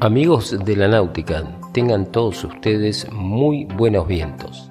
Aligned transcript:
Amigos 0.00 0.56
de 0.62 0.76
la 0.76 0.88
náutica, 0.88 1.58
tengan 1.72 2.12
todos 2.12 2.44
ustedes 2.44 3.10
muy 3.12 3.64
buenos 3.64 4.06
vientos. 4.06 4.68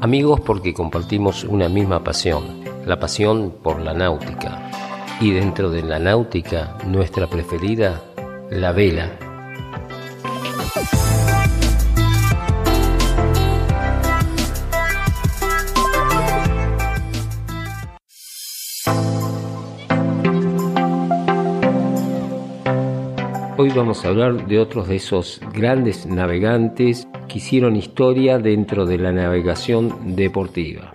Amigos 0.00 0.40
porque 0.40 0.74
compartimos 0.74 1.44
una 1.44 1.70
misma 1.70 2.04
pasión, 2.04 2.62
la 2.84 3.00
pasión 3.00 3.54
por 3.62 3.80
la 3.80 3.94
náutica. 3.94 4.70
Y 5.18 5.30
dentro 5.30 5.70
de 5.70 5.82
la 5.82 5.98
náutica, 5.98 6.76
nuestra 6.86 7.26
preferida, 7.26 8.02
la 8.50 8.72
vela. 8.72 9.12
Hoy 23.56 23.70
vamos 23.70 24.04
a 24.04 24.08
hablar 24.08 24.48
de 24.48 24.58
otros 24.58 24.88
de 24.88 24.96
esos 24.96 25.40
grandes 25.52 26.06
navegantes 26.06 27.06
que 27.28 27.38
hicieron 27.38 27.76
historia 27.76 28.38
dentro 28.38 28.84
de 28.84 28.98
la 28.98 29.12
navegación 29.12 30.16
deportiva. 30.16 30.92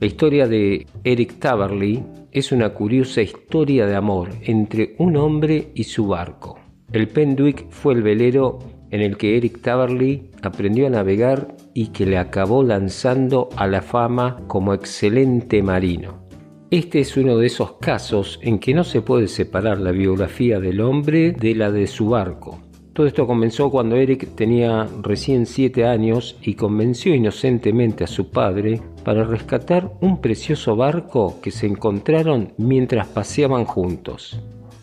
La 0.00 0.06
historia 0.06 0.48
de 0.48 0.86
Eric 1.04 1.40
Tabarly 1.40 2.02
es 2.32 2.52
una 2.52 2.70
curiosa 2.70 3.20
historia 3.20 3.86
de 3.86 3.96
amor 3.96 4.30
entre 4.40 4.94
un 4.96 5.18
hombre 5.18 5.72
y 5.74 5.84
su 5.84 6.06
barco. 6.06 6.58
El 6.90 7.08
Penduic 7.08 7.68
fue 7.68 7.92
el 7.92 8.02
velero 8.02 8.58
en 8.90 9.02
el 9.02 9.18
que 9.18 9.36
Eric 9.36 9.60
Tabarly 9.60 10.30
aprendió 10.42 10.86
a 10.86 10.90
navegar 10.90 11.54
y 11.74 11.88
que 11.88 12.06
le 12.06 12.16
acabó 12.16 12.62
lanzando 12.62 13.50
a 13.56 13.66
la 13.66 13.82
fama 13.82 14.38
como 14.46 14.72
excelente 14.72 15.62
marino. 15.62 16.27
Este 16.70 17.00
es 17.00 17.16
uno 17.16 17.38
de 17.38 17.46
esos 17.46 17.76
casos 17.80 18.38
en 18.42 18.58
que 18.58 18.74
no 18.74 18.84
se 18.84 19.00
puede 19.00 19.26
separar 19.28 19.80
la 19.80 19.90
biografía 19.90 20.60
del 20.60 20.82
hombre 20.82 21.32
de 21.32 21.54
la 21.54 21.72
de 21.72 21.86
su 21.86 22.10
barco. 22.10 22.58
Todo 22.92 23.06
esto 23.06 23.26
comenzó 23.26 23.70
cuando 23.70 23.96
Eric 23.96 24.34
tenía 24.34 24.86
recién 25.00 25.46
7 25.46 25.86
años 25.86 26.36
y 26.42 26.56
convenció 26.56 27.14
inocentemente 27.14 28.04
a 28.04 28.06
su 28.06 28.30
padre 28.30 28.82
para 29.02 29.24
rescatar 29.24 29.90
un 30.02 30.20
precioso 30.20 30.76
barco 30.76 31.40
que 31.40 31.52
se 31.52 31.66
encontraron 31.66 32.52
mientras 32.58 33.06
paseaban 33.06 33.64
juntos. 33.64 34.38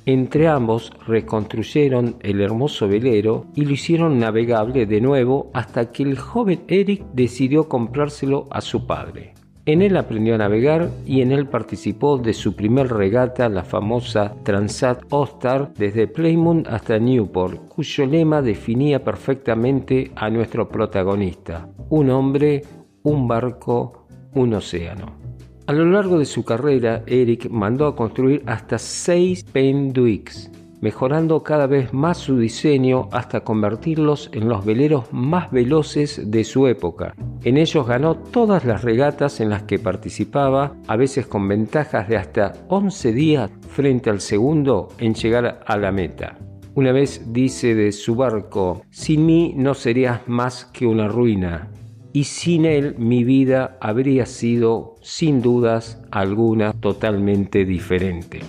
Entre 0.07 0.47
ambos 0.47 0.91
reconstruyeron 1.05 2.15
el 2.21 2.41
hermoso 2.41 2.87
velero 2.87 3.45
y 3.53 3.63
lo 3.63 3.73
hicieron 3.73 4.17
navegable 4.17 4.87
de 4.87 5.01
nuevo 5.01 5.51
hasta 5.53 5.91
que 5.91 6.01
el 6.01 6.17
joven 6.17 6.61
Eric 6.67 7.03
decidió 7.13 7.69
comprárselo 7.69 8.47
a 8.49 8.61
su 8.61 8.87
padre. 8.87 9.34
En 9.67 9.81
él 9.81 9.97
aprendió 9.97 10.35
a 10.35 10.37
navegar 10.37 10.91
y 11.07 11.21
en 11.21 11.31
él 11.31 11.47
participó 11.47 12.19
de 12.19 12.33
su 12.33 12.55
primer 12.55 12.87
regata, 12.87 13.49
la 13.49 13.63
famosa 13.63 14.35
Transat 14.43 15.01
All-Star, 15.09 15.73
desde 15.75 16.07
Plymouth 16.07 16.67
hasta 16.67 16.99
Newport, 16.99 17.67
cuyo 17.67 18.05
lema 18.05 18.43
definía 18.43 19.03
perfectamente 19.03 20.11
a 20.15 20.29
nuestro 20.29 20.69
protagonista: 20.69 21.67
un 21.89 22.11
hombre, 22.11 22.61
un 23.01 23.27
barco, 23.27 24.05
un 24.35 24.53
océano. 24.53 25.17
A 25.65 25.73
lo 25.73 25.85
largo 25.85 26.19
de 26.19 26.25
su 26.25 26.45
carrera, 26.45 27.01
Eric 27.07 27.49
mandó 27.49 27.87
a 27.87 27.95
construir 27.95 28.43
hasta 28.45 28.77
seis 28.77 29.43
Penduics, 29.43 30.51
mejorando 30.85 31.41
cada 31.41 31.65
vez 31.65 31.95
más 31.95 32.19
su 32.19 32.37
diseño 32.37 33.09
hasta 33.11 33.39
convertirlos 33.39 34.29
en 34.33 34.47
los 34.47 34.63
veleros 34.63 35.11
más 35.11 35.49
veloces 35.49 36.29
de 36.29 36.43
su 36.43 36.67
época. 36.67 37.15
En 37.43 37.57
ellos 37.57 37.87
ganó 37.87 38.13
todas 38.13 38.65
las 38.65 38.83
regatas 38.83 39.39
en 39.39 39.49
las 39.49 39.63
que 39.63 39.79
participaba, 39.79 40.75
a 40.85 40.95
veces 40.95 41.25
con 41.25 41.47
ventajas 41.47 42.07
de 42.07 42.17
hasta 42.17 42.53
11 42.67 43.13
días 43.13 43.49
frente 43.67 44.11
al 44.11 44.21
segundo 44.21 44.89
en 44.99 45.15
llegar 45.15 45.61
a 45.65 45.75
la 45.75 45.91
meta. 45.91 46.37
Una 46.75 46.91
vez 46.91 47.33
dice 47.33 47.73
de 47.73 47.91
su 47.91 48.13
barco, 48.13 48.83
sin 48.91 49.25
mí 49.25 49.55
no 49.57 49.73
serías 49.73 50.27
más 50.27 50.65
que 50.65 50.85
una 50.85 51.07
ruina, 51.07 51.71
y 52.13 52.25
sin 52.25 52.65
él 52.65 52.93
mi 52.99 53.23
vida 53.23 53.77
habría 53.81 54.27
sido, 54.27 54.97
sin 55.01 55.41
dudas 55.41 56.01
alguna, 56.11 56.73
totalmente 56.73 57.65
diferente. 57.65 58.41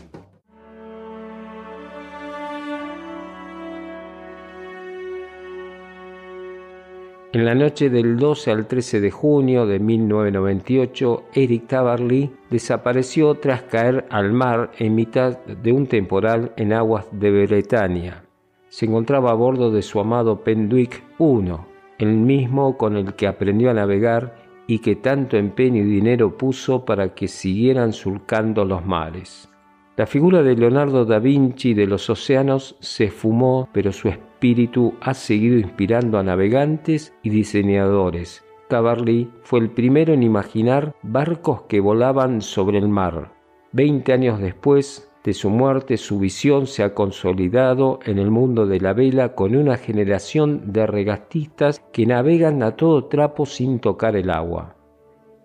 En 7.32 7.44
la 7.44 7.54
noche 7.54 7.91
del 7.91 8.16
12 8.16 8.50
al 8.53 8.66
13 8.66 9.00
de 9.00 9.10
junio 9.10 9.66
de 9.66 9.81
1998, 9.81 11.25
Eric 11.34 11.66
Tabarly 11.66 12.31
desapareció 12.50 13.34
tras 13.34 13.62
caer 13.62 14.06
al 14.10 14.32
mar 14.32 14.70
en 14.78 14.94
mitad 14.94 15.38
de 15.44 15.72
un 15.72 15.86
temporal 15.86 16.53
en 16.56 16.72
aguas 16.72 17.06
de 17.10 17.47
Bretaña. 17.47 18.25
Se 18.69 18.86
encontraba 18.86 19.32
a 19.32 19.34
bordo 19.34 19.70
de 19.70 19.82
su 19.82 19.98
amado 19.98 20.44
Penduic 20.44 21.03
1, 21.19 21.66
el 21.98 22.16
mismo 22.16 22.78
con 22.78 22.97
el 22.97 23.15
que 23.15 23.26
aprendió 23.26 23.70
a 23.70 23.75
navegar 23.75 24.36
y 24.69 24.78
que 24.78 24.94
tanto 24.94 25.36
empeño 25.36 25.82
y 25.82 25.86
dinero 25.86 26.36
puso 26.36 26.84
para 26.84 27.15
que 27.15 27.26
siguieran 27.26 27.92
surcando 27.92 28.65
los 28.65 28.86
mares. 28.86 29.48
La 29.96 30.06
figura 30.06 30.42
de 30.42 30.54
Leonardo 30.54 31.06
da 31.06 31.18
Vinci 31.18 31.72
de 31.72 31.86
los 31.86 32.10
océanos 32.10 32.76
se 32.80 33.08
fumó, 33.08 33.70
pero 33.72 33.92
su 33.92 34.08
espíritu 34.08 34.92
ha 35.00 35.14
seguido 35.14 35.56
inspirando 35.56 36.18
a 36.18 36.22
navegantes 36.22 37.14
y 37.22 37.30
diseñadores. 37.30 38.44
Tabarly 38.68 39.30
fue 39.42 39.60
el 39.60 39.70
primero 39.70 40.12
en 40.12 40.22
imaginar 40.22 40.94
barcos 41.02 41.62
que 41.62 41.80
volaban 41.80 42.42
sobre 42.42 42.76
el 42.76 42.88
mar. 42.88 43.32
Veinte 43.72 44.12
años 44.12 44.38
después 44.38 45.10
de 45.24 45.32
su 45.32 45.48
muerte, 45.48 45.96
su 45.96 46.18
visión 46.18 46.66
se 46.66 46.82
ha 46.82 46.92
consolidado 46.92 47.98
en 48.04 48.18
el 48.18 48.30
mundo 48.30 48.66
de 48.66 48.80
la 48.80 48.92
vela 48.92 49.34
con 49.34 49.56
una 49.56 49.78
generación 49.78 50.74
de 50.74 50.86
regatistas 50.86 51.82
que 51.94 52.04
navegan 52.04 52.62
a 52.62 52.76
todo 52.76 53.06
trapo 53.06 53.46
sin 53.46 53.80
tocar 53.80 54.14
el 54.14 54.28
agua. 54.28 54.75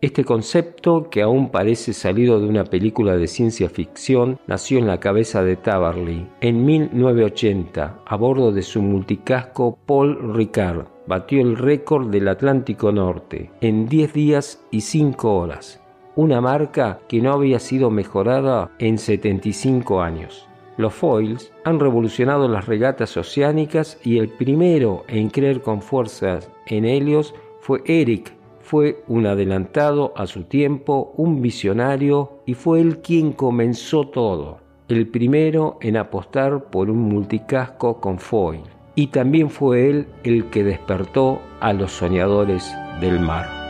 Este 0.01 0.25
concepto, 0.25 1.12
que 1.12 1.22
aún 1.22 1.51
parece 1.51 1.94
salido 1.94 2.39
de 2.39 2.47
una 2.47 2.63
película 2.63 3.17
de 3.17 3.28
ciencia 3.28 3.69
ficción, 3.69 4.39
nació 4.47 4.79
en 4.79 4.88
la 4.88 5.00
cabeza 5.00 5.44
de 5.44 5.57
Tabarly 5.57 6.28
en 6.41 6.66
1980 6.66 8.00
a 8.03 8.16
bordo 8.16 8.51
de 8.51 8.63
su 8.63 8.81
multicasco 8.81 9.78
Paul 9.85 10.34
Ricard. 10.34 10.88
Batió 11.06 11.40
el 11.40 11.56
récord 11.56 12.09
del 12.09 12.29
Atlántico 12.29 12.91
Norte 12.91 13.51
en 13.61 13.88
10 13.88 14.13
días 14.13 14.66
y 14.72 14.81
5 14.81 15.35
horas, 15.35 15.84
una 16.16 16.41
marca 16.41 17.01
que 17.07 17.22
no 17.22 17.34
había 17.34 17.59
sido 17.59 17.91
mejorada 17.91 18.72
en 18.79 18.97
75 18.97 20.01
años. 20.01 20.47
Los 20.78 20.95
foils 20.95 21.53
han 21.63 21.79
revolucionado 21.79 22.47
las 22.47 22.66
regatas 22.66 23.17
oceánicas 23.17 24.00
y 24.03 24.17
el 24.17 24.29
primero 24.29 25.03
en 25.07 25.29
creer 25.29 25.61
con 25.61 25.84
fuerzas 25.84 26.50
en 26.66 26.85
Helios 26.85 27.35
fue 27.59 27.84
Eric 27.85 28.41
fue 28.72 29.04
un 29.09 29.26
adelantado 29.26 30.14
a 30.16 30.28
su 30.28 30.44
tiempo, 30.44 31.14
un 31.18 31.42
visionario 31.42 32.40
y 32.46 32.54
fue 32.54 32.80
él 32.80 33.00
quien 33.00 33.34
comenzó 33.34 34.08
todo, 34.08 34.59
el 34.88 35.09
primero 35.09 35.78
en 35.82 35.98
apostar 35.98 36.70
por 36.70 36.90
un 36.90 37.00
multicasco 37.00 38.00
con 38.00 38.18
foil. 38.18 38.62
Y 38.96 39.08
también 39.08 39.50
fue 39.50 39.90
él 39.90 40.08
el 40.24 40.46
que 40.52 40.64
despertó 40.64 41.42
a 41.59 41.74
los 41.74 41.92
soñadores 41.92 42.74
del 43.02 43.20
mar. 43.20 43.60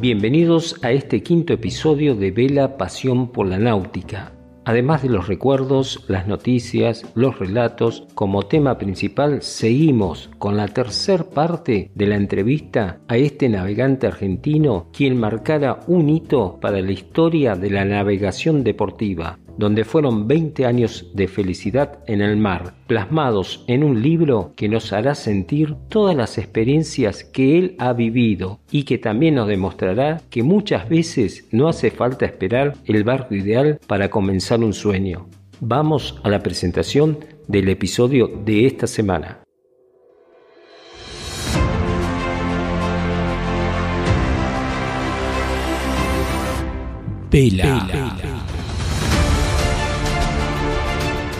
Bienvenidos 0.00 0.76
a 0.84 0.92
este 0.92 1.24
quinto 1.24 1.52
episodio 1.52 2.14
de 2.14 2.30
Vela 2.30 2.76
Pasión 2.76 3.32
por 3.32 3.48
la 3.48 3.58
Náutica. 3.58 4.30
Además 4.64 5.02
de 5.02 5.08
los 5.08 5.26
recuerdos, 5.26 6.04
las 6.06 6.28
noticias, 6.28 7.04
los 7.16 7.40
relatos, 7.40 8.06
como 8.14 8.44
tema 8.44 8.78
principal 8.78 9.42
seguimos 9.42 10.30
con 10.38 10.56
la 10.56 10.68
tercer 10.68 11.24
parte 11.24 11.90
de 11.96 12.06
la 12.06 12.14
entrevista 12.14 13.00
a 13.08 13.16
este 13.16 13.48
navegante 13.48 14.06
argentino 14.06 14.86
quien 14.92 15.18
marcara 15.18 15.80
un 15.88 16.08
hito 16.10 16.60
para 16.60 16.80
la 16.80 16.92
historia 16.92 17.56
de 17.56 17.70
la 17.70 17.84
navegación 17.84 18.62
deportiva, 18.62 19.40
donde 19.58 19.84
fueron 19.84 20.26
20 20.26 20.64
años 20.64 21.10
de 21.12 21.28
felicidad 21.28 21.98
en 22.06 22.22
el 22.22 22.36
mar, 22.38 22.74
plasmados 22.86 23.64
en 23.66 23.84
un 23.84 24.00
libro 24.00 24.52
que 24.56 24.68
nos 24.68 24.92
hará 24.92 25.14
sentir 25.14 25.74
todas 25.88 26.16
las 26.16 26.38
experiencias 26.38 27.24
que 27.24 27.58
él 27.58 27.74
ha 27.78 27.92
vivido 27.92 28.60
y 28.70 28.84
que 28.84 28.96
también 28.96 29.34
nos 29.34 29.48
demostrará 29.48 30.22
que 30.30 30.42
muchas 30.42 30.88
veces 30.88 31.46
no 31.50 31.68
hace 31.68 31.90
falta 31.90 32.24
esperar 32.24 32.74
el 32.86 33.04
barco 33.04 33.34
ideal 33.34 33.78
para 33.86 34.08
comenzar 34.08 34.60
un 34.60 34.72
sueño. 34.72 35.26
Vamos 35.60 36.20
a 36.22 36.30
la 36.30 36.40
presentación 36.40 37.18
del 37.48 37.68
episodio 37.68 38.28
de 38.44 38.66
esta 38.66 38.86
semana. 38.86 39.40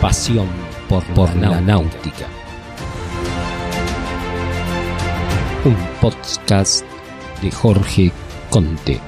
Pasión 0.00 0.46
por, 0.88 1.02
por 1.14 1.34
la 1.36 1.60
náutica. 1.60 2.26
Un 5.64 5.76
podcast 6.00 6.84
de 7.42 7.50
Jorge 7.50 8.12
Conte. 8.50 9.00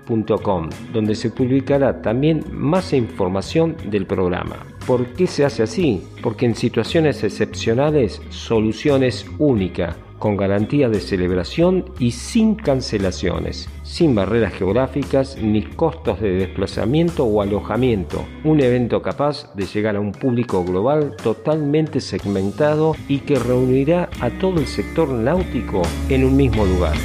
donde 0.92 1.14
se 1.14 1.30
publicará 1.30 2.02
también 2.02 2.44
más 2.50 2.92
información 2.92 3.76
del 3.90 4.06
programa. 4.06 4.56
¿Por 4.86 5.06
qué 5.14 5.26
se 5.26 5.44
hace 5.44 5.62
así? 5.62 6.02
Porque 6.22 6.46
en 6.46 6.54
situaciones 6.54 7.24
excepcionales, 7.24 8.20
soluciones 8.28 9.26
única, 9.38 9.96
con 10.18 10.36
garantía 10.36 10.88
de 10.88 11.00
celebración 11.00 11.84
y 11.98 12.12
sin 12.12 12.54
cancelaciones, 12.54 13.68
sin 13.82 14.14
barreras 14.14 14.54
geográficas 14.54 15.36
ni 15.36 15.62
costos 15.62 16.20
de 16.20 16.32
desplazamiento 16.32 17.24
o 17.24 17.42
alojamiento. 17.42 18.24
Un 18.42 18.60
evento 18.60 19.02
capaz 19.02 19.54
de 19.54 19.66
llegar 19.66 19.96
a 19.96 20.00
un 20.00 20.12
público 20.12 20.64
global 20.64 21.14
totalmente 21.22 22.00
segmentado 22.00 22.96
y 23.08 23.18
que 23.18 23.38
reunirá 23.38 24.08
a 24.20 24.30
todo 24.30 24.60
el 24.60 24.66
sector 24.66 25.10
náutico 25.10 25.82
en 26.08 26.24
un 26.24 26.36
mismo 26.36 26.64
lugar. 26.64 26.96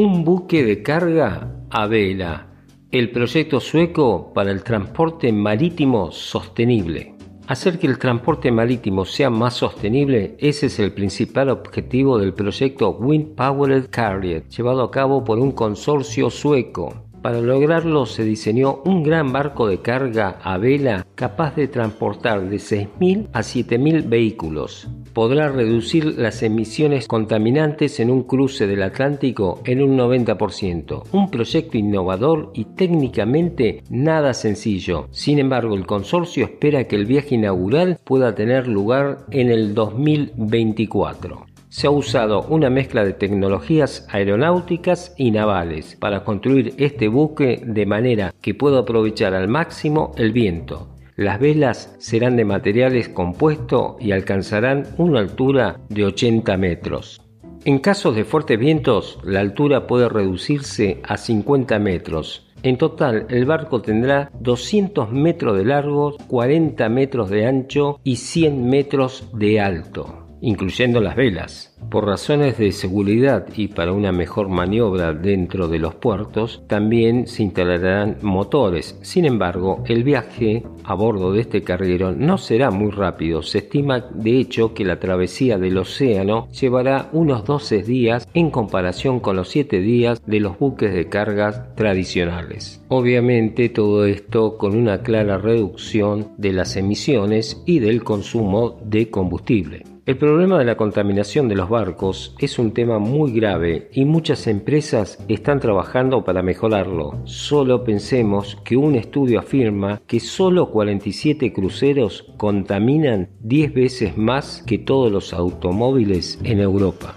Un 0.00 0.24
buque 0.24 0.64
de 0.64 0.82
carga 0.82 1.66
a 1.68 1.86
vela. 1.86 2.46
El 2.90 3.10
proyecto 3.10 3.60
sueco 3.60 4.32
para 4.32 4.50
el 4.50 4.62
transporte 4.62 5.30
marítimo 5.30 6.10
sostenible. 6.10 7.16
Hacer 7.46 7.78
que 7.78 7.86
el 7.86 7.98
transporte 7.98 8.50
marítimo 8.50 9.04
sea 9.04 9.28
más 9.28 9.52
sostenible, 9.52 10.36
ese 10.38 10.68
es 10.68 10.78
el 10.78 10.94
principal 10.94 11.50
objetivo 11.50 12.18
del 12.18 12.32
proyecto 12.32 12.92
Wind 12.92 13.34
Powered 13.34 13.90
Carrier, 13.90 14.48
llevado 14.48 14.84
a 14.84 14.90
cabo 14.90 15.22
por 15.22 15.38
un 15.38 15.52
consorcio 15.52 16.30
sueco. 16.30 17.09
Para 17.22 17.42
lograrlo 17.42 18.06
se 18.06 18.24
diseñó 18.24 18.80
un 18.86 19.02
gran 19.02 19.30
barco 19.30 19.68
de 19.68 19.82
carga 19.82 20.38
a 20.42 20.56
vela 20.56 21.06
capaz 21.14 21.54
de 21.54 21.68
transportar 21.68 22.48
de 22.48 22.56
6.000 22.56 23.28
a 23.34 23.40
7.000 23.40 24.08
vehículos. 24.08 24.88
Podrá 25.12 25.50
reducir 25.50 26.18
las 26.18 26.42
emisiones 26.42 27.06
contaminantes 27.06 28.00
en 28.00 28.10
un 28.10 28.22
cruce 28.22 28.66
del 28.66 28.82
Atlántico 28.82 29.60
en 29.66 29.82
un 29.82 29.98
90%. 29.98 31.02
Un 31.12 31.30
proyecto 31.30 31.76
innovador 31.76 32.52
y 32.54 32.64
técnicamente 32.64 33.82
nada 33.90 34.32
sencillo. 34.32 35.08
Sin 35.10 35.38
embargo, 35.38 35.74
el 35.74 35.84
consorcio 35.84 36.44
espera 36.44 36.84
que 36.84 36.96
el 36.96 37.04
viaje 37.04 37.34
inaugural 37.34 37.98
pueda 38.02 38.34
tener 38.34 38.66
lugar 38.66 39.26
en 39.30 39.50
el 39.50 39.74
2024 39.74 41.49
se 41.70 41.86
ha 41.86 41.90
usado 41.90 42.42
una 42.48 42.68
mezcla 42.68 43.04
de 43.04 43.12
tecnologías 43.12 44.06
aeronáuticas 44.10 45.14
y 45.16 45.30
navales 45.30 45.96
para 45.96 46.24
construir 46.24 46.74
este 46.78 47.06
buque 47.08 47.62
de 47.64 47.86
manera 47.86 48.34
que 48.42 48.54
pueda 48.54 48.80
aprovechar 48.80 49.34
al 49.34 49.48
máximo 49.48 50.12
el 50.16 50.32
viento. 50.32 50.88
Las 51.16 51.38
velas 51.38 51.94
serán 51.98 52.36
de 52.36 52.44
materiales 52.44 53.08
compuestos 53.08 53.94
y 54.00 54.10
alcanzarán 54.10 54.88
una 54.98 55.20
altura 55.20 55.80
de 55.88 56.06
80 56.06 56.56
metros. 56.56 57.22
En 57.64 57.78
casos 57.78 58.16
de 58.16 58.24
fuertes 58.24 58.58
vientos, 58.58 59.18
la 59.22 59.40
altura 59.40 59.86
puede 59.86 60.08
reducirse 60.08 61.00
a 61.04 61.18
50 61.18 61.78
metros. 61.78 62.48
En 62.62 62.78
total, 62.78 63.26
el 63.28 63.44
barco 63.44 63.80
tendrá 63.80 64.30
200 64.40 65.12
metros 65.12 65.56
de 65.56 65.64
largo, 65.66 66.16
40 66.26 66.88
metros 66.88 67.30
de 67.30 67.46
ancho 67.46 68.00
y 68.02 68.16
100 68.16 68.68
metros 68.68 69.28
de 69.34 69.60
alto 69.60 70.19
incluyendo 70.40 71.00
las 71.00 71.16
velas. 71.16 71.76
Por 71.90 72.06
razones 72.06 72.58
de 72.58 72.72
seguridad 72.72 73.46
y 73.56 73.68
para 73.68 73.92
una 73.92 74.12
mejor 74.12 74.48
maniobra 74.48 75.12
dentro 75.12 75.66
de 75.66 75.78
los 75.78 75.94
puertos, 75.94 76.62
también 76.66 77.26
se 77.26 77.42
instalarán 77.42 78.18
motores. 78.22 78.98
Sin 79.02 79.24
embargo, 79.24 79.82
el 79.86 80.04
viaje 80.04 80.62
a 80.84 80.94
bordo 80.94 81.32
de 81.32 81.40
este 81.40 81.62
carguero 81.62 82.12
no 82.12 82.38
será 82.38 82.70
muy 82.70 82.90
rápido. 82.90 83.42
Se 83.42 83.58
estima 83.58 84.00
de 84.00 84.38
hecho 84.38 84.72
que 84.72 84.84
la 84.84 85.00
travesía 85.00 85.58
del 85.58 85.78
océano 85.78 86.48
llevará 86.52 87.08
unos 87.12 87.44
12 87.44 87.82
días 87.82 88.28
en 88.34 88.50
comparación 88.50 89.20
con 89.20 89.36
los 89.36 89.48
7 89.48 89.80
días 89.80 90.22
de 90.26 90.40
los 90.40 90.58
buques 90.58 90.94
de 90.94 91.08
cargas 91.08 91.74
tradicionales. 91.74 92.82
Obviamente 92.88 93.68
todo 93.68 94.04
esto 94.04 94.56
con 94.58 94.76
una 94.76 95.02
clara 95.02 95.38
reducción 95.38 96.28
de 96.36 96.52
las 96.52 96.76
emisiones 96.76 97.62
y 97.66 97.80
del 97.80 98.04
consumo 98.04 98.78
de 98.84 99.10
combustible. 99.10 99.89
El 100.06 100.16
problema 100.16 100.58
de 100.58 100.64
la 100.64 100.76
contaminación 100.76 101.48
de 101.48 101.56
los 101.56 101.68
barcos 101.68 102.34
es 102.38 102.58
un 102.58 102.72
tema 102.72 102.98
muy 102.98 103.32
grave 103.32 103.90
y 103.92 104.04
muchas 104.06 104.46
empresas 104.46 105.22
están 105.28 105.60
trabajando 105.60 106.24
para 106.24 106.42
mejorarlo. 106.42 107.20
Solo 107.24 107.84
pensemos 107.84 108.56
que 108.64 108.76
un 108.76 108.94
estudio 108.94 109.38
afirma 109.38 110.00
que 110.06 110.18
solo 110.18 110.70
47 110.70 111.52
cruceros 111.52 112.32
contaminan 112.38 113.28
10 113.40 113.74
veces 113.74 114.16
más 114.16 114.62
que 114.66 114.78
todos 114.78 115.12
los 115.12 115.34
automóviles 115.34 116.40
en 116.44 116.60
Europa. 116.60 117.16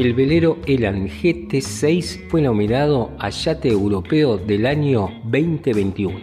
El 0.00 0.14
velero 0.14 0.56
Elan 0.64 1.08
GT6 1.08 2.30
fue 2.30 2.40
nominado 2.40 3.10
a 3.18 3.28
Yate 3.28 3.68
Europeo 3.68 4.38
del 4.38 4.64
año 4.64 5.10
2021. 5.24 6.18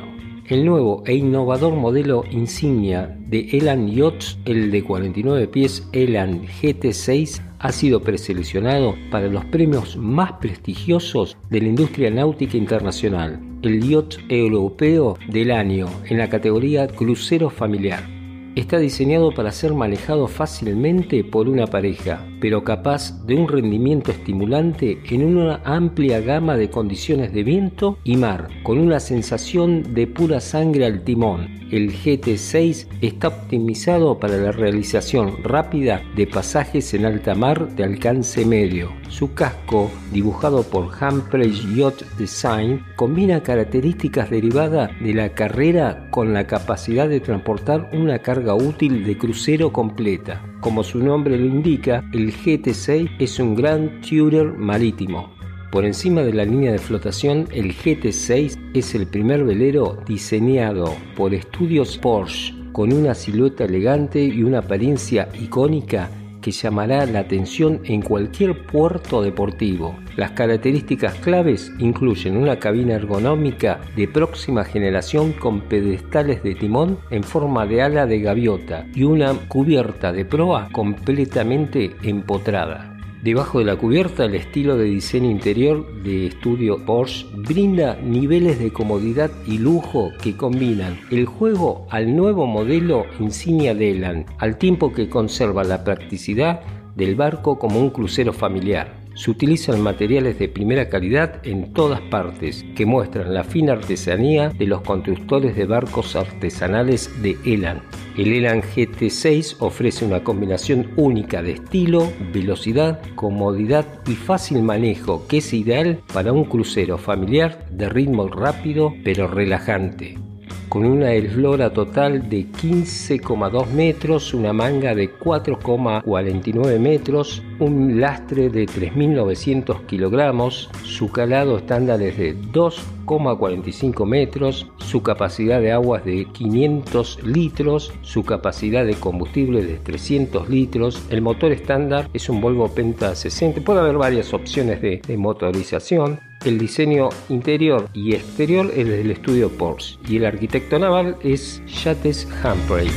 El 0.47 0.65
nuevo 0.65 1.03
e 1.05 1.13
innovador 1.13 1.75
modelo 1.75 2.23
insignia 2.31 3.15
de 3.19 3.47
Elan 3.51 3.87
Yachts, 3.87 4.39
el 4.45 4.71
de 4.71 4.83
49 4.83 5.47
pies 5.49 5.87
Elan 5.91 6.47
GT6, 6.47 7.39
ha 7.59 7.71
sido 7.71 8.01
preseleccionado 8.01 8.95
para 9.11 9.27
los 9.27 9.45
premios 9.45 9.95
más 9.95 10.31
prestigiosos 10.33 11.37
de 11.51 11.61
la 11.61 11.67
industria 11.67 12.09
náutica 12.09 12.57
internacional, 12.57 13.39
el 13.61 13.87
Yacht 13.87 14.17
Europeo 14.29 15.19
del 15.27 15.51
año 15.51 15.87
en 16.05 16.17
la 16.17 16.29
categoría 16.29 16.87
Crucero 16.87 17.51
Familiar. 17.51 18.16
Está 18.57 18.79
diseñado 18.79 19.35
para 19.35 19.51
ser 19.51 19.75
manejado 19.75 20.27
fácilmente 20.27 21.23
por 21.23 21.47
una 21.47 21.67
pareja, 21.67 22.25
pero 22.41 22.63
capaz 22.63 23.23
de 23.27 23.35
un 23.35 23.47
rendimiento 23.47 24.09
estimulante 24.09 24.97
en 25.11 25.25
una 25.25 25.61
amplia 25.63 26.21
gama 26.21 26.57
de 26.57 26.71
condiciones 26.71 27.31
de 27.33 27.43
viento 27.43 27.99
y 28.03 28.17
mar, 28.17 28.47
con 28.63 28.79
una 28.79 28.99
sensación 28.99 29.93
de 29.93 30.07
pura 30.07 30.39
sangre 30.39 30.87
al 30.87 31.03
timón. 31.03 31.55
El 31.69 31.91
GT6 31.91 32.87
está 33.01 33.27
optimizado 33.27 34.17
para 34.19 34.37
la 34.37 34.53
realización 34.53 35.43
rápida 35.43 36.01
de 36.15 36.25
pasajes 36.25 36.93
en 36.93 37.05
alta 37.05 37.35
mar 37.35 37.75
de 37.75 37.83
alcance 37.83 38.45
medio. 38.45 38.93
Su 39.09 39.33
casco, 39.33 39.91
dibujado 40.13 40.63
por 40.63 40.85
Humphrey 40.85 41.51
Yacht 41.75 42.03
Design, 42.17 42.85
combina 42.95 43.43
características 43.43 44.29
derivadas 44.29 44.91
de 45.01 45.13
la 45.13 45.33
carrera 45.35 46.07
con 46.09 46.33
la 46.33 46.47
capacidad 46.47 47.09
de 47.09 47.19
transportar 47.19 47.89
una 47.91 48.19
carga 48.19 48.46
útil 48.55 49.05
de 49.05 49.17
crucero 49.17 49.71
completa. 49.71 50.43
Como 50.61 50.83
su 50.83 50.99
nombre 50.99 51.37
lo 51.37 51.45
indica, 51.45 52.03
el 52.13 52.33
GT6 52.33 53.09
es 53.19 53.39
un 53.39 53.55
gran 53.55 54.01
Tudor 54.01 54.57
marítimo. 54.57 55.31
Por 55.71 55.85
encima 55.85 56.21
de 56.21 56.33
la 56.33 56.45
línea 56.45 56.71
de 56.71 56.79
flotación, 56.79 57.47
el 57.51 57.75
GT6 57.75 58.57
es 58.73 58.95
el 58.95 59.07
primer 59.07 59.43
velero 59.43 59.97
diseñado 60.07 60.93
por 61.15 61.33
estudios 61.33 61.97
Porsche 61.97 62.53
con 62.71 62.93
una 62.93 63.15
silueta 63.15 63.65
elegante 63.65 64.23
y 64.23 64.43
una 64.43 64.59
apariencia 64.59 65.29
icónica 65.41 66.09
que 66.41 66.51
llamará 66.51 67.05
la 67.05 67.19
atención 67.19 67.81
en 67.85 68.01
cualquier 68.01 68.65
puerto 68.65 69.21
deportivo. 69.21 69.95
Las 70.15 70.31
características 70.31 71.15
claves 71.15 71.71
incluyen 71.79 72.37
una 72.37 72.59
cabina 72.59 72.95
ergonómica 72.95 73.79
de 73.95 74.07
próxima 74.07 74.63
generación 74.63 75.33
con 75.33 75.61
pedestales 75.61 76.43
de 76.43 76.55
timón 76.55 76.99
en 77.11 77.23
forma 77.23 77.65
de 77.65 77.81
ala 77.81 78.05
de 78.05 78.19
gaviota 78.19 78.85
y 78.93 79.03
una 79.03 79.33
cubierta 79.47 80.11
de 80.11 80.25
proa 80.25 80.69
completamente 80.71 81.95
empotrada. 82.03 82.96
Debajo 83.23 83.59
de 83.59 83.65
la 83.65 83.75
cubierta, 83.75 84.25
el 84.25 84.35
estilo 84.35 84.77
de 84.77 84.85
diseño 84.85 85.29
interior 85.29 86.03
de 86.03 86.27
estudio 86.27 86.85
Porsche 86.85 87.25
brinda 87.33 87.95
niveles 87.95 88.59
de 88.59 88.71
comodidad 88.71 89.31
y 89.47 89.57
lujo 89.57 90.11
que 90.21 90.37
combinan 90.37 90.99
el 91.09 91.25
juego 91.25 91.87
al 91.89 92.15
nuevo 92.15 92.45
modelo 92.45 93.05
insignia 93.19 93.73
de 93.73 93.91
Elan, 93.91 94.25
al 94.37 94.57
tiempo 94.57 94.93
que 94.93 95.09
conserva 95.09 95.63
la 95.63 95.83
practicidad 95.83 96.61
del 96.95 97.15
barco 97.15 97.57
como 97.57 97.79
un 97.79 97.89
crucero 97.89 98.33
familiar 98.33 98.96
se 99.17 99.31
utilizan 99.31 99.81
materiales 99.81 100.37
de 100.37 100.47
primera 100.47 100.89
calidad 100.89 101.45
en 101.45 101.73
todas 101.73 101.99
partes 102.01 102.63
que 102.75 102.85
muestran 102.85 103.33
la 103.33 103.43
fina 103.43 103.73
artesanía 103.73 104.49
de 104.49 104.67
los 104.67 104.81
constructores 104.81 105.55
de 105.55 105.65
barcos 105.65 106.15
artesanales 106.15 107.11
de 107.23 107.35
Elan. 107.43 107.81
El 108.15 108.31
Elan 108.33 108.61
GT6 108.61 109.57
ofrece 109.59 110.05
una 110.05 110.23
combinación 110.23 110.91
única 110.97 111.41
de 111.41 111.53
estilo, 111.53 112.11
velocidad, 112.31 113.01
comodidad 113.15 113.85
y 114.07 114.13
fácil 114.13 114.61
manejo 114.61 115.27
que 115.27 115.37
es 115.37 115.53
ideal 115.53 115.99
para 116.13 116.31
un 116.31 116.45
crucero 116.45 116.97
familiar 116.97 117.67
de 117.71 117.89
ritmo 117.89 118.27
rápido 118.27 118.93
pero 119.03 119.27
relajante 119.27 120.26
con 120.69 120.85
una 120.85 121.13
eslora 121.13 121.71
total 121.71 122.29
de 122.29 122.45
15,2 122.45 123.67
metros, 123.67 124.33
una 124.33 124.53
manga 124.53 124.93
de 124.95 125.13
4,49 125.13 126.79
metros, 126.79 127.41
un 127.59 127.99
lastre 127.99 128.49
de 128.49 128.65
3.900 128.65 129.85
kilogramos, 129.85 130.69
su 130.83 131.11
calado 131.11 131.57
estándar 131.57 132.01
es 132.01 132.17
de 132.17 132.35
2,45 132.35 134.05
metros, 134.05 134.67
su 134.77 135.01
capacidad 135.01 135.61
de 135.61 135.71
agua 135.71 135.99
es 135.99 136.05
de 136.05 136.25
500 136.25 137.23
litros, 137.23 137.93
su 138.01 138.23
capacidad 138.23 138.85
de 138.85 138.95
combustible 138.95 139.63
de 139.63 139.77
300 139.77 140.49
litros, 140.49 141.03
el 141.09 141.21
motor 141.21 141.51
estándar 141.51 142.09
es 142.13 142.29
un 142.29 142.41
Volvo 142.41 142.67
Penta 142.67 143.15
60, 143.15 143.61
puede 143.61 143.79
haber 143.79 143.97
varias 143.97 144.33
opciones 144.33 144.81
de 144.81 145.17
motorización, 145.17 146.19
el 146.45 146.57
diseño 146.57 147.09
interior 147.29 147.89
y 147.93 148.13
exterior 148.13 148.71
es 148.75 148.87
del 148.87 149.11
estudio 149.11 149.49
Porsche 149.49 149.97
y 150.07 150.17
el 150.17 150.25
arquitecto 150.25 150.79
naval 150.79 151.17
es 151.23 151.61
Yates 151.65 152.27
Humphrey. 152.43 152.89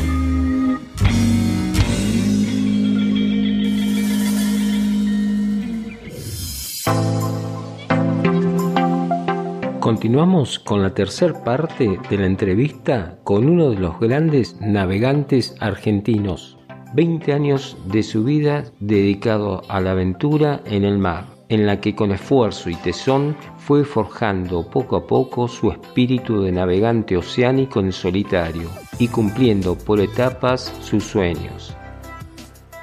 Continuamos 9.81 10.59
con 10.59 10.83
la 10.83 10.95
tercera 10.95 11.43
parte 11.43 11.99
de 12.09 12.17
la 12.17 12.27
entrevista 12.27 13.19
con 13.25 13.49
uno 13.49 13.71
de 13.71 13.77
los 13.77 13.99
grandes 13.99 14.57
navegantes 14.61 15.57
argentinos. 15.59 16.57
20 16.95 17.33
años 17.33 17.77
de 17.87 18.03
su 18.03 18.25
vida 18.25 18.65
dedicado 18.79 19.63
a 19.69 19.81
la 19.81 19.93
aventura 19.93 20.61
en 20.65 20.85
el 20.85 20.99
mar 20.99 21.30
en 21.51 21.67
la 21.67 21.81
que 21.81 21.95
con 21.95 22.13
esfuerzo 22.13 22.71
y 22.71 22.77
tesón 22.77 23.37
fue 23.59 23.85
forjando 23.85 24.71
poco 24.71 24.97
a 24.97 25.07
poco 25.07 25.47
su 25.49 25.71
espíritu 25.71 26.41
de 26.41 26.53
navegante 26.53 27.17
oceánico 27.17 27.81
en 27.81 27.93
solitario 27.93 28.71
y 28.99 29.09
cumpliendo 29.09 29.77
por 29.77 30.01
etapas 30.01 30.73
sus 30.81 31.05
sueños. 31.05 31.77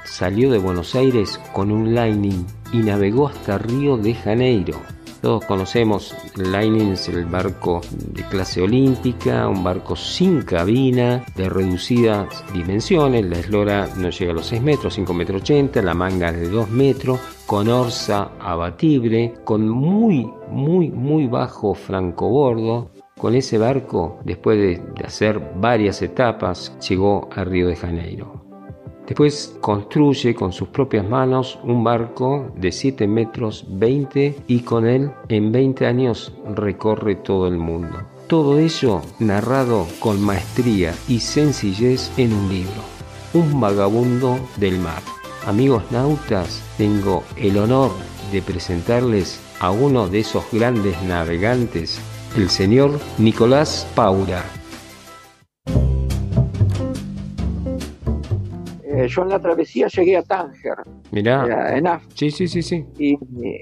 Salió 0.04 0.52
de 0.52 0.60
Buenos 0.60 0.94
Aires 0.94 1.40
con 1.54 1.72
un 1.72 1.96
lining 1.96 2.46
y 2.72 2.78
navegó 2.78 3.30
hasta 3.30 3.58
Río 3.58 3.98
de 3.98 4.14
Janeiro, 4.14 4.80
todos 5.22 5.46
conocemos 5.46 6.16
el 6.38 6.52
Lightning, 6.52 6.92
es 6.92 7.10
el 7.10 7.26
barco 7.26 7.82
de 7.92 8.24
clase 8.24 8.62
olímpica, 8.62 9.48
un 9.48 9.64
barco 9.64 9.96
sin 9.96 10.44
cabina, 10.44 11.26
de 11.36 11.50
reducidas 11.50 12.44
dimensiones. 12.54 13.26
La 13.26 13.40
eslora 13.40 13.90
no 13.98 14.12
llega 14.12 14.32
a 14.32 14.36
los 14.36 14.46
6 14.46 14.62
metros, 14.62 14.94
5 14.94 15.14
metros 15.16 15.42
80, 15.42 15.82
la 15.82 15.96
manga 15.96 16.30
es 16.30 16.40
de 16.40 16.50
2 16.50 16.70
metros, 16.70 17.20
con 17.48 17.70
orza 17.70 18.32
abatible, 18.42 19.34
con 19.46 19.68
muy, 19.70 20.30
muy, 20.52 20.92
muy 20.92 21.28
bajo 21.28 21.74
francobordo. 21.74 22.92
Con 23.18 23.34
ese 23.34 23.58
barco, 23.58 24.20
después 24.26 24.60
de, 24.60 25.04
hacer 25.04 25.42
varias 25.56 26.02
etapas, 26.04 26.78
llegó 26.88 27.30
a 27.34 27.44
Río 27.44 27.68
de 27.68 27.76
Janeiro. 27.76 28.44
Después 29.08 29.58
construye 29.62 30.36
con 30.36 30.52
sus 30.52 30.68
propias 30.68 31.08
manos 31.08 31.58
un 31.64 31.84
barco 31.84 32.52
de 32.58 32.74
7 32.74 33.08
metros 33.08 33.66
20 33.70 34.36
y 34.48 34.60
con 34.60 34.86
él 34.86 35.12
en 35.30 35.52
20 35.54 35.88
años 35.88 36.34
recorre 36.54 37.16
todo 37.16 37.48
el 37.48 37.58
mundo. 37.58 37.98
Todo 38.28 38.60
ello 38.60 39.02
narrado 39.20 39.88
con 40.00 40.22
maestría 40.22 40.94
y 41.08 41.22
sencillez 41.22 42.12
en 42.20 42.34
un 42.34 42.50
libro. 42.50 42.82
Un 43.34 43.62
vagabundo 43.62 44.38
del 44.58 44.78
mar. 44.80 45.17
Amigos 45.48 45.84
nautas, 45.92 46.62
tengo 46.78 47.24
el 47.38 47.58
honor 47.58 47.92
de 48.34 48.42
presentarles 48.42 49.40
a 49.62 49.72
uno 49.72 50.10
de 50.10 50.20
esos 50.20 50.44
grandes 50.52 51.02
navegantes, 51.04 52.02
el 52.36 52.50
señor 52.50 53.00
Nicolás 53.18 53.90
Paura. 53.96 54.44
Eh, 58.84 59.08
yo 59.08 59.22
en 59.22 59.30
la 59.30 59.40
travesía 59.40 59.88
llegué 59.88 60.18
a 60.18 60.24
Tánger. 60.24 60.76
Mirá. 61.12 61.78
En 61.78 61.88
África. 61.88 62.14
Sí, 62.14 62.30
sí, 62.30 62.48
sí, 62.50 62.62
sí. 62.62 62.86
Y, 63.00 63.18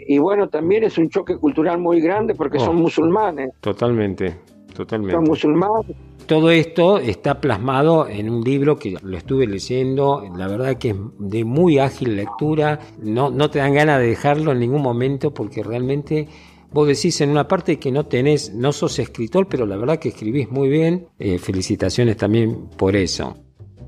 y, 0.07 0.17
bueno, 0.17 0.49
también 0.49 0.85
es 0.85 0.97
un 0.97 1.09
choque 1.09 1.37
cultural 1.37 1.77
muy 1.77 2.01
grande 2.01 2.33
porque 2.33 2.57
son 2.57 2.77
Oh. 2.77 2.81
musulmanes. 2.81 3.51
Totalmente, 3.61 4.35
totalmente. 4.73 5.13
Son 5.13 5.23
musulmanes. 5.25 5.95
Todo 6.25 6.49
esto 6.49 6.97
está 6.97 7.39
plasmado 7.39 8.07
en 8.07 8.29
un 8.31 8.41
libro 8.41 8.77
que 8.77 8.97
lo 9.03 9.15
estuve 9.15 9.45
leyendo, 9.45 10.27
la 10.35 10.47
verdad 10.47 10.77
que 10.77 10.89
es 10.89 10.95
de 11.19 11.45
muy 11.45 11.77
ágil 11.77 12.15
lectura, 12.15 12.79
no, 12.99 13.29
no 13.29 13.51
te 13.51 13.59
dan 13.59 13.75
ganas 13.75 13.99
de 13.99 14.07
dejarlo 14.07 14.51
en 14.51 14.59
ningún 14.59 14.81
momento 14.81 15.33
porque 15.33 15.61
realmente 15.61 16.27
vos 16.71 16.87
decís 16.87 17.21
en 17.21 17.29
una 17.29 17.47
parte 17.47 17.77
que 17.77 17.91
no 17.91 18.07
tenés, 18.07 18.53
no 18.53 18.73
sos 18.73 18.97
escritor, 18.97 19.47
pero 19.47 19.67
la 19.67 19.77
verdad 19.77 19.99
que 19.99 20.09
escribís 20.09 20.49
muy 20.49 20.67
bien, 20.67 21.07
Eh, 21.19 21.37
felicitaciones 21.37 22.17
también 22.17 22.69
por 22.75 22.95
eso. 22.95 23.37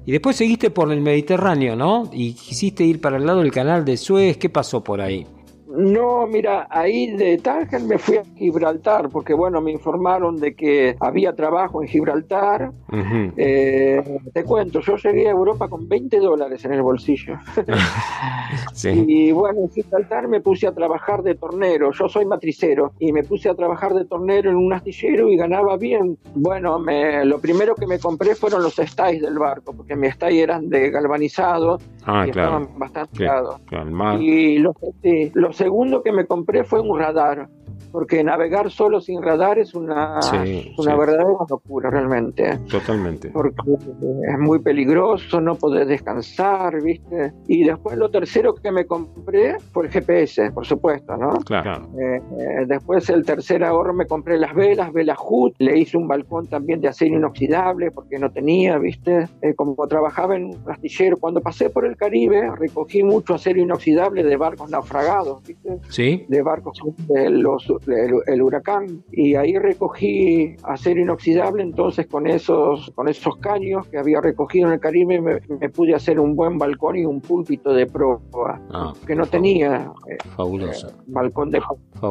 Y 0.05 0.11
después 0.11 0.35
seguiste 0.35 0.69
por 0.69 0.91
el 0.91 1.01
Mediterráneo, 1.01 1.75
¿no? 1.75 2.09
Y 2.13 2.33
quisiste 2.33 2.85
ir 2.85 3.01
para 3.01 3.17
el 3.17 3.25
lado 3.25 3.39
del 3.39 3.51
canal 3.51 3.83
de 3.83 3.97
Suez, 3.97 4.37
¿qué 4.37 4.49
pasó 4.49 4.83
por 4.83 5.01
ahí? 5.01 5.25
No, 5.77 6.25
mira, 6.27 6.67
ahí 6.69 7.15
de 7.15 7.37
Tánger 7.37 7.81
me 7.83 7.97
fui 7.97 8.17
a 8.17 8.23
Gibraltar 8.35 9.09
porque, 9.09 9.33
bueno, 9.33 9.61
me 9.61 9.71
informaron 9.71 10.37
de 10.37 10.55
que 10.55 10.95
había 10.99 11.33
trabajo 11.33 11.81
en 11.83 11.87
Gibraltar. 11.87 12.71
Eh, 13.37 14.03
te 14.33 14.43
cuento, 14.43 14.79
yo 14.81 14.95
llegué 14.97 15.27
a 15.27 15.31
Europa 15.31 15.67
con 15.69 15.87
20 15.87 16.19
dólares 16.19 16.65
en 16.65 16.73
el 16.73 16.81
bolsillo. 16.81 17.35
Sí. 18.73 18.89
Y 19.07 19.31
bueno, 19.33 19.61
en 19.61 19.69
Gibraltar 19.71 20.27
me 20.29 20.39
puse 20.39 20.67
a 20.67 20.71
trabajar 20.71 21.21
de 21.21 21.35
tornero. 21.35 21.91
Yo 21.91 22.07
soy 22.07 22.25
matricero 22.25 22.93
y 22.99 23.11
me 23.11 23.23
puse 23.23 23.49
a 23.49 23.55
trabajar 23.55 23.93
de 23.93 24.05
tornero 24.05 24.49
en 24.49 24.55
un 24.55 24.71
astillero 24.71 25.29
y 25.29 25.35
ganaba 25.35 25.75
bien. 25.77 26.17
Bueno, 26.35 26.79
me- 26.79 27.25
lo 27.25 27.39
primero 27.39 27.75
que 27.75 27.85
me 27.87 27.99
compré 27.99 28.35
fueron 28.35 28.63
los 28.63 28.75
stays 28.75 29.21
del 29.21 29.37
barco, 29.37 29.73
porque 29.75 29.95
mis 29.97 30.13
stays 30.13 30.41
eran 30.43 30.69
de 30.69 30.89
galvanizado 30.91 31.79
Ah, 32.05 32.25
y 32.27 32.31
claro. 32.31 32.59
estaban 32.59 32.79
bastante. 32.79 33.17
Claro, 33.17 33.57
mar. 33.91 34.21
Y 34.21 34.59
lo, 34.59 34.73
sí, 35.01 35.31
lo 35.33 35.51
segundo 35.67 36.01
que 36.01 36.13
me 36.13 36.25
compré 36.25 36.63
fue 36.63 36.79
un 36.79 36.97
radar, 36.97 37.49
porque 37.91 38.23
navegar 38.23 38.69
solo 38.71 38.99
sin 39.01 39.21
radar 39.21 39.59
es 39.59 39.73
una, 39.73 40.21
Sí, 40.21 40.73
una 40.77 40.91
sí. 40.93 40.97
verdadera 40.99 41.25
locura 41.49 41.89
realmente 41.89 42.57
Totalmente. 42.69 43.29
porque 43.29 43.55
es 44.31 44.39
muy 44.39 44.59
peligroso, 44.59 45.39
no 45.41 45.55
podés 45.55 45.87
descansar, 45.87 46.81
¿viste? 46.81 47.33
Y 47.47 47.63
después 47.63 47.97
lo 47.97 48.09
tercero 48.09 48.53
que 48.55 48.71
me 48.71 48.85
compré 48.85 49.57
fue 49.71 49.85
el 49.85 49.91
GPS, 49.91 50.51
por 50.51 50.65
supuesto, 50.65 51.15
¿no? 51.17 51.33
Claro. 51.45 51.87
Eh, 51.99 52.21
eh, 52.39 52.65
después 52.67 53.09
el 53.09 53.25
tercer 53.25 53.63
ahorro 53.63 53.93
me 53.93 54.05
compré 54.05 54.37
las 54.37 54.53
velas, 54.53 54.91
velas 54.93 55.17
Hood, 55.17 55.53
le 55.59 55.77
hice 55.79 55.97
un 55.97 56.07
balcón 56.07 56.47
también 56.47 56.81
de 56.81 56.87
acero 56.87 57.15
inoxidable 57.15 57.91
porque 57.91 58.19
no 58.19 58.31
tenía, 58.31 58.77
¿viste? 58.77 59.27
Eh, 59.41 59.53
como 59.55 59.75
trabajaba 59.87 60.35
en 60.35 60.45
un 60.45 60.59
astillero, 60.71 61.17
cuando 61.17 61.41
pasé 61.41 61.69
por 61.69 61.85
el 61.85 61.95
Caribe 61.97 62.49
recogí 62.57 63.03
mucho 63.03 63.33
acero 63.35 63.59
inoxidable 63.61 64.23
de 64.23 64.37
barcos 64.37 64.69
naufragados, 64.69 65.43
¿viste? 65.45 65.77
¿Sí? 65.89 66.25
de 66.27 66.41
barcos 66.41 66.79
de 67.07 67.29
los 67.29 67.71
el, 67.87 68.41
huracán. 68.41 69.03
Y 69.11 69.35
ahí 69.35 69.57
recogí 69.57 70.55
acero 70.63 71.01
inoxidable, 71.01 71.63
entonces 71.63 72.07
con 72.07 72.27
esos, 72.27 72.91
con 72.95 73.07
esos 73.07 73.37
caños 73.37 73.87
que 73.87 73.97
había 73.97 74.21
recogido 74.21 74.67
en 74.67 74.73
el 74.73 74.79
Caribe 74.79 75.21
me, 75.21 75.69
pude 75.69 75.93
hacer 75.93 76.19
un 76.19 76.35
buen 76.35 76.57
balcón 76.57 76.95
y 76.95 77.05
un 77.05 77.21
púlpito 77.21 77.73
de 77.73 77.85
proa, 77.85 78.19
ah, 78.71 78.93
que 79.05 79.15
no 79.15 79.25
tenía 79.25 79.91
eh, 80.09 80.17
fabuloso. 80.35 80.91
balcón 81.07 81.51
de 81.51 81.61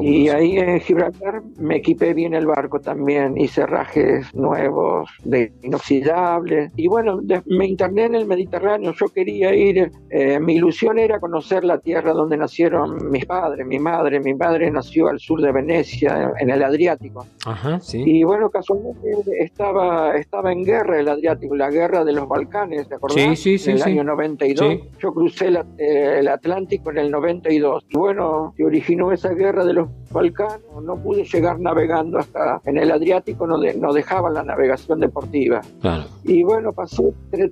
Y 0.03 0.29
ahí 0.29 0.59
en 0.59 0.81
Gibraltar 0.81 1.43
me 1.59 1.77
equipé 1.77 2.15
bien 2.15 2.35
el 2.35 2.47
barco 2.47 2.81
también, 2.81 3.37
hice 3.39 3.67
rajes 3.67 4.35
nuevos 4.35 5.09
de 5.25 5.53
inoxidable. 5.63 6.71
Y 6.77 6.89
bueno, 6.89 7.21
me 7.47 7.67
interné 7.67 8.05
en 8.05 8.15
el 8.15 8.27
Mediterráneo, 8.27 8.93
yo 8.93 9.07
quería 9.09 9.55
ir, 9.55 9.91
eh, 10.11 10.39
mi 10.41 10.55
ilusión 10.55 10.99
era 10.99 11.21
conocer 11.21 11.65
la 11.65 11.79
tierra 11.79 12.13
donde 12.13 12.37
nacieron 12.37 13.11
mis 13.11 13.27
padres, 13.27 13.67
mi 13.67 13.79
madre, 13.79 14.21
mi 14.21 14.35
madre 14.35 14.71
nació 14.71 15.09
al 15.09 15.19
sur 15.21 15.41
de 15.41 15.53
Venecia, 15.57 16.33
en 16.39 16.51
el 16.51 16.63
Adriático. 16.63 17.27
Ajá, 17.47 17.81
sí. 17.81 18.03
Y 18.05 18.25
bueno, 18.25 18.51
casualmente 18.51 19.23
estaba, 19.41 20.15
estaba 20.17 20.53
en 20.53 20.65
guerra 20.65 21.01
el 21.01 21.09
Adriático, 21.09 21.57
la 21.57 21.71
guerra 21.71 22.05
de 22.05 22.13
los 22.13 22.29
Balcanes, 22.29 22.89
¿te 22.89 22.97
acordás? 22.97 23.17
Sí, 23.17 23.37
sí, 23.37 23.59
sí. 23.59 23.71
En 23.71 23.77
el 23.77 23.83
año 23.83 24.05
92. 24.05 24.79
Yo 24.99 25.13
crucé 25.13 25.49
eh, 25.79 26.17
el 26.19 26.29
Atlántico 26.29 26.91
en 26.91 26.99
el 26.99 27.11
92. 27.11 27.85
Y 27.89 27.97
bueno, 27.97 28.53
se 28.57 28.65
originó 28.65 29.13
esa 29.13 29.31
guerra 29.31 29.65
de 29.65 29.73
los 29.73 29.89
Balcanes, 30.11 30.61
no 30.83 30.97
pude 30.97 31.25
llegar 31.25 31.59
navegando 31.59 32.19
hasta 32.19 32.61
en 32.65 32.77
el 32.79 32.91
Adriático, 32.91 33.47
no, 33.47 33.57
no 33.57 33.93
dejaban 33.93 34.35
la 34.35 34.43
navegación 34.43 35.01
deportiva. 35.01 35.63
Claro. 35.81 36.05
Y 36.25 36.43
bueno, 36.43 36.73
pasé 36.73 37.03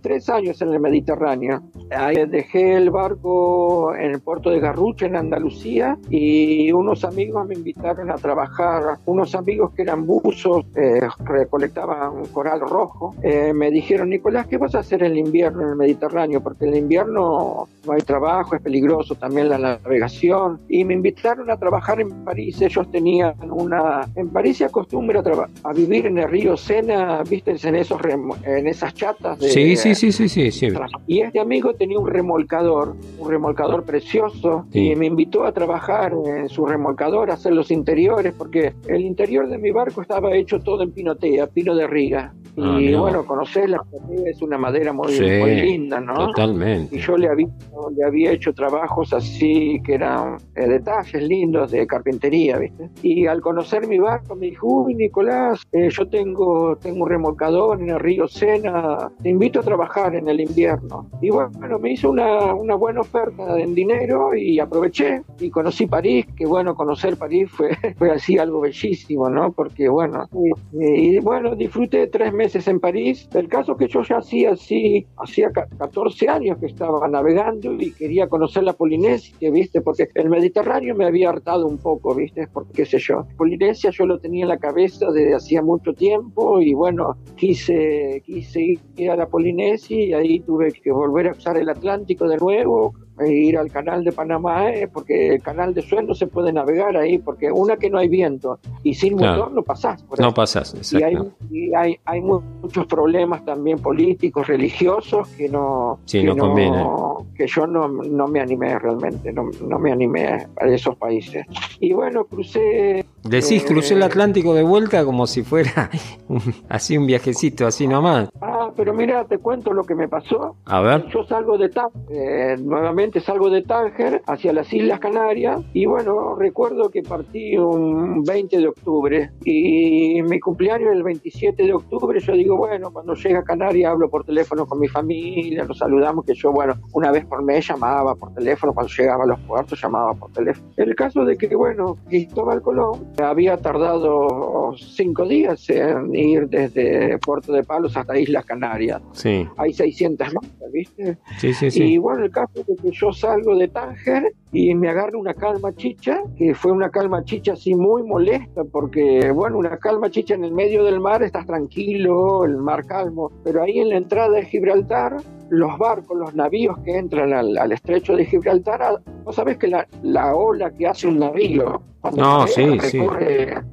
tres 0.03 0.29
años 0.29 0.61
en 0.61 0.73
el 0.73 0.81
Mediterráneo. 0.81 1.63
Ahí 1.91 2.17
dejé 2.27 2.77
el 2.77 2.91
barco 2.91 3.95
en 3.95 4.13
el 4.13 4.21
puerto 4.21 4.51
de 4.51 4.61
Garrucha, 4.61 5.07
en 5.07 5.17
Andalucía, 5.17 5.99
y 6.11 6.73
unos 6.73 7.05
amigos 7.05 7.47
me 7.47 7.55
invitaron 7.55 7.94
a 8.11 8.17
trabajar. 8.17 8.99
Unos 9.07 9.35
amigos 9.35 9.73
que 9.75 9.83
eran 9.83 10.07
buzos, 10.07 10.67
eh, 10.77 11.01
recolectaban 11.25 12.27
coral 12.27 12.61
rojo, 12.61 13.15
eh, 13.23 13.53
me 13.53 13.71
dijeron, 13.71 14.11
Nicolás, 14.11 14.47
¿qué 14.47 14.59
vas 14.59 14.75
a 14.75 14.81
hacer 14.81 15.03
en 15.03 15.13
el 15.13 15.19
invierno 15.19 15.63
en 15.63 15.69
el 15.71 15.77
Mediterráneo? 15.77 16.43
Porque 16.43 16.65
en 16.65 16.73
el 16.73 16.79
invierno 16.81 17.69
no 17.87 17.93
hay 17.93 18.03
trabajo, 18.03 18.57
es 18.57 18.63
peligroso 18.63 19.15
también 19.15 19.49
la 19.49 19.59
navegación. 19.59 20.61
Y 20.69 20.85
me 20.85 20.95
invitaron 20.95 21.51
a 21.51 21.57
trabajar 21.57 22.01
en 22.01 22.25
París. 22.25 22.61
Ellos 22.61 22.91
tenían 22.91 23.35
una... 23.51 24.09
En 24.17 24.29
París 24.29 24.59
se 24.59 24.65
acostumbra 24.65 25.23
a, 25.63 25.73
vivir 25.73 26.07
en 26.07 26.19
el 26.19 26.29
río 26.29 26.57
Sena, 26.57 27.23
viste, 27.29 27.57
en, 27.63 27.77
esos 27.77 28.01
en 28.45 28.67
esas 28.67 28.95
chatas. 28.95 29.39
De, 29.39 29.49
sí, 29.49 29.77
sí, 29.77 29.95
sí, 29.95 30.13
sí, 30.13 30.29
sí, 30.29 30.51
sí. 30.51 30.69
Y 31.07 31.21
este 31.21 31.41
amigo 31.41 31.75
tenía 31.75 31.99
un 31.99 32.09
remolcador, 32.09 32.97
un 33.19 33.31
remolcador 33.31 33.85
precioso, 33.85 34.67
y 34.73 34.95
me 34.97 35.07
invitó 35.07 35.45
a 35.45 35.53
trabajar 35.53 36.15
en 36.25 36.49
su 36.49 36.67
remolcador, 36.67 37.31
a 37.31 37.35
hacer 37.35 37.53
los 37.53 37.71
interiores, 37.85 38.33
porque 38.33 38.73
el 38.89 39.03
interior 39.03 39.47
de 39.47 39.59
mi 39.59 39.71
barco 39.71 40.01
estaba 40.01 40.35
hecho 40.35 40.59
todo 40.59 40.83
en 40.83 40.93
pinotea, 40.93 41.49
pino 41.49 41.75
de 41.75 41.87
riga. 41.87 42.33
Ah, 42.57 42.79
y 42.81 42.95
bueno, 42.95 43.27
conocer 43.27 43.69
la 43.71 43.83
pinotea 43.83 44.31
es 44.31 44.41
una 44.43 44.59
madera 44.59 44.93
muy, 44.93 45.19
linda, 45.19 46.01
¿no? 46.01 46.27
Totalmente. 46.27 46.95
Y 46.95 47.01
yo 47.01 47.17
le 47.17 47.29
había, 47.29 47.49
le 47.97 48.05
había 48.05 48.33
hecho 48.33 48.53
trabajos 48.53 49.13
así 49.13 49.81
que 49.85 49.95
eran 49.95 50.37
eh, 50.55 50.69
detalles 50.69 51.23
lindos 51.23 51.73
de 51.73 51.87
carpintería, 51.87 52.59
¿viste? 52.59 52.91
Y 53.03 53.27
al 53.27 53.41
conocer 53.41 53.89
mi 53.89 53.99
barco 53.99 54.37
me 54.37 54.47
dijo, 54.47 54.67
uy, 54.67 54.95
Nicolás, 54.95 55.63
eh, 55.73 55.89
yo 55.91 56.09
tengo, 56.09 56.77
tengo 56.77 57.05
un 57.05 57.11
remolcador 57.11 57.81
en 57.81 57.91
el 57.91 57.99
río 57.99 58.29
Sena, 58.29 59.11
te 59.23 59.31
invito 59.31 59.61
a 59.61 59.63
trabajar 59.63 60.15
en 60.15 60.29
el 60.29 60.41
invierno. 60.41 61.11
Y 61.21 61.31
bueno, 61.31 61.79
me 61.81 61.93
hizo 61.93 62.11
una, 62.11 62.55
una 62.55 62.77
buena 62.77 63.01
oferta 63.01 63.59
en 63.59 63.75
dinero 63.75 64.35
y 64.35 64.61
aproveché 64.61 65.23
y 65.41 65.51
conocí 65.51 65.87
París, 65.87 66.27
que 66.37 66.47
bueno, 66.47 66.75
conocer 66.75 67.17
París 67.17 67.51
fue, 67.51 67.71
fue 67.99 68.11
así 68.11 68.39
algo 68.39 68.61
bellísimo, 68.61 69.29
¿no? 69.29 69.53
Porque 69.53 69.89
bueno, 69.89 70.29
y, 70.73 71.19
bueno, 71.19 71.55
disfruté 71.57 72.07
tres 72.07 72.33
meses 72.33 72.44
en 72.45 72.81
París. 72.81 73.29
El 73.35 73.49
caso 73.49 73.77
que 73.77 73.89
yo 73.89 74.03
ya 74.03 74.19
hacía 74.19 74.53
así, 74.53 75.07
hacía 75.17 75.51
14 75.51 76.29
años 76.29 76.59
que 76.59 76.67
estaba 76.67 77.07
navegando 77.09 77.73
y 77.73 77.91
quería 77.93 78.29
conocer 78.29 78.65
la 78.65 78.75
Polinesia, 78.75 79.51
¿viste? 79.51 79.81
Porque 79.81 80.09
el 80.15 80.29
Mediterráneo 80.29 80.95
me 80.95 81.07
había 81.07 81.31
hartado 81.31 81.67
un 81.67 81.79
poco, 81.79 82.15
¿viste? 82.15 82.47
Porque 82.53 82.73
qué 82.73 82.85
sé 82.85 82.99
yo. 82.99 83.27
Polinesia 83.37 83.91
yo 83.91 84.07
lo 84.07 84.19
tenía 84.19 84.43
en 84.43 84.49
la 84.49 84.59
cabeza 84.59 85.11
desde 85.11 85.35
hacía 85.35 85.63
mucho 85.63 85.95
tiempo 85.95 86.61
y 86.61 86.75
bueno, 86.75 87.17
quise, 87.37 88.23
quise 88.25 88.79
ir 88.97 89.11
a 89.11 89.17
la 89.17 89.27
Polinesia 89.27 90.05
y 90.05 90.13
ahí 90.13 90.41
tuve 90.41 90.73
que 90.73 90.93
volver 90.93 91.29
a 91.29 91.33
usar 91.33 91.57
el 91.57 91.69
Atlántico 91.69 92.29
de 92.29 92.37
nuevo, 92.37 92.95
ir 93.27 93.57
al 93.57 93.71
canal 93.71 94.05
de 94.05 94.13
Panamá, 94.13 94.71
eh, 94.71 94.89
porque 94.93 95.35
el 95.35 95.43
canal 95.43 95.75
de 95.75 95.83
Suez 95.83 96.05
no 96.05 96.15
se 96.15 96.27
puede 96.27 96.53
navegar 96.53 96.97
ahí, 96.97 97.19
porque 97.19 97.51
una 97.51 97.77
que 97.77 97.91
no 97.91 97.99
hay 97.99 98.09
viento 98.09 98.59
y 98.83 98.95
sin 98.95 99.15
motor 99.17 99.53
no 99.53 99.63
pasás. 99.63 100.05
no 100.19 100.35
pasás, 100.35 100.93
Y, 100.93 101.03
hay, 101.03 101.17
y 101.51 101.75
hay, 101.75 101.99
hay, 102.05 102.21
muchos 102.21 102.87
problemas 102.87 103.45
también 103.45 103.79
políticos, 103.79 104.47
religiosos 104.47 105.29
que 105.29 105.49
no, 105.49 106.01
que, 106.11 106.25
no, 106.25 107.27
que 107.37 107.47
yo 107.47 107.67
no, 107.67 107.89
no, 107.89 108.29
me 108.29 108.41
animé 108.41 108.79
realmente, 108.79 109.33
no, 109.33 109.51
no 109.67 109.79
me 109.79 109.93
animé 109.93 110.27
a 110.27 110.67
esos 110.67 110.97
países. 110.97 111.47
Y 111.81 111.93
bueno, 111.93 112.25
crucé 112.25 113.05
Decís, 113.25 113.65
crucé 113.65 113.95
el 113.95 114.03
Atlántico 114.03 114.53
de 114.53 114.63
vuelta 114.63 115.03
como 115.03 115.27
si 115.27 115.43
fuera 115.43 115.89
así 116.69 116.99
un 116.99 117.07
viajecito, 117.07 117.67
así 117.67 117.87
nomás. 117.87 118.29
Ah, 118.43 118.54
pero 118.77 118.95
mira, 118.95 119.25
te 119.25 119.39
cuento 119.39 119.73
lo 119.73 119.85
que 119.85 119.95
me 119.95 120.09
pasó. 120.09 120.57
A 120.65 120.81
ver. 120.81 121.07
Yo 121.09 121.25
salgo 121.25 121.59
de 121.59 121.69
Tánger, 121.69 122.03
eh, 122.11 122.57
nuevamente 122.59 123.21
salgo 123.21 123.51
de 123.51 123.63
Tánger 123.63 124.23
hacia 124.27 124.53
las 124.53 124.73
Islas 124.73 125.01
Canarias 125.01 125.63
y 125.73 125.87
bueno, 125.87 126.35
recuerdo 126.37 126.91
que 126.91 127.03
partí 127.03 127.57
un 127.57 128.23
20 128.23 128.59
de 128.59 128.69
octubre 128.69 129.31
y 129.45 130.23
mi 130.23 130.41
cumpleaños 130.41 130.93
el 130.93 131.03
27 131.03 131.63
de 131.63 131.73
octubre, 131.73 132.19
yo 132.21 132.33
digo, 132.33 132.57
bueno, 132.57 132.91
cuando 132.93 133.15
llega 133.15 133.41
a 133.41 133.45
Canarias 133.45 133.93
hablo 133.93 134.09
por 134.09 134.25
teléfono 134.25 134.67
con 134.67 134.79
mi 134.79 134.89
familia, 134.89 135.65
nos 135.65 135.79
saludamos, 135.79 136.25
que 136.25 136.35
yo, 136.35 136.53
bueno, 136.53 136.75
una 136.93 137.11
vez 137.11 137.25
por 137.27 137.43
mes 137.43 137.67
llamaba 137.67 138.15
por 138.15 138.33
teléfono, 138.35 138.73
cuando 138.73 138.93
llegaba 138.97 139.25
a 139.25 139.27
los 139.27 139.41
puertos 139.41 139.81
llamaba 139.81 140.15
por 140.15 140.33
teléfono. 140.33 140.69
El 140.77 140.95
caso 140.95 141.25
de 141.25 141.37
que, 141.37 141.55
bueno, 141.55 141.97
Cristóbal 142.09 142.63
Colón 142.63 143.13
había 143.23 143.57
tardado 143.57 144.75
cinco 144.77 145.27
días 145.27 145.69
en 145.71 146.15
ir 146.15 146.49
desde 146.49 147.19
Puerto 147.19 147.53
de 147.53 147.63
Palos 147.63 147.97
hasta 147.97 148.19
Islas 148.19 148.45
Canarias. 148.45 148.64
Sí. 149.13 149.47
Hay 149.57 149.73
600 149.73 150.35
más, 150.35 150.45
¿viste? 150.73 151.19
Sí, 151.39 151.53
sí, 151.53 151.71
sí. 151.71 151.83
Y 151.85 151.99
bueno, 151.99 152.25
el 152.25 152.31
caso 152.31 152.53
es 152.57 152.81
que 152.81 152.91
yo 152.91 153.13
salgo 153.13 153.57
de 153.57 153.69
Tánger 153.69 154.35
y 154.53 154.75
me 154.75 154.89
agarro 154.89 155.19
una 155.19 155.35
calma 155.35 155.75
chicha, 155.75 156.23
que 156.37 156.55
fue 156.55 156.73
una 156.73 156.91
calma 156.91 157.25
chicha 157.25 157.55
así 157.55 157.75
muy 157.75 158.03
molesta, 158.03 158.63
porque, 158.65 159.31
bueno, 159.33 159.59
una 159.59 159.77
calma 159.79 160.11
chicha 160.11 160.35
en 160.35 160.45
el 160.45 160.53
medio 160.53 160.85
del 160.85 161.01
mar, 161.01 161.23
estás 161.23 161.47
tranquilo, 161.47 162.45
el 162.45 162.57
mar 162.57 162.85
calmo, 162.87 163.31
pero 163.43 163.63
ahí 163.63 163.81
en 163.81 163.89
la 163.91 163.97
entrada 163.97 164.31
de 164.31 164.45
Gibraltar, 164.45 165.17
los 165.51 165.79
barcos, 165.79 166.17
los 166.17 166.35
navíos 166.35 166.79
que 166.85 166.97
entran 166.97 167.33
al, 167.33 167.73
estrecho 167.73 168.17
de 168.17 168.27
Gibraltar, 168.27 169.01
vos 169.25 169.35
sabés 169.35 169.59
que 169.59 169.69
la, 169.69 169.87
la 170.03 170.35
ola 170.35 170.71
que 170.71 170.87
hace 170.87 171.07
un 171.07 171.19
navío 171.19 171.83
no, 172.13 172.47
sí, 172.47 172.79
sí. 172.81 172.99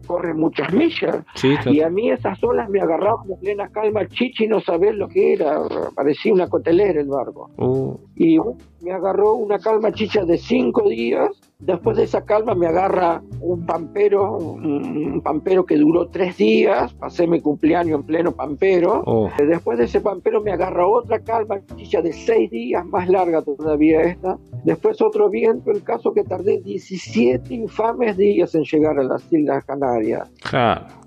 Corre, 0.08 0.34
muchas 0.34 0.74
millas. 0.74 1.24
y 1.66 1.82
a 1.82 1.90
mí 1.90 2.10
esas 2.10 2.42
olas 2.44 2.70
me 2.70 2.80
agarraban 2.80 3.30
en 3.30 3.40
plena 3.40 3.70
calma, 3.70 4.08
chichi, 4.08 4.48
no 4.48 4.62
sabés 4.82 4.96
lo 4.96 5.08
que 5.08 5.34
era, 5.34 5.62
parecía 5.96 6.34
una 6.34 6.48
cotelera 6.48 7.00
el 7.00 7.08
barco. 7.08 7.50
Uh. 7.58 7.96
Y 8.16 8.38
me 8.82 8.92
agarró 8.92 9.36
una 9.36 9.60
calma 9.60 9.92
chicha 9.92 10.26
de 10.26 10.38
cinco 10.38 10.90
días 10.90 11.30
Después 11.62 11.96
de 11.96 12.04
esa 12.04 12.26
calma 12.26 12.56
me 12.56 12.66
agarra 12.66 13.22
un 13.40 13.66
pampero, 13.68 14.38
un, 14.38 15.22
pampero 15.22 15.64
que 15.64 15.78
duró 15.78 16.08
tres 16.08 16.38
días, 16.38 16.92
pasé 16.96 17.28
mi 17.28 17.40
cumpleaños 17.40 18.00
en 18.00 18.06
pleno 18.06 18.32
pampero. 18.32 19.04
Oh. 19.06 19.30
Después 19.38 19.78
de 19.78 19.86
ese 19.86 20.02
pampero 20.02 20.42
me 20.42 20.52
agarra 20.52 20.88
otra 20.88 21.20
calma 21.20 21.60
de 21.60 22.14
seis 22.14 22.50
días, 22.50 22.84
más 22.86 23.08
larga 23.08 23.44
todavía 23.44 24.02
esta. 24.02 24.38
Después 24.64 25.02
otro 25.02 25.30
viento, 25.30 25.70
el 25.72 25.84
caso 25.84 26.14
que 26.14 26.24
tardé 26.24 26.62
17 26.62 27.54
infames 27.54 28.18
días 28.18 28.56
en 28.56 28.64
llegar 28.64 28.98
a 28.98 29.04
las 29.04 29.32
Islas 29.32 29.64
Canarias. 29.66 30.32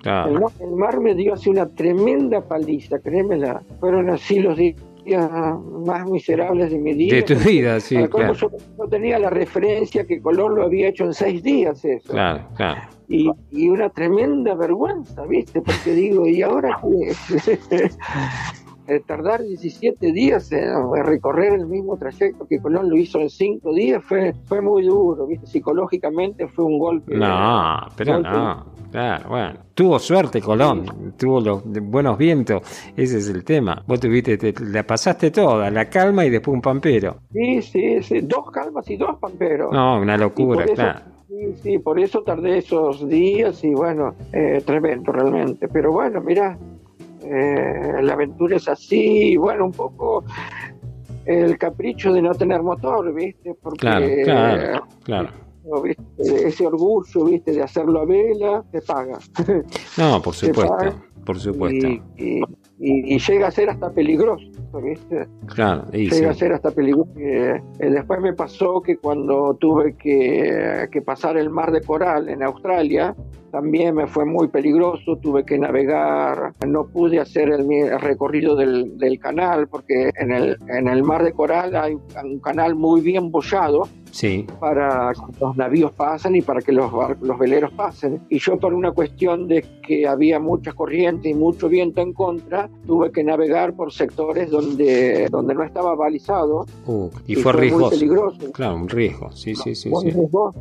El, 0.04 0.40
el, 0.60 0.76
mar 0.76 1.00
me 1.00 1.14
dio 1.14 1.34
así 1.34 1.50
una 1.50 1.66
tremenda 1.66 2.42
paliza, 2.42 2.98
créemela. 3.00 3.62
Fueron 3.80 4.10
así 4.10 4.38
los 4.38 4.56
días 4.56 4.76
más 5.86 6.08
miserables 6.08 6.70
de 6.70 6.78
mi 6.78 6.94
vida. 6.94 7.16
De 7.16 7.22
tu 7.22 7.34
vida, 7.36 7.80
sí. 7.80 7.96
Claro. 8.08 8.32
Yo 8.34 8.50
no 8.78 8.88
tenía 8.88 9.18
la 9.18 9.30
referencia 9.30 10.04
que 10.06 10.20
Colón 10.20 10.54
lo 10.54 10.64
había 10.64 10.88
hecho 10.88 11.04
en 11.04 11.14
seis 11.14 11.42
días 11.42 11.84
eso. 11.84 12.12
Claro, 12.12 12.48
claro. 12.56 12.80
Y, 13.08 13.30
y 13.50 13.68
una 13.68 13.90
tremenda 13.90 14.54
vergüenza, 14.54 15.24
¿viste? 15.26 15.60
Porque 15.60 15.92
digo, 15.92 16.26
¿y 16.26 16.42
ahora 16.42 16.80
qué? 16.82 17.58
tardar 19.06 19.42
17 19.42 20.12
días 20.12 20.52
en 20.52 20.74
recorrer 21.04 21.54
el 21.54 21.66
mismo 21.66 21.96
trayecto 21.96 22.46
que 22.46 22.60
Colón 22.60 22.90
lo 22.90 22.96
hizo 22.96 23.18
en 23.20 23.30
5 23.30 23.72
días 23.72 24.02
fue, 24.04 24.34
fue 24.44 24.60
muy 24.60 24.84
duro, 24.84 25.26
¿viste? 25.26 25.46
psicológicamente 25.46 26.48
fue 26.48 26.64
un 26.64 26.78
golpe. 26.78 27.16
No, 27.16 27.86
pero 27.96 28.20
no, 28.20 28.66
claro, 28.90 29.28
bueno. 29.28 29.58
Tuvo 29.74 29.98
suerte 29.98 30.40
Colón, 30.40 31.14
tuvo 31.18 31.40
los 31.40 31.62
buenos 31.64 32.16
vientos, 32.16 32.62
ese 32.96 33.18
es 33.18 33.28
el 33.28 33.42
tema. 33.44 33.82
Vos 33.86 33.98
tuviste, 33.98 34.36
te, 34.38 34.54
la 34.64 34.84
pasaste 34.84 35.30
toda, 35.30 35.70
la 35.70 35.86
calma 35.86 36.24
y 36.24 36.30
después 36.30 36.54
un 36.54 36.62
pampero. 36.62 37.16
Sí, 37.32 37.62
sí, 37.62 38.02
sí, 38.02 38.20
dos 38.20 38.50
calmas 38.52 38.88
y 38.88 38.96
dos 38.96 39.18
pamperos. 39.18 39.72
No, 39.72 40.00
una 40.00 40.16
locura, 40.16 40.64
claro. 40.66 41.00
Sí, 41.26 41.54
sí, 41.62 41.78
por 41.78 41.98
eso 41.98 42.22
tardé 42.22 42.58
esos 42.58 43.08
días 43.08 43.64
y 43.64 43.74
bueno, 43.74 44.14
eh, 44.32 44.62
tremendo 44.64 45.10
realmente. 45.10 45.66
Pero 45.68 45.90
bueno, 45.90 46.20
mira, 46.20 46.56
eh, 47.24 48.02
la 48.02 48.12
aventura 48.12 48.56
es 48.56 48.68
así, 48.68 49.32
y 49.32 49.36
bueno, 49.36 49.66
un 49.66 49.72
poco 49.72 50.24
el 51.26 51.56
capricho 51.58 52.12
de 52.12 52.22
no 52.22 52.34
tener 52.34 52.62
motor, 52.62 53.12
¿viste? 53.14 53.54
Porque, 53.62 53.78
claro, 53.78 54.06
claro, 54.24 54.86
claro. 55.04 55.28
Ese 56.18 56.66
orgullo, 56.66 57.24
¿viste? 57.24 57.52
De 57.52 57.62
hacerlo 57.62 58.00
a 58.00 58.04
vela, 58.04 58.64
te 58.70 58.82
paga. 58.82 59.18
No, 59.96 60.20
por 60.20 60.34
supuesto, 60.34 61.02
por 61.24 61.38
supuesto. 61.38 61.88
Y, 62.78 63.18
llega 63.18 63.46
a 63.46 63.50
ser 63.50 63.70
hasta 63.70 63.90
peligroso, 63.90 64.50
¿viste? 64.82 65.26
Claro, 65.46 65.90
llega 65.90 66.30
a 66.30 66.34
ser 66.34 66.52
hasta 66.52 66.70
peligroso. 66.70 67.10
Eh, 67.16 67.62
después 67.78 68.20
me 68.20 68.34
pasó 68.34 68.82
que 68.82 68.98
cuando 68.98 69.54
tuve 69.54 69.96
que, 69.96 70.88
que 70.92 71.00
pasar 71.00 71.38
el 71.38 71.48
mar 71.48 71.72
de 71.72 71.80
coral 71.80 72.28
en 72.28 72.42
Australia, 72.42 73.16
también 73.54 73.94
me 73.94 74.08
fue 74.08 74.24
muy 74.24 74.48
peligroso, 74.48 75.16
tuve 75.22 75.46
que 75.46 75.56
navegar, 75.56 76.54
no 76.66 76.88
pude 76.88 77.20
hacer 77.20 77.50
el, 77.50 78.00
recorrido 78.00 78.56
del, 78.56 78.98
del, 78.98 79.20
canal 79.20 79.68
porque 79.68 80.10
en 80.16 80.32
el, 80.32 80.56
en 80.66 80.88
el 80.88 81.04
mar 81.04 81.22
de 81.22 81.32
coral 81.32 81.76
hay 81.76 81.94
un 81.94 82.40
canal 82.40 82.74
muy 82.74 83.00
bien 83.00 83.30
bollado 83.30 83.88
sí. 84.14 84.46
para 84.60 85.12
que 85.12 85.40
los 85.40 85.56
navíos 85.56 85.92
pasen 85.92 86.36
y 86.36 86.42
para 86.42 86.60
que 86.60 86.72
los, 86.72 86.90
los 87.20 87.38
veleros 87.38 87.72
pasen. 87.72 88.20
Y 88.28 88.38
yo 88.38 88.58
por 88.58 88.72
una 88.72 88.92
cuestión 88.92 89.48
de 89.48 89.64
que 89.86 90.06
había 90.06 90.38
muchas 90.38 90.74
corrientes 90.74 91.30
y 91.30 91.34
mucho 91.34 91.68
viento 91.68 92.00
en 92.00 92.12
contra, 92.12 92.70
tuve 92.86 93.10
que 93.10 93.24
navegar 93.24 93.74
por 93.74 93.92
sectores 93.92 94.50
donde, 94.50 95.28
donde 95.30 95.54
no 95.54 95.64
estaba 95.64 95.94
balizado. 95.94 96.66
Uh, 96.86 97.10
y, 97.26 97.34
fue, 97.34 97.52
riesgoso. 97.52 97.86
Muy 97.86 97.90
peligroso. 97.90 98.52
Claro, 98.52 98.76
un 98.76 98.88
riesgo, 98.88 99.32
sí, 99.32 99.54
sí, 99.54 99.74
sí. 99.74 99.90
Muy 99.90 100.10
riesgoso 100.10 100.54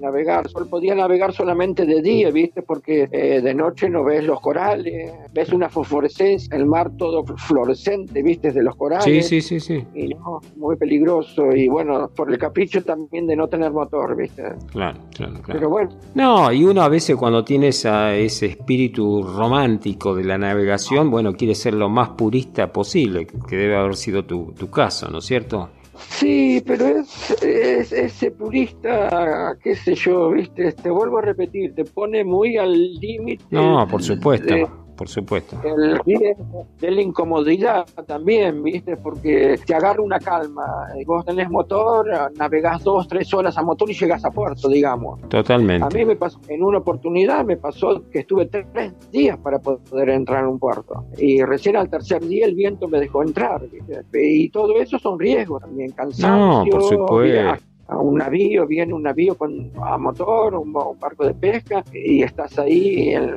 navegar. 0.00 0.48
Solo 0.48 0.66
podía 0.66 0.94
navegar 0.94 1.32
solamente 1.32 1.84
de 1.84 2.00
día, 2.00 2.30
¿viste? 2.30 2.62
Porque 2.62 3.08
eh, 3.10 3.40
de 3.40 3.54
noche 3.54 3.88
no 3.90 4.04
ves 4.04 4.24
los 4.24 4.40
corales, 4.40 5.12
ves 5.32 5.52
una 5.52 5.68
fosforescencia, 5.68 6.56
el 6.56 6.66
mar 6.66 6.92
todo 6.96 7.24
fluorescente, 7.36 8.22
¿viste? 8.22 8.52
De 8.52 8.62
los 8.62 8.76
corales. 8.76 9.04
Sí, 9.04 9.22
sí, 9.22 9.40
sí, 9.40 9.60
sí. 9.60 9.84
Y 9.94 10.14
no, 10.14 10.40
muy 10.56 10.76
peligroso. 10.76 11.54
Y 11.54 11.68
bueno, 11.68 12.08
por 12.14 12.30
el 12.30 12.38
capricho 12.38 12.82
también 12.82 12.99
también 13.04 13.26
de 13.26 13.36
no 13.36 13.48
tener 13.48 13.72
motor, 13.72 14.16
¿viste? 14.16 14.42
Claro, 14.70 14.98
claro, 15.14 15.34
claro. 15.34 15.52
Pero 15.52 15.70
bueno. 15.70 15.90
No, 16.14 16.52
y 16.52 16.64
uno 16.64 16.82
a 16.82 16.88
veces 16.88 17.16
cuando 17.16 17.44
tiene 17.44 17.68
ese 17.68 18.46
espíritu 18.46 19.22
romántico 19.22 20.14
de 20.14 20.24
la 20.24 20.38
navegación, 20.38 21.10
bueno, 21.10 21.34
quiere 21.34 21.54
ser 21.54 21.74
lo 21.74 21.88
más 21.88 22.10
purista 22.10 22.72
posible, 22.72 23.26
que 23.26 23.56
debe 23.56 23.76
haber 23.76 23.96
sido 23.96 24.24
tu, 24.24 24.52
tu 24.52 24.70
caso, 24.70 25.08
¿no 25.08 25.18
es 25.18 25.24
cierto? 25.24 25.70
Sí, 26.08 26.62
pero 26.66 26.86
es, 26.86 27.42
es, 27.42 27.92
ese 27.92 28.30
purista, 28.30 29.54
qué 29.62 29.74
sé 29.74 29.94
yo, 29.94 30.30
viste, 30.30 30.72
te 30.72 30.90
vuelvo 30.90 31.18
a 31.18 31.22
repetir, 31.22 31.74
te 31.74 31.84
pone 31.84 32.24
muy 32.24 32.56
al 32.56 32.72
límite. 32.72 33.44
No, 33.50 33.86
por 33.86 34.02
supuesto 34.02 34.54
por 35.00 35.08
supuesto. 35.08 35.56
El 35.64 35.98
riesgo 36.00 36.66
de 36.78 36.90
la 36.90 37.00
incomodidad 37.00 37.86
también, 38.06 38.62
¿viste? 38.62 38.98
Porque 38.98 39.58
te 39.64 39.74
agarra 39.74 40.02
una 40.02 40.18
calma. 40.18 40.88
Vos 41.06 41.24
tenés 41.24 41.48
motor, 41.48 42.06
navegás 42.36 42.84
dos, 42.84 43.08
tres 43.08 43.32
horas 43.32 43.56
a 43.56 43.62
motor 43.62 43.88
y 43.90 43.94
llegas 43.94 44.26
a 44.26 44.30
puerto, 44.30 44.68
digamos. 44.68 45.18
Totalmente. 45.30 45.86
A 45.86 45.88
mí 45.88 46.04
me 46.04 46.16
pasó, 46.16 46.38
en 46.48 46.62
una 46.62 46.76
oportunidad 46.76 47.46
me 47.46 47.56
pasó 47.56 48.10
que 48.10 48.18
estuve 48.18 48.44
tres 48.44 48.92
días 49.10 49.38
para 49.38 49.58
poder 49.58 50.10
entrar 50.10 50.44
en 50.44 50.50
un 50.50 50.58
puerto. 50.58 51.06
Y 51.16 51.42
recién 51.44 51.76
al 51.76 51.88
tercer 51.88 52.22
día 52.22 52.44
el 52.44 52.54
viento 52.54 52.86
me 52.86 53.00
dejó 53.00 53.22
entrar, 53.22 53.62
¿viste? 53.70 54.04
Y 54.12 54.50
todo 54.50 54.78
eso 54.78 54.98
son 54.98 55.18
riesgos 55.18 55.62
también, 55.62 55.92
cansancio. 55.92 56.28
No, 56.28 56.64
por 56.70 56.82
supuesto 56.82 57.70
a 57.90 57.98
un 57.98 58.18
navío, 58.18 58.66
viene 58.66 58.94
un 58.94 59.02
navío 59.02 59.36
con 59.36 59.72
a 59.82 59.98
motor, 59.98 60.54
un, 60.54 60.72
barco 60.72 61.26
de 61.26 61.34
pesca, 61.34 61.84
y 61.92 62.22
estás 62.22 62.58
ahí 62.58 63.10
en, 63.10 63.32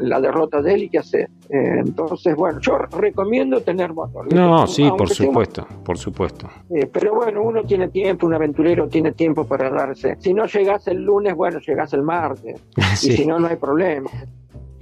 la 0.00 0.20
derrota 0.20 0.62
de 0.62 0.74
él 0.74 0.82
y 0.84 0.88
qué 0.88 0.98
hace. 0.98 1.22
Eh, 1.48 1.80
entonces, 1.80 2.34
bueno, 2.36 2.60
yo 2.60 2.78
recomiendo 2.78 3.60
tener 3.60 3.92
motor. 3.92 4.32
No, 4.32 4.66
sí, 4.66 4.88
por 4.96 5.08
supuesto, 5.08 5.66
por 5.84 5.98
supuesto. 5.98 6.48
Eh, 6.70 6.88
pero 6.92 7.14
bueno, 7.14 7.42
uno 7.42 7.64
tiene 7.64 7.88
tiempo, 7.88 8.26
un 8.26 8.34
aventurero 8.34 8.88
tiene 8.88 9.12
tiempo 9.12 9.44
para 9.44 9.68
darse. 9.68 10.16
Si 10.20 10.32
no 10.32 10.46
llegas 10.46 10.86
el 10.86 11.02
lunes, 11.02 11.34
bueno, 11.34 11.58
llegas 11.58 11.92
el 11.92 12.02
martes. 12.02 12.62
Y 13.02 13.16
si 13.16 13.26
no, 13.26 13.38
no 13.38 13.48
hay 13.48 13.56
problema. 13.56 14.10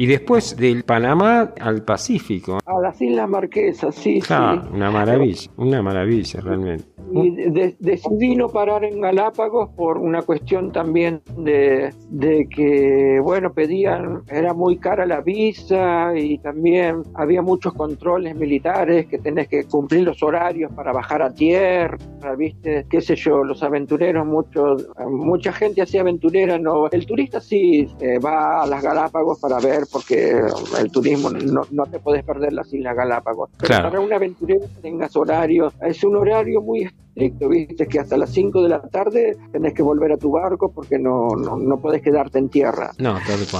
Y 0.00 0.06
después 0.06 0.56
del 0.56 0.82
Panamá 0.84 1.52
al 1.60 1.84
Pacífico. 1.84 2.58
A 2.64 2.80
las 2.80 3.00
Islas 3.02 3.28
Marquesas, 3.28 3.94
sí, 3.94 4.20
sí. 4.20 4.32
Una 4.72 4.90
maravilla, 4.90 5.50
una 5.58 5.82
maravilla 5.82 6.40
realmente. 6.40 6.84
Y 7.12 7.30
decidí 7.78 8.36
no 8.36 8.48
parar 8.48 8.84
en 8.84 9.00
Galápagos 9.00 9.70
por 9.76 9.98
una 9.98 10.22
cuestión 10.22 10.72
también 10.72 11.22
de, 11.36 11.92
de, 12.08 12.46
que, 12.48 13.20
bueno, 13.22 13.52
pedían, 13.52 14.22
era 14.28 14.54
muy 14.54 14.78
cara 14.78 15.06
la 15.06 15.20
visa 15.20 16.12
y 16.16 16.38
también 16.38 17.02
había 17.14 17.42
muchos 17.42 17.74
controles 17.74 18.36
militares 18.36 19.06
que 19.06 19.18
tenés 19.18 19.48
que 19.48 19.64
cumplir 19.64 20.02
los 20.02 20.22
horarios 20.22 20.72
para 20.72 20.92
bajar 20.92 21.22
a 21.22 21.32
tierra, 21.32 21.98
¿viste? 22.36 22.86
Qué 22.88 23.00
sé 23.00 23.16
yo, 23.16 23.42
los 23.44 23.62
aventureros, 23.62 24.26
muchos, 24.26 24.88
mucha 25.08 25.52
gente 25.52 25.82
así 25.82 25.98
aventurera, 25.98 26.58
no. 26.58 26.88
El 26.90 27.06
turista 27.06 27.40
sí 27.40 27.88
eh, 28.00 28.18
va 28.18 28.62
a 28.62 28.66
las 28.66 28.82
Galápagos 28.82 29.40
para 29.40 29.58
ver 29.58 29.84
porque 29.92 30.40
el 30.78 30.90
turismo 30.90 31.30
no, 31.30 31.62
no 31.70 31.86
te 31.86 31.98
puedes 31.98 32.24
perder 32.24 32.52
las 32.52 32.72
Islas 32.72 32.96
Galápagos. 32.96 33.50
Pero 33.58 33.82
para 33.82 34.00
un 34.00 34.12
aventurero 34.12 34.66
tengas 34.80 35.16
horario, 35.16 35.72
es 35.82 36.02
un 36.04 36.16
horario 36.16 36.60
muy 36.60 36.88
estricto, 37.10 37.48
viste 37.48 37.86
que 37.86 37.98
hasta 37.98 38.16
las 38.16 38.30
5 38.30 38.62
de 38.62 38.68
la 38.68 38.80
tarde 38.82 39.36
tenés 39.52 39.74
que 39.74 39.82
volver 39.82 40.12
a 40.12 40.16
tu 40.16 40.30
barco 40.30 40.72
porque 40.72 40.98
no, 40.98 41.28
no, 41.36 41.56
no 41.56 41.80
podés 41.80 42.02
quedarte 42.02 42.38
en 42.38 42.48
tierra. 42.48 42.92
No, 42.98 43.16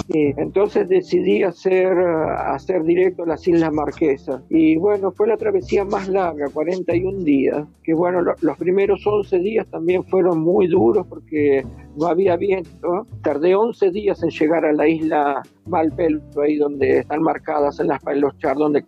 y 0.08 0.32
entonces 0.40 0.88
decidí 0.88 1.42
hacer, 1.42 1.98
hacer 1.98 2.84
directo 2.84 3.24
a 3.24 3.26
las 3.26 3.46
Islas 3.46 3.72
Marquesas. 3.72 4.42
Y 4.48 4.76
bueno, 4.76 5.10
fue 5.12 5.26
la 5.26 5.36
travesía 5.36 5.84
más 5.84 6.08
larga, 6.08 6.48
41 6.52 7.24
días. 7.24 7.66
Que 7.82 7.94
bueno, 7.94 8.20
los 8.22 8.56
primeros 8.56 9.06
11 9.06 9.38
días 9.40 9.66
también 9.68 10.04
fueron 10.04 10.40
muy 10.40 10.68
duros 10.68 11.06
porque 11.08 11.64
no 11.96 12.06
había 12.06 12.36
viento. 12.36 13.06
Tardé 13.22 13.54
11 13.54 13.90
días 13.90 14.22
en 14.22 14.30
llegar 14.30 14.64
a 14.64 14.72
la 14.72 14.88
isla 14.88 15.42
Valpelvo, 15.66 16.42
ahí 16.42 16.56
donde 16.56 16.98
están 16.98 17.22
marcadas 17.22 17.80
en, 17.80 17.88
las, 17.88 18.00
en 18.06 18.20
los 18.20 18.36
char, 18.38 18.56
donde 18.56 18.84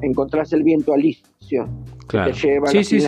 encontrás 0.00 0.52
el 0.52 0.62
viento 0.62 0.92
Claro. 2.06 2.34
sí, 2.34 2.84
sí, 2.84 3.00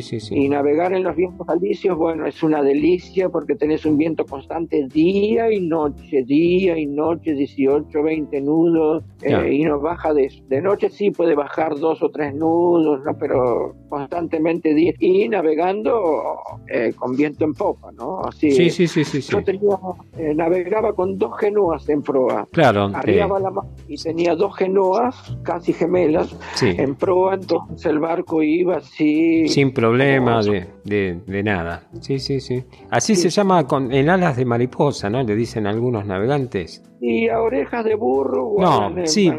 sí, 0.00 0.20
sí. 0.20 0.34
Y 0.34 0.48
navegar 0.48 0.94
en 0.94 1.02
los 1.02 1.14
vientos 1.14 1.46
alisios, 1.48 1.96
bueno, 1.98 2.26
es 2.26 2.42
una 2.42 2.62
delicia 2.62 3.28
porque 3.28 3.54
tenés 3.54 3.84
un 3.84 3.98
viento 3.98 4.24
constante 4.24 4.86
día 4.88 5.52
y 5.52 5.60
noche, 5.60 6.22
día 6.24 6.78
y 6.78 6.86
noche, 6.86 7.34
18, 7.34 8.02
20 8.02 8.40
nudos, 8.40 9.04
eh, 9.22 9.52
y 9.52 9.64
no 9.64 9.80
baja 9.80 10.14
de 10.14 10.32
De 10.48 10.62
noche 10.62 10.88
sí 10.88 11.10
puede 11.10 11.34
bajar 11.34 11.78
dos 11.78 12.02
o 12.02 12.10
tres 12.10 12.34
nudos, 12.34 13.04
¿no? 13.04 13.16
pero 13.18 13.74
constantemente 13.88 14.72
día. 14.72 14.94
Y 14.98 15.28
navegando 15.28 16.38
eh, 16.68 16.92
con 16.96 17.16
viento 17.16 17.44
en 17.44 17.52
popa, 17.52 17.92
¿no? 17.92 18.20
Así, 18.20 18.50
sí, 18.52 18.70
sí, 18.70 18.86
sí, 18.86 19.04
sí. 19.04 19.20
Yo 19.20 19.42
tenía, 19.42 19.76
eh, 20.16 20.34
navegaba 20.34 20.94
con 20.94 21.18
dos 21.18 21.36
genoas 21.38 21.88
en 21.88 22.02
proa. 22.02 22.48
Claro. 22.52 22.90
Arriba 22.94 23.38
la 23.38 23.52
y 23.88 23.96
tenía 23.96 24.34
dos 24.34 24.56
genoas 24.56 25.36
casi 25.42 25.72
gemelas 25.72 26.34
en 26.62 26.94
proa, 26.94 27.34
entonces 27.34 27.61
el 27.84 27.98
barco 27.98 28.42
iba 28.42 28.76
así. 28.76 29.48
Sin 29.48 29.72
problema 29.72 30.42
de, 30.42 30.66
de, 30.84 31.42
nada. 31.42 31.88
Sí, 32.00 32.18
sí, 32.18 32.40
sí. 32.40 32.64
Así 32.90 33.16
se 33.16 33.30
llama 33.30 33.66
con, 33.66 33.92
en 33.92 34.08
alas 34.08 34.36
de 34.36 34.44
mariposa, 34.44 35.10
¿no? 35.10 35.22
Le 35.22 35.34
dicen 35.34 35.66
algunos 35.66 36.06
navegantes. 36.06 36.82
Y 37.00 37.28
a 37.28 37.40
orejas 37.40 37.84
de 37.84 37.96
burro. 37.96 38.54
No, 38.58 38.94
sí, 39.06 39.30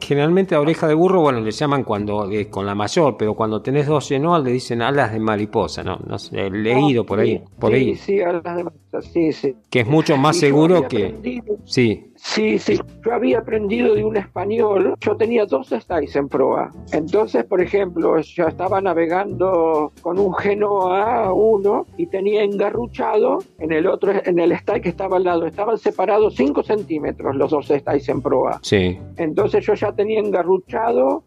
generalmente 0.00 0.56
a 0.56 0.60
oreja 0.60 0.88
de 0.88 0.94
burro, 0.94 1.20
bueno, 1.20 1.40
le 1.40 1.52
llaman 1.52 1.84
cuando 1.84 2.28
eh, 2.28 2.48
con 2.48 2.66
la 2.66 2.74
mayor, 2.74 3.16
pero 3.16 3.34
cuando 3.34 3.62
tenés 3.62 3.86
dos 3.86 4.08
genoas 4.08 4.42
le 4.42 4.50
dicen 4.50 4.82
alas 4.82 5.12
de 5.12 5.20
mariposa, 5.20 5.84
¿no? 5.84 6.00
No 6.04 6.18
sé, 6.18 6.46
he 6.46 6.50
leído 6.50 7.06
por 7.06 7.20
ahí. 7.20 7.40
Por 7.60 7.70
sí, 7.70 7.76
ahí. 7.76 7.94
sí, 7.94 8.20
alas 8.20 8.42
de 8.42 8.64
mariposa, 8.64 9.02
sí, 9.02 9.32
sí. 9.32 9.54
Que 9.70 9.80
es 9.80 9.86
mucho 9.86 10.16
más 10.16 10.36
seguro 10.36 10.88
que. 10.88 11.42
Sí. 11.64 12.12
Sí, 12.18 12.58
sí, 12.58 12.78
yo 13.04 13.14
había 13.14 13.38
aprendido 13.38 13.94
de 13.94 14.04
un 14.04 14.16
español, 14.16 14.94
yo 15.00 15.16
tenía 15.16 15.46
dos 15.46 15.68
styles 15.68 16.14
en 16.16 16.28
proa. 16.28 16.70
Entonces, 16.92 17.44
por 17.44 17.60
ejemplo, 17.60 18.20
yo 18.20 18.48
estaba 18.48 18.80
navegando 18.80 19.92
con 20.00 20.18
un 20.18 20.34
Genoa 20.34 21.32
1 21.32 21.86
y 21.96 22.06
tenía 22.06 22.42
engarruchado 22.42 23.38
en 23.58 23.72
el 23.72 23.86
otro, 23.86 24.12
en 24.24 24.38
el 24.38 24.56
style 24.58 24.82
que 24.82 24.88
estaba 24.88 25.16
al 25.16 25.24
lado, 25.24 25.46
estaban 25.46 25.78
separados 25.78 26.34
5 26.34 26.62
centímetros 26.62 27.36
los 27.36 27.50
dos 27.50 27.66
styles 27.66 28.08
en 28.08 28.20
proa. 28.20 28.58
Sí. 28.62 28.98
Entonces 29.16 29.64
yo 29.64 29.74
ya 29.74 29.92
tenía 29.92 30.18
engarruchado 30.18 31.22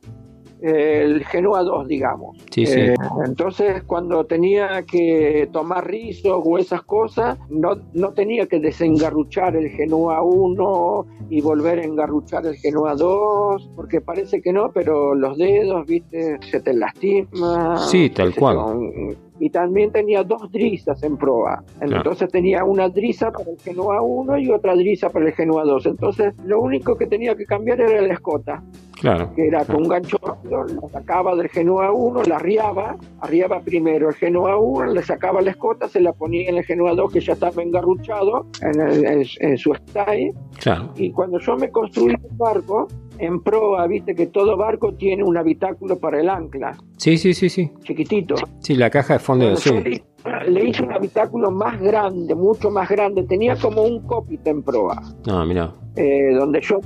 el 0.61 1.25
Genoa 1.25 1.63
2, 1.63 1.87
digamos. 1.87 2.37
Sí, 2.51 2.65
sí. 2.65 2.79
Eh, 2.79 2.95
entonces, 3.25 3.83
cuando 3.83 4.25
tenía 4.25 4.83
que 4.83 5.49
tomar 5.51 5.87
rizos 5.87 6.41
o 6.45 6.57
esas 6.57 6.83
cosas, 6.83 7.37
no, 7.49 7.77
no 7.93 8.13
tenía 8.13 8.45
que 8.45 8.59
desengarruchar 8.59 9.55
el 9.55 9.69
Genoa 9.69 10.21
1 10.21 11.05
y 11.29 11.41
volver 11.41 11.79
a 11.79 11.83
engarruchar 11.83 12.45
el 12.45 12.55
Genoa 12.55 12.95
2, 12.95 13.71
porque 13.75 14.01
parece 14.01 14.41
que 14.41 14.53
no, 14.53 14.71
pero 14.71 15.15
los 15.15 15.37
dedos, 15.37 15.85
viste, 15.87 16.37
se 16.49 16.59
te 16.59 16.73
lastiman. 16.73 17.79
Sí, 17.79 18.09
tal 18.09 18.33
cual. 18.35 18.57
y 19.39 19.49
también 19.49 19.91
tenía 19.91 20.23
dos 20.23 20.51
drisas 20.51 21.01
en 21.01 21.17
proa. 21.17 21.63
Entonces 21.79 22.29
tenía 22.29 22.63
una 22.63 22.89
drisa 22.89 23.31
para 23.31 23.49
el 23.49 23.59
Genoa 23.59 24.01
1 24.01 24.37
y 24.37 24.51
otra 24.51 24.75
drisa 24.75 25.09
para 25.09 25.25
el 25.25 25.33
Genoa 25.33 25.63
2. 25.63 25.85
Entonces 25.87 26.33
lo 26.45 26.61
único 26.61 26.95
que 26.95 27.07
tenía 27.07 27.35
que 27.35 27.45
cambiar 27.45 27.81
era 27.81 28.01
la 28.01 28.13
escota, 28.13 28.63
Claro. 29.01 29.33
que 29.35 29.47
era 29.47 29.65
con 29.65 29.77
un 29.77 29.89
gancho 29.89 30.17
rápido, 30.23 30.63
la 30.63 30.87
sacaba 30.89 31.35
del 31.35 31.49
Genoa 31.49 31.91
1, 31.91 32.23
la 32.23 32.35
arriaba, 32.35 32.95
arriaba 33.19 33.59
primero 33.61 34.09
el 34.09 34.15
Genoa 34.15 34.57
1, 34.57 34.93
le 34.93 35.01
sacaba 35.03 35.41
la 35.41 35.51
escota, 35.51 35.87
se 35.89 35.99
la 35.99 36.13
ponía 36.13 36.49
en 36.49 36.57
el 36.57 36.63
Genoa 36.63 36.93
2 36.93 37.11
que 37.11 37.19
ya 37.19 37.33
estaba 37.33 37.61
engarruchado 37.63 38.45
en, 38.61 38.79
el- 38.79 39.05
en- 39.05 39.25
en 39.39 39.57
su 39.57 39.73
style. 39.73 40.33
Claro. 40.61 40.91
Y 40.95 41.11
cuando 41.11 41.39
yo 41.39 41.55
me 41.57 41.69
construí 41.71 42.13
el 42.13 42.37
barco, 42.37 42.87
en 43.17 43.41
proa, 43.41 43.85
viste 43.87 44.15
que 44.15 44.27
todo 44.27 44.55
barco 44.57 44.93
tiene 44.95 45.23
un 45.23 45.37
habitáculo 45.37 45.97
para 45.99 46.19
el 46.19 46.29
ancla, 46.29 46.75
Sí, 46.97 47.17
sí, 47.17 47.33
sí, 47.33 47.49
sí. 47.49 47.71
chiquitito. 47.83 48.35
Sí, 48.59 48.75
la 48.75 48.89
caja 48.89 49.13
de 49.13 49.19
fondo, 49.19 49.45
Bueno, 49.45 49.57
sí. 49.57 50.01
Le, 50.47 50.65
hice 50.69 50.83
un 50.83 50.91
habitáculo 50.93 51.51
más 51.51 51.79
grande, 51.79 52.35
mucho 52.35 52.69
más 52.69 52.89
grande. 52.89 53.23
Tenía 53.23 53.55
como 53.55 53.83
un 53.83 54.01
cockpit 54.01 54.45
en 54.47 54.63
proa, 54.63 55.01
Ah, 55.27 55.43
mira. 55.45 55.71
eh, 55.95 56.33
donde 56.33 56.61
yo 56.61 56.79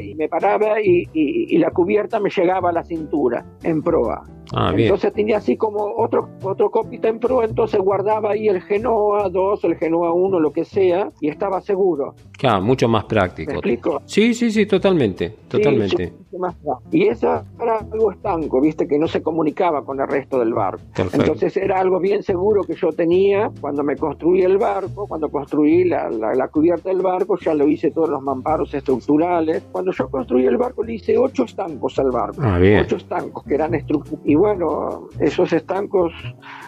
y 0.00 0.14
me 0.14 0.28
paraba 0.28 0.80
y, 0.80 1.08
y- 1.12 1.54
y 1.54 1.58
la 1.58 1.70
cubierta 1.70 2.18
me 2.20 2.30
llegaba 2.30 2.70
a 2.70 2.72
la 2.72 2.84
cintura 2.84 3.44
en 3.62 3.82
proa. 3.82 4.24
Ah, 4.54 4.70
bien. 4.72 4.82
Entonces 4.88 5.14
tenía 5.14 5.38
así 5.38 5.56
como 5.56 5.94
otro 5.96 6.28
otro 6.42 6.70
cockpit 6.70 7.02
en 7.06 7.18
proa, 7.18 7.44
entonces 7.46 7.80
guardaba 7.80 8.32
ahí 8.32 8.48
el 8.48 8.60
Genoa 8.60 9.30
2, 9.30 9.64
el 9.64 9.76
Genoa 9.76 10.12
1, 10.12 10.40
lo 10.40 10.52
que 10.52 10.64
sea, 10.66 11.10
y 11.20 11.28
estaba 11.28 11.62
seguro. 11.62 12.14
Claro, 12.36 12.60
mucho 12.60 12.86
más 12.86 13.04
¿Me 13.04 13.08
práctico. 13.08 13.52
explico? 13.52 14.02
Sí, 14.04 14.34
sí, 14.34 14.50
sí, 14.50 14.66
totalmente. 14.66 15.30
Totalmente. 15.48 16.08
Sí, 16.08 16.12
sí, 16.30 16.36
más 16.38 16.54
y 16.90 17.06
eso 17.06 17.42
era 17.62 17.78
algo 17.78 18.10
estanco, 18.12 18.60
viste, 18.60 18.86
que 18.86 18.98
no 18.98 19.06
se 19.06 19.22
comunicaba 19.22 19.84
con 19.86 20.00
el 20.00 20.08
resto 20.08 20.38
del 20.40 20.52
barco. 20.52 20.82
Entonces 21.14 21.56
era 21.56 21.80
algo 21.80 21.98
bien 22.00 22.22
seguro 22.22 22.61
que 22.62 22.74
yo 22.74 22.90
tenía 22.92 23.50
cuando 23.60 23.82
me 23.82 23.96
construí 23.96 24.42
el 24.42 24.58
barco, 24.58 25.06
cuando 25.06 25.28
construí 25.30 25.84
la, 25.84 26.08
la- 26.10 26.34
la 26.34 26.48
cubierta 26.48 26.88
del 26.88 27.00
barco, 27.02 27.38
ya 27.38 27.54
lo 27.54 27.66
hice 27.68 27.90
todos 27.90 28.08
los 28.08 28.22
mamparos 28.22 28.72
estructurales. 28.74 29.62
Cuando 29.72 29.92
yo 29.92 30.08
construí 30.08 30.46
el 30.46 30.56
barco 30.56 30.82
le 30.84 30.94
hice 30.94 31.16
ocho 31.18 31.44
estancos 31.44 31.98
al 31.98 32.10
barco. 32.10 32.40
Ah, 32.42 32.58
bien. 32.58 32.80
Ocho 32.80 32.96
estancos 32.96 33.44
que 33.44 33.54
eran 33.54 33.74
estructurales. 33.74 34.26
Y 34.26 34.34
bueno, 34.34 35.08
esos 35.18 35.52
estancos 35.52 36.12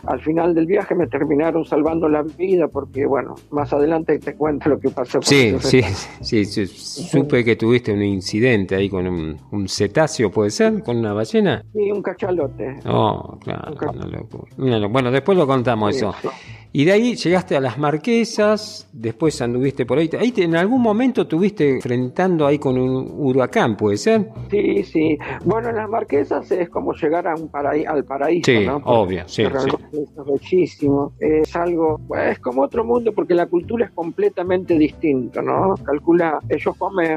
al 0.06 0.20
final 0.20 0.54
del 0.54 0.66
viaje 0.66 0.94
me 0.94 1.06
terminaron 1.06 1.64
salvando 1.64 2.08
la 2.08 2.22
vida 2.22 2.68
porque, 2.68 3.06
bueno, 3.06 3.34
más 3.50 3.72
adelante 3.72 4.18
te 4.18 4.34
cuento 4.34 4.68
lo 4.68 4.78
que 4.78 4.90
pasó. 4.90 5.18
con 5.18 5.22
Sí, 5.24 5.54
sí, 5.60 5.82
sí, 6.20 6.44
sí, 6.44 6.66
supe 6.66 7.44
que 7.44 7.56
tuviste 7.56 7.92
un 7.92 8.02
incidente 8.02 8.74
ahí 8.76 8.88
con 8.90 9.06
un, 9.06 9.36
un 9.50 9.68
cetáceo, 9.68 10.30
¿puede 10.30 10.50
ser? 10.50 10.82
¿Con 10.82 10.98
una 10.98 11.12
ballena? 11.12 11.64
Sí, 11.72 11.90
un 11.90 12.02
cachalote. 12.02 12.76
Oh, 12.86 13.38
claro, 13.40 13.72
Ok. 13.72 13.82
una 13.94 14.06
locura. 14.06 14.52
Una 14.58 14.78
lo- 14.78 14.88
Bueno, 14.88 15.10
después 15.10 15.36
lo 15.38 15.46
contamos 15.46 15.83
Sí, 15.90 15.98
eso. 15.98 16.14
sí. 16.22 16.28
Y 16.76 16.84
de 16.84 16.90
ahí 16.90 17.14
llegaste 17.14 17.56
a 17.56 17.60
las 17.60 17.78
Marquesas, 17.78 18.88
después 18.92 19.40
anduviste 19.40 19.86
por 19.86 19.96
ahí. 19.98 20.10
Ahí 20.18 20.32
te- 20.32 20.42
en 20.42 20.56
algún 20.56 20.82
momento 20.82 21.24
tuviste 21.24 21.76
enfrentando 21.76 22.44
ahí 22.48 22.58
con 22.58 22.76
un 22.76 23.14
huracán, 23.16 23.76
¿puede 23.76 23.96
ser? 23.96 24.28
Sí, 24.50 24.82
sí. 24.82 25.16
Bueno, 25.44 25.68
en 25.68 25.76
las 25.76 25.88
marquesas 25.88 26.50
es 26.50 26.68
como 26.68 26.92
llegar 26.94 27.28
a 27.28 27.36
un 27.36 27.48
paraí- 27.48 27.86
al 27.86 28.02
paraíso, 28.04 28.50
Sí, 28.50 28.66
¿no? 28.66 28.82
Obvio, 28.86 29.22
sí, 29.28 29.44
realmente 29.44 29.84
Es 29.92 30.24
bellísimo. 30.26 31.12
Es 31.20 31.54
algo, 31.54 32.00
es 32.28 32.40
como 32.40 32.62
otro 32.62 32.82
mundo 32.84 33.12
porque 33.12 33.34
la 33.34 33.46
cultura 33.46 33.86
es 33.86 33.92
completamente 33.92 34.76
distinta, 34.76 35.42
¿no? 35.42 35.76
Calcula, 35.76 36.40
ellos 36.48 36.74
comen, 36.76 37.16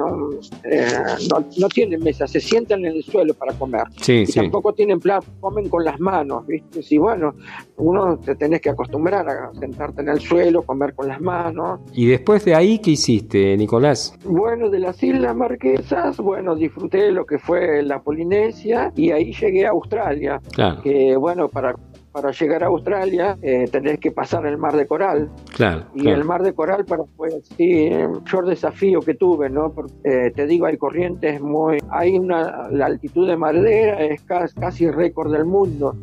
eh, 0.66 0.86
no, 1.32 1.44
no 1.58 1.68
tienen 1.70 2.04
mesa, 2.04 2.28
se 2.28 2.40
sientan 2.40 2.86
en 2.86 2.96
el 2.98 3.04
suelo 3.04 3.34
para 3.34 3.54
comer. 3.54 3.86
Sí, 4.02 4.18
Y 4.18 4.26
sí. 4.28 4.40
tampoco 4.40 4.74
tienen 4.74 5.00
plato, 5.00 5.26
comen 5.40 5.68
con 5.68 5.84
las 5.84 6.00
manos, 6.00 6.46
¿viste? 6.46 6.84
Sí, 6.84 7.00
bueno, 7.00 7.34
uno 7.78 8.20
te 8.20 8.36
tenés 8.36 8.62
que 8.62 8.70
acostumbrar 8.70 9.28
a 9.28 9.47
sentarte 9.54 10.02
en 10.02 10.10
el 10.10 10.20
suelo, 10.20 10.62
comer 10.64 10.94
con 10.96 11.08
las 11.08 11.20
manos. 11.22 11.80
Y 11.94 12.06
después 12.08 12.44
de 12.46 12.56
ahí, 12.56 12.80
¿qué 12.80 12.92
hiciste, 12.92 13.56
Nicolás? 13.58 14.18
Bueno, 14.26 14.70
de 14.70 14.80
las 14.80 15.02
Islas 15.04 15.36
Marquesas, 15.36 16.18
bueno, 16.18 16.56
disfruté 16.56 17.12
lo 17.12 17.26
que 17.26 17.40
fue 17.40 17.82
la 17.84 18.02
Polinesia 18.02 18.92
y 18.96 19.12
ahí 19.12 19.34
llegué 19.34 19.66
a 19.66 19.72
Australia, 19.72 20.40
Claro, 20.54 20.82
que 20.82 21.16
bueno, 21.18 21.48
para, 21.50 21.76
para 22.12 22.32
llegar 22.32 22.64
a 22.64 22.68
Australia 22.68 23.38
eh, 23.42 23.66
tenés 23.72 24.00
que 24.00 24.12
pasar 24.12 24.46
el 24.46 24.58
mar 24.58 24.76
de 24.76 24.88
coral. 24.88 25.30
claro. 25.56 25.84
Y 25.94 26.02
claro. 26.02 26.18
el 26.18 26.24
mar 26.26 26.44
de 26.44 26.54
coral 26.54 26.86
para 26.86 27.04
fue 27.16 27.30
así, 27.30 27.86
el 27.88 28.10
mayor 28.10 28.46
desafío 28.48 29.00
que 29.02 29.14
tuve, 29.14 29.50
¿no? 29.50 29.72
Porque, 29.72 29.94
eh, 30.04 30.32
te 30.36 30.46
digo, 30.48 30.66
hay 30.66 30.78
corrientes 30.78 31.40
muy... 31.42 31.78
Hay 31.90 32.18
una... 32.18 32.70
La 32.72 32.88
altitud 32.88 33.28
de 33.28 33.38
madera 33.38 34.04
es 34.04 34.22
ca- 34.24 34.48
casi 34.60 34.90
récord 34.90 35.32
del 35.32 35.46
mundo. 35.46 35.96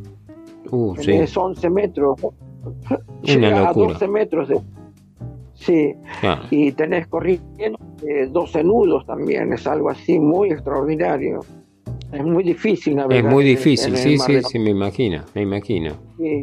Uh, 0.70 0.96
sí. 0.96 1.06
Tenés 1.06 1.36
11 1.36 1.70
metros. 1.70 2.16
Llega 3.22 3.56
a 3.56 3.68
locura. 3.68 3.92
12 3.94 4.08
metros 4.08 4.48
de... 4.48 4.60
Sí, 5.54 5.94
claro. 6.20 6.42
y 6.50 6.72
tenés 6.72 7.06
corriente 7.06 7.72
de 8.02 8.26
12 8.26 8.64
nudos 8.64 9.06
también, 9.06 9.52
es 9.52 9.66
algo 9.66 9.88
así 9.88 10.18
muy 10.18 10.50
extraordinario. 10.50 11.40
Es 12.12 12.24
muy 12.24 12.42
difícil 12.44 12.94
Es 12.94 12.96
navegar. 12.98 13.32
muy 13.32 13.44
en 13.44 13.50
el- 13.50 13.56
difícil, 13.56 13.94
en 13.94 13.96
sí, 13.96 14.18
sí, 14.18 14.40
sí, 14.42 14.58
me 14.58 14.70
imagino, 14.70 15.22
me 15.34 15.42
imagino. 15.42 15.92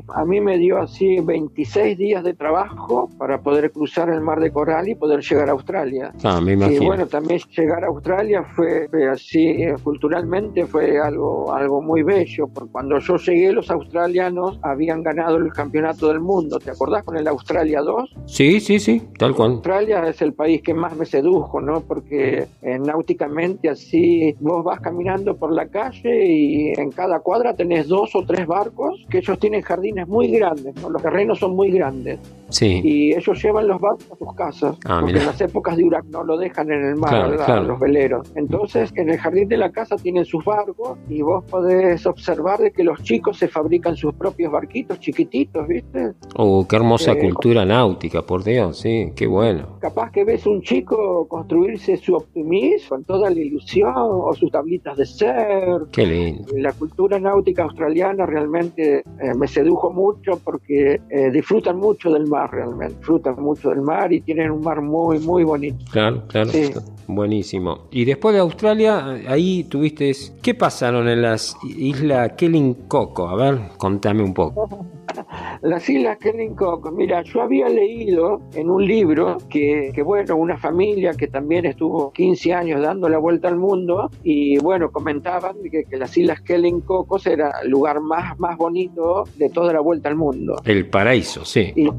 A 0.09 0.25
mí 0.25 0.41
me 0.41 0.57
dio 0.57 0.79
así 0.79 1.19
26 1.21 1.97
días 1.97 2.23
de 2.23 2.33
trabajo 2.33 3.09
para 3.17 3.41
poder 3.41 3.71
cruzar 3.71 4.09
el 4.09 4.21
mar 4.21 4.39
de 4.39 4.51
coral 4.51 4.89
y 4.89 4.95
poder 4.95 5.21
llegar 5.21 5.49
a 5.49 5.53
Australia. 5.53 6.11
Ah, 6.23 6.41
me 6.41 6.51
Y 6.51 6.55
imagino. 6.55 6.85
bueno, 6.85 7.07
también 7.07 7.39
llegar 7.55 7.83
a 7.83 7.87
Australia 7.87 8.43
fue, 8.55 8.87
fue 8.89 9.07
así, 9.09 9.47
eh, 9.47 9.75
culturalmente 9.83 10.65
fue 10.65 10.99
algo, 10.99 11.53
algo 11.53 11.81
muy 11.81 12.03
bello, 12.03 12.47
porque 12.47 12.71
cuando 12.71 12.99
yo 12.99 13.15
llegué 13.17 13.51
los 13.53 13.69
australianos 13.71 14.59
habían 14.61 15.03
ganado 15.03 15.37
el 15.37 15.51
campeonato 15.53 16.07
del 16.09 16.19
mundo, 16.19 16.59
¿te 16.59 16.71
acordás 16.71 17.03
con 17.03 17.17
el 17.17 17.27
Australia 17.27 17.81
2? 17.81 18.15
Sí, 18.25 18.59
sí, 18.59 18.79
sí, 18.79 19.01
tal 19.17 19.35
cual. 19.35 19.51
Australia 19.53 20.07
es 20.07 20.21
el 20.21 20.33
país 20.33 20.61
que 20.61 20.73
más 20.73 20.95
me 20.95 21.05
sedujo, 21.05 21.61
¿no? 21.61 21.81
Porque 21.81 22.47
eh, 22.61 22.79
náuticamente 22.79 23.69
así 23.69 24.35
vos 24.39 24.63
vas 24.63 24.79
caminando 24.79 25.35
por 25.37 25.51
la 25.53 25.67
calle 25.67 26.25
y 26.25 26.73
en 26.79 26.91
cada 26.91 27.19
cuadra 27.19 27.55
tenés 27.55 27.87
dos 27.87 28.15
o 28.15 28.23
tres 28.25 28.45
barcos 28.47 29.05
que 29.09 29.19
ellos 29.19 29.39
tienen 29.39 29.60
jardines 29.63 30.07
muy 30.07 30.27
grandes. 30.29 30.75
Los 30.81 31.01
terrenos 31.01 31.39
son 31.39 31.55
muy 31.55 31.71
grandes 31.71 32.19
Sí, 32.51 32.81
y 32.83 33.13
ellos 33.13 33.41
llevan 33.43 33.67
los 33.67 33.79
barcos 33.81 34.11
a 34.11 34.15
sus 34.17 34.33
casas 34.35 34.77
Ah, 34.85 34.97
porque 34.99 35.13
mirá. 35.13 35.19
en 35.21 35.25
las 35.27 35.41
épocas 35.41 35.77
de 35.77 35.83
huracán 35.85 36.11
no 36.11 36.23
lo 36.23 36.37
dejan 36.37 36.71
en 36.71 36.83
el 36.85 36.95
mar 36.95 37.09
Claro, 37.09 37.35
la- 37.35 37.45
claro. 37.45 37.63
los 37.63 37.79
veleros 37.79 38.31
entonces 38.35 38.91
en 38.95 39.09
el 39.09 39.17
jardín 39.17 39.47
de 39.47 39.57
la 39.57 39.71
casa 39.71 39.95
tienen 39.95 40.25
sus 40.25 40.43
barcos 40.45 40.97
y 41.09 41.21
vos 41.21 41.43
podés 41.49 42.05
observar 42.05 42.59
de 42.59 42.71
que 42.71 42.83
los 42.83 43.01
chicos 43.03 43.37
se 43.37 43.47
fabrican 43.47 43.95
sus 43.95 44.13
propios 44.13 44.51
barquitos 44.51 44.99
chiquititos 44.99 45.67
viste 45.67 46.11
oh, 46.35 46.65
qué 46.67 46.75
hermosa 46.75 47.13
Eh, 47.13 47.19
cultura 47.19 47.65
náutica, 47.65 48.21
por 48.21 48.43
Dios, 48.43 48.79
sí, 48.79 49.11
qué 49.15 49.27
bueno. 49.27 49.77
capaz 49.79 50.11
que 50.11 50.23
ves 50.23 50.45
un 50.45 50.61
chico 50.61 51.27
construirse 51.27 51.97
su 51.97 52.15
optimismo 52.15 52.89
con 52.89 53.03
toda 53.05 53.29
la 53.29 53.39
ilusión 53.39 53.93
o 53.95 54.33
sus 54.33 54.51
tablitas 54.51 54.97
de 54.97 55.05
ser 55.05 55.81
Qué 55.91 56.05
lindo. 56.05 56.45
la 56.57 56.73
cultura 56.73 57.19
náutica 57.19 57.63
australiana 57.63 58.25
realmente 58.25 58.99
eh, 58.99 59.03
me 59.37 59.47
sedujo 59.47 59.91
mucho 59.91 60.39
porque 60.43 60.99
eh, 61.09 61.31
disfrutan 61.31 61.77
mucho 61.77 62.11
del 62.11 62.27
mar 62.27 62.40
realmente, 62.47 62.95
disfrutan 62.95 63.35
mucho 63.41 63.69
del 63.69 63.81
mar 63.81 64.11
y 64.13 64.21
tienen 64.21 64.51
un 64.51 64.61
mar 64.61 64.81
muy, 64.81 65.19
muy 65.19 65.43
bonito. 65.43 65.83
Claro, 65.91 66.23
claro. 66.27 66.49
Sí. 66.49 66.71
Buenísimo. 67.07 67.87
Y 67.91 68.05
después 68.05 68.33
de 68.33 68.39
Australia, 68.39 69.21
ahí 69.27 69.65
tuviste. 69.65 70.11
¿Qué 70.41 70.53
pasaron 70.53 71.07
en 71.09 71.21
las 71.21 71.57
islas 71.63 72.33
Kellincoco? 72.37 73.27
A 73.27 73.35
ver, 73.35 73.59
contame 73.77 74.23
un 74.23 74.33
poco. 74.33 74.69
Las 75.61 75.87
Islas 75.89 76.17
Kellincock, 76.17 76.91
mira, 76.91 77.21
yo 77.21 77.41
había 77.41 77.69
leído 77.69 78.41
en 78.55 78.69
un 78.69 78.85
libro 78.85 79.37
que, 79.49 79.91
que, 79.93 80.01
bueno, 80.01 80.35
una 80.35 80.57
familia 80.57 81.11
que 81.13 81.27
también 81.27 81.65
estuvo 81.65 82.11
15 82.11 82.53
años 82.53 82.81
dando 82.81 83.09
la 83.09 83.17
vuelta 83.17 83.47
al 83.47 83.57
mundo 83.57 84.09
y, 84.23 84.57
bueno, 84.59 84.91
comentaban 84.91 85.57
que, 85.71 85.83
que 85.83 85.97
las 85.97 86.17
Islas 86.17 86.41
Kellincocos 86.41 87.27
era 87.27 87.51
el 87.63 87.69
lugar 87.69 88.01
más, 88.01 88.39
más 88.39 88.57
bonito 88.57 89.25
de 89.35 89.49
toda 89.49 89.73
la 89.73 89.81
vuelta 89.81 90.09
al 90.09 90.15
mundo. 90.15 90.61
El 90.65 90.87
paraíso, 90.87 91.45
sí. 91.45 91.71
Y, 91.75 91.87
eh, 91.87 91.91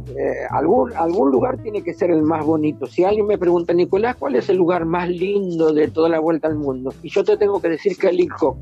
algún, 0.51 0.92
algún 0.95 1.31
lugar 1.31 1.59
tiene 1.59 1.83
que 1.83 1.95
ser 1.95 2.11
el 2.11 2.23
más 2.23 2.45
bonito. 2.45 2.87
Si 2.87 3.05
alguien 3.05 3.27
me 3.27 3.38
pregunta, 3.38 3.73
Nicolás, 3.73 4.16
¿cuál 4.16 4.37
es 4.37 4.49
el 4.49 4.57
lugar 4.57 4.85
más 4.85 5.09
lindo 5.09 5.73
de 5.73 5.88
toda 5.88 6.09
la 6.09 6.21
vuelta 6.21 6.49
al 6.49 6.57
mundo? 6.57 6.92
Y 7.03 7.09
yo 7.09 7.25
te 7.25 7.37
tengo 7.37 7.61
que 7.61 7.68
decir 7.71 7.97
que 7.97 8.09
el 8.09 8.21
Hijo, 8.21 8.57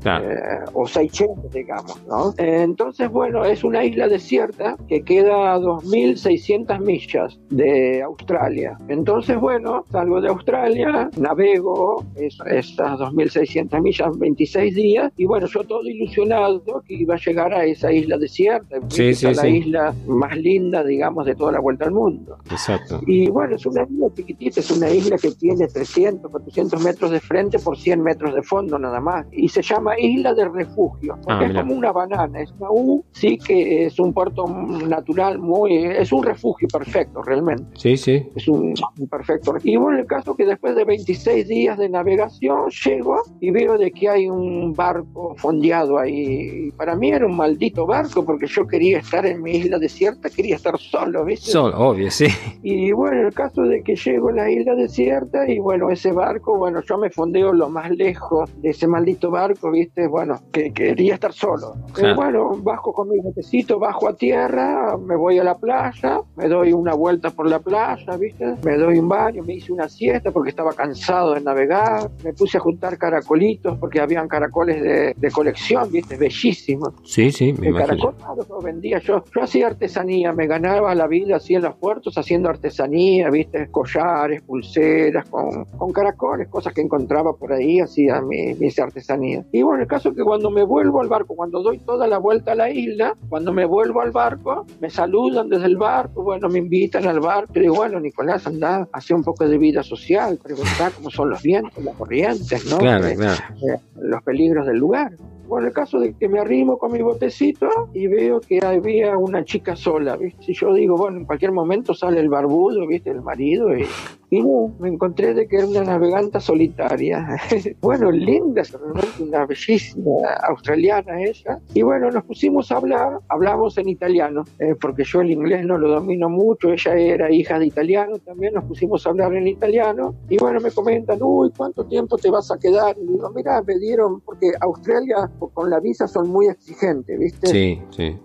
o 0.73 0.87
Seychelles, 0.87 1.51
digamos, 1.53 2.01
¿no? 2.07 2.33
entonces, 2.37 3.09
bueno, 3.09 3.45
es 3.45 3.63
una 3.63 3.83
isla 3.83 4.07
desierta 4.07 4.75
que 4.87 5.03
queda 5.03 5.53
a 5.53 5.59
2.600 5.59 6.79
millas 6.79 7.39
de 7.49 8.01
Australia. 8.01 8.77
Entonces, 8.87 9.39
bueno, 9.39 9.85
salgo 9.91 10.21
de 10.21 10.29
Australia, 10.29 11.09
navego 11.17 12.03
esas 12.15 12.99
2.600 12.99 13.81
millas, 13.81 14.17
26 14.17 14.75
días, 14.75 15.11
y 15.17 15.25
bueno, 15.25 15.47
yo 15.47 15.63
todo 15.63 15.83
ilusionado 15.83 16.61
que 16.87 16.95
iba 16.95 17.15
a 17.15 17.17
llegar 17.17 17.53
a 17.53 17.65
esa 17.65 17.91
isla 17.91 18.17
desierta, 18.17 18.77
sí, 18.89 19.13
sí, 19.13 19.33
la 19.33 19.47
isla 19.47 19.95
más 20.07 20.37
linda, 20.37 20.83
digamos, 20.83 21.25
de 21.25 21.35
toda 21.35 21.51
la 21.51 21.59
vuelta 21.61 21.85
al 21.85 21.91
mundo. 21.91 22.37
Exacto. 22.49 22.99
Y 23.07 23.29
bueno, 23.29 23.55
es 23.55 23.65
una 23.65 23.83
isla 23.83 24.07
chiquitita, 24.13 24.59
es 24.59 24.71
una 24.71 24.89
isla 24.89 25.17
que 25.17 25.31
tiene 25.31 25.67
300, 25.67 26.29
400 26.29 26.83
metros 26.83 27.11
de 27.11 27.19
frente 27.19 27.59
por 27.59 27.77
100 27.77 28.01
metros 28.01 28.35
de 28.35 28.43
fondo 28.43 28.77
nada 28.77 28.99
más, 28.99 29.25
y 29.31 29.47
se 29.47 29.61
llama 29.61 29.97
Isla 29.99 30.33
de 30.33 30.49
Refugio, 30.49 31.17
porque 31.23 31.45
ah, 31.45 31.47
es 31.47 31.53
como 31.53 31.73
una 31.73 31.91
banana, 31.91 32.41
es 32.41 32.51
una 32.59 32.69
U, 32.71 33.05
sí 33.11 33.37
que 33.37 33.85
es 33.85 33.99
un 33.99 34.13
puerto 34.13 34.45
natural 34.47 35.39
muy, 35.39 35.75
es 35.77 36.11
un 36.11 36.23
refugio 36.23 36.67
perfecto 36.67 37.21
realmente. 37.21 37.65
Sí, 37.75 37.97
sí. 37.97 38.27
Es 38.35 38.47
un, 38.47 38.73
perfecto. 39.09 39.53
Y 39.63 39.75
bueno, 39.77 39.99
el 39.99 40.05
caso 40.05 40.35
que 40.35 40.45
después 40.45 40.75
de 40.75 40.85
26 40.85 41.47
días 41.47 41.77
de 41.77 41.89
navegación 41.89 42.69
llego 42.69 43.21
y 43.39 43.51
veo 43.51 43.77
de 43.77 43.91
que 43.91 44.09
hay 44.09 44.27
un 44.27 44.73
barco 44.73 45.35
fondeado 45.37 45.97
ahí. 45.97 46.67
Y 46.67 46.71
para 46.71 46.95
mí 46.95 47.09
era 47.09 47.25
un 47.25 47.35
maldito 47.35 47.85
barco 47.85 48.25
porque 48.25 48.47
yo 48.47 48.67
quería 48.67 48.99
estar 48.99 49.25
en 49.25 49.41
mi 49.41 49.51
isla 49.51 49.79
desierta, 49.79 50.29
quería 50.29 50.55
estar 50.55 50.77
solo, 50.77 51.25
¿viste? 51.25 51.40
Solo, 51.41 51.75
obvio, 51.79 52.11
sí. 52.11 52.27
Y 52.61 52.91
bueno, 52.91 53.27
el 53.27 53.33
caso 53.33 53.63
de 53.63 53.81
que 53.81 53.95
llego 53.95 54.29
a 54.29 54.33
la 54.33 54.51
isla 54.51 54.75
desierta 54.75 55.49
y 55.49 55.57
bueno, 55.57 55.89
ese 55.89 56.11
barco, 56.11 56.55
bueno, 56.55 56.81
yo 56.87 56.99
me 56.99 57.09
fondeo 57.09 57.51
lo 57.51 57.67
más 57.67 57.89
lejos 57.89 58.47
de 58.61 58.69
ese 58.69 58.85
maldito 58.85 59.31
barco, 59.31 59.71
¿viste? 59.71 60.07
Bueno, 60.07 60.39
que 60.51 60.71
quería 60.71 61.15
estar 61.15 61.33
solo. 61.33 61.73
Y 61.97 62.13
bueno, 62.13 62.51
bajo 62.57 62.93
con 62.93 63.09
mi 63.09 63.17
botecito, 63.19 63.79
bajo 63.79 64.07
a 64.07 64.15
tierra, 64.15 64.95
me 64.97 65.15
voy 65.15 65.39
a 65.39 65.43
la 65.43 65.57
playa, 65.57 66.21
me 66.35 66.47
doy 66.47 66.73
una 66.73 66.93
vuelta 66.93 67.31
por 67.31 67.49
la 67.49 67.57
playa, 67.57 68.15
¿viste? 68.17 68.45
Me 68.63 68.77
doy 68.77 68.99
un 68.99 69.09
baño, 69.09 69.43
me 69.43 69.55
hice 69.55 69.73
una 69.73 69.89
siesta 69.89 70.29
porque 70.29 70.51
estaba 70.51 70.73
cansado 70.73 71.33
de 71.33 71.41
navegar, 71.41 72.11
me 72.23 72.33
puse 72.33 72.57
a 72.57 72.59
juntar 72.59 72.99
caracolitos 72.99 73.79
porque 73.79 73.99
habían 73.99 74.27
caracoles 74.27 75.15
de, 75.19 75.31
colección, 75.31 75.91
¿viste? 75.91 76.17
Bellísimos. 76.17 76.93
Sí, 77.03 77.31
sí, 77.31 77.51
me 77.53 77.69
imagino. 77.69 78.13
los 78.37 78.63
vendía 78.63 78.99
yo. 78.99 79.23
Yo 79.33 79.41
hacía 79.41 79.67
artesanía, 79.67 80.33
me 80.33 80.45
ganaba 80.45 80.93
la 80.93 81.07
vida 81.07 81.30
así 81.35 81.55
en 81.55 81.63
los 81.63 81.75
puertos 81.75 82.17
haciendo 82.17 82.49
artesanía, 82.49 83.29
¿viste? 83.29 83.69
Collares, 83.69 84.41
pulseras, 84.41 85.27
con, 85.29 85.65
con 85.65 85.91
caracoles, 85.91 86.47
cosas 86.47 86.73
que 86.73 86.81
encontraba 86.81 87.33
por 87.33 87.53
ahí, 87.53 87.79
hacía 87.79 88.21
mi, 88.21 88.53
mi 88.55 88.69
artesanía. 88.81 89.43
Y 89.51 89.61
bueno, 89.61 89.83
el 89.83 89.87
caso 89.87 90.09
es 90.09 90.15
que 90.15 90.23
cuando 90.23 90.49
me 90.49 90.63
vuelvo 90.63 91.01
al 91.01 91.07
barco, 91.07 91.35
cuando 91.35 91.61
doy 91.61 91.79
toda 91.79 92.07
la 92.07 92.17
vuelta 92.17 92.53
a 92.53 92.55
la 92.55 92.69
isla, 92.69 93.15
cuando 93.29 93.53
me 93.53 93.65
vuelvo 93.65 94.01
al 94.01 94.11
barco, 94.11 94.65
me 94.79 94.89
saludan 94.89 95.49
desde 95.49 95.65
el 95.65 95.77
barco, 95.77 96.23
bueno, 96.23 96.49
me 96.49 96.59
invitan 96.59 97.05
al 97.07 97.19
barco, 97.19 97.53
y 97.55 97.61
digo, 97.61 97.75
bueno, 97.75 97.99
Nicolás, 97.99 98.47
anda, 98.47 98.87
hace 98.91 99.13
un 99.13 99.23
poco 99.23 99.47
de 99.47 99.57
vida 99.57 99.83
social, 99.83 100.39
preguntar 100.41 100.91
cómo 100.93 101.09
son 101.09 101.29
los 101.29 101.41
vientos, 101.41 101.83
las 101.83 101.95
corrientes, 101.95 102.65
¿no? 102.69 102.77
Claro, 102.77 103.05
claro. 103.15 103.43
Eh, 103.67 103.79
los 103.95 104.23
peligros 104.23 104.65
del 104.65 104.77
lugar. 104.77 105.13
Bueno, 105.47 105.67
el 105.67 105.73
caso 105.73 105.99
de 105.99 106.13
que 106.13 106.29
me 106.29 106.39
arrimo 106.39 106.77
con 106.77 106.91
mi 106.93 107.01
botecito 107.01 107.67
y 107.93 108.07
veo 108.07 108.39
que 108.39 108.59
había 108.63 109.17
una 109.17 109.43
chica 109.43 109.75
sola, 109.75 110.15
¿viste? 110.15 110.51
Y 110.51 110.53
yo 110.53 110.73
digo, 110.73 110.95
bueno, 110.95 111.17
en 111.17 111.25
cualquier 111.25 111.51
momento 111.51 111.93
sale 111.93 112.19
el 112.19 112.29
barbudo, 112.29 112.87
¿viste? 112.87 113.09
El 113.09 113.21
marido 113.21 113.77
y, 113.77 113.85
y 114.33 114.41
no, 114.41 114.73
me 114.79 114.87
encontré 114.87 115.33
de 115.33 115.45
que 115.45 115.57
era 115.57 115.67
una 115.67 115.83
naveganta 115.83 116.39
solitaria. 116.39 117.37
bueno, 117.81 118.09
linda, 118.11 118.63
realmente 118.71 119.23
una 119.23 119.45
bellísima 119.45 120.09
australiana 120.47 121.21
ella. 121.21 121.59
Y 121.73 121.81
bueno, 121.81 122.09
nos 122.09 122.23
pusimos 122.23 122.71
a 122.71 122.77
hablar, 122.77 123.19
hablamos 123.27 123.77
en 123.77 123.89
italiano, 123.89 124.45
eh, 124.57 124.73
porque 124.79 125.03
yo 125.03 125.19
el 125.19 125.31
inglés 125.31 125.65
no 125.65 125.77
lo 125.77 125.89
domino 125.89 126.29
mucho, 126.29 126.71
ella 126.71 126.95
era 126.95 127.29
hija 127.29 127.59
de 127.59 127.65
italiano 127.65 128.19
también, 128.19 128.53
nos 128.53 128.63
pusimos 128.63 129.05
a 129.05 129.09
hablar 129.09 129.33
en 129.35 129.49
italiano. 129.49 130.15
Y 130.29 130.37
bueno, 130.37 130.61
me 130.61 130.71
comentan, 130.71 131.21
uy, 131.21 131.51
¿cuánto 131.57 131.83
tiempo 131.83 132.17
te 132.17 132.29
vas 132.29 132.49
a 132.51 132.57
quedar? 132.57 132.95
Y 132.97 133.07
digo, 133.07 133.29
mira, 133.35 133.61
me 133.63 133.77
dieron, 133.79 134.21
porque 134.21 134.51
Australia 134.61 135.29
con 135.53 135.69
la 135.69 135.81
visa 135.81 136.07
son 136.07 136.29
muy 136.29 136.47
exigentes, 136.47 137.19
¿viste? 137.19 137.47
Sí, 137.47 137.81
sí. 137.89 138.17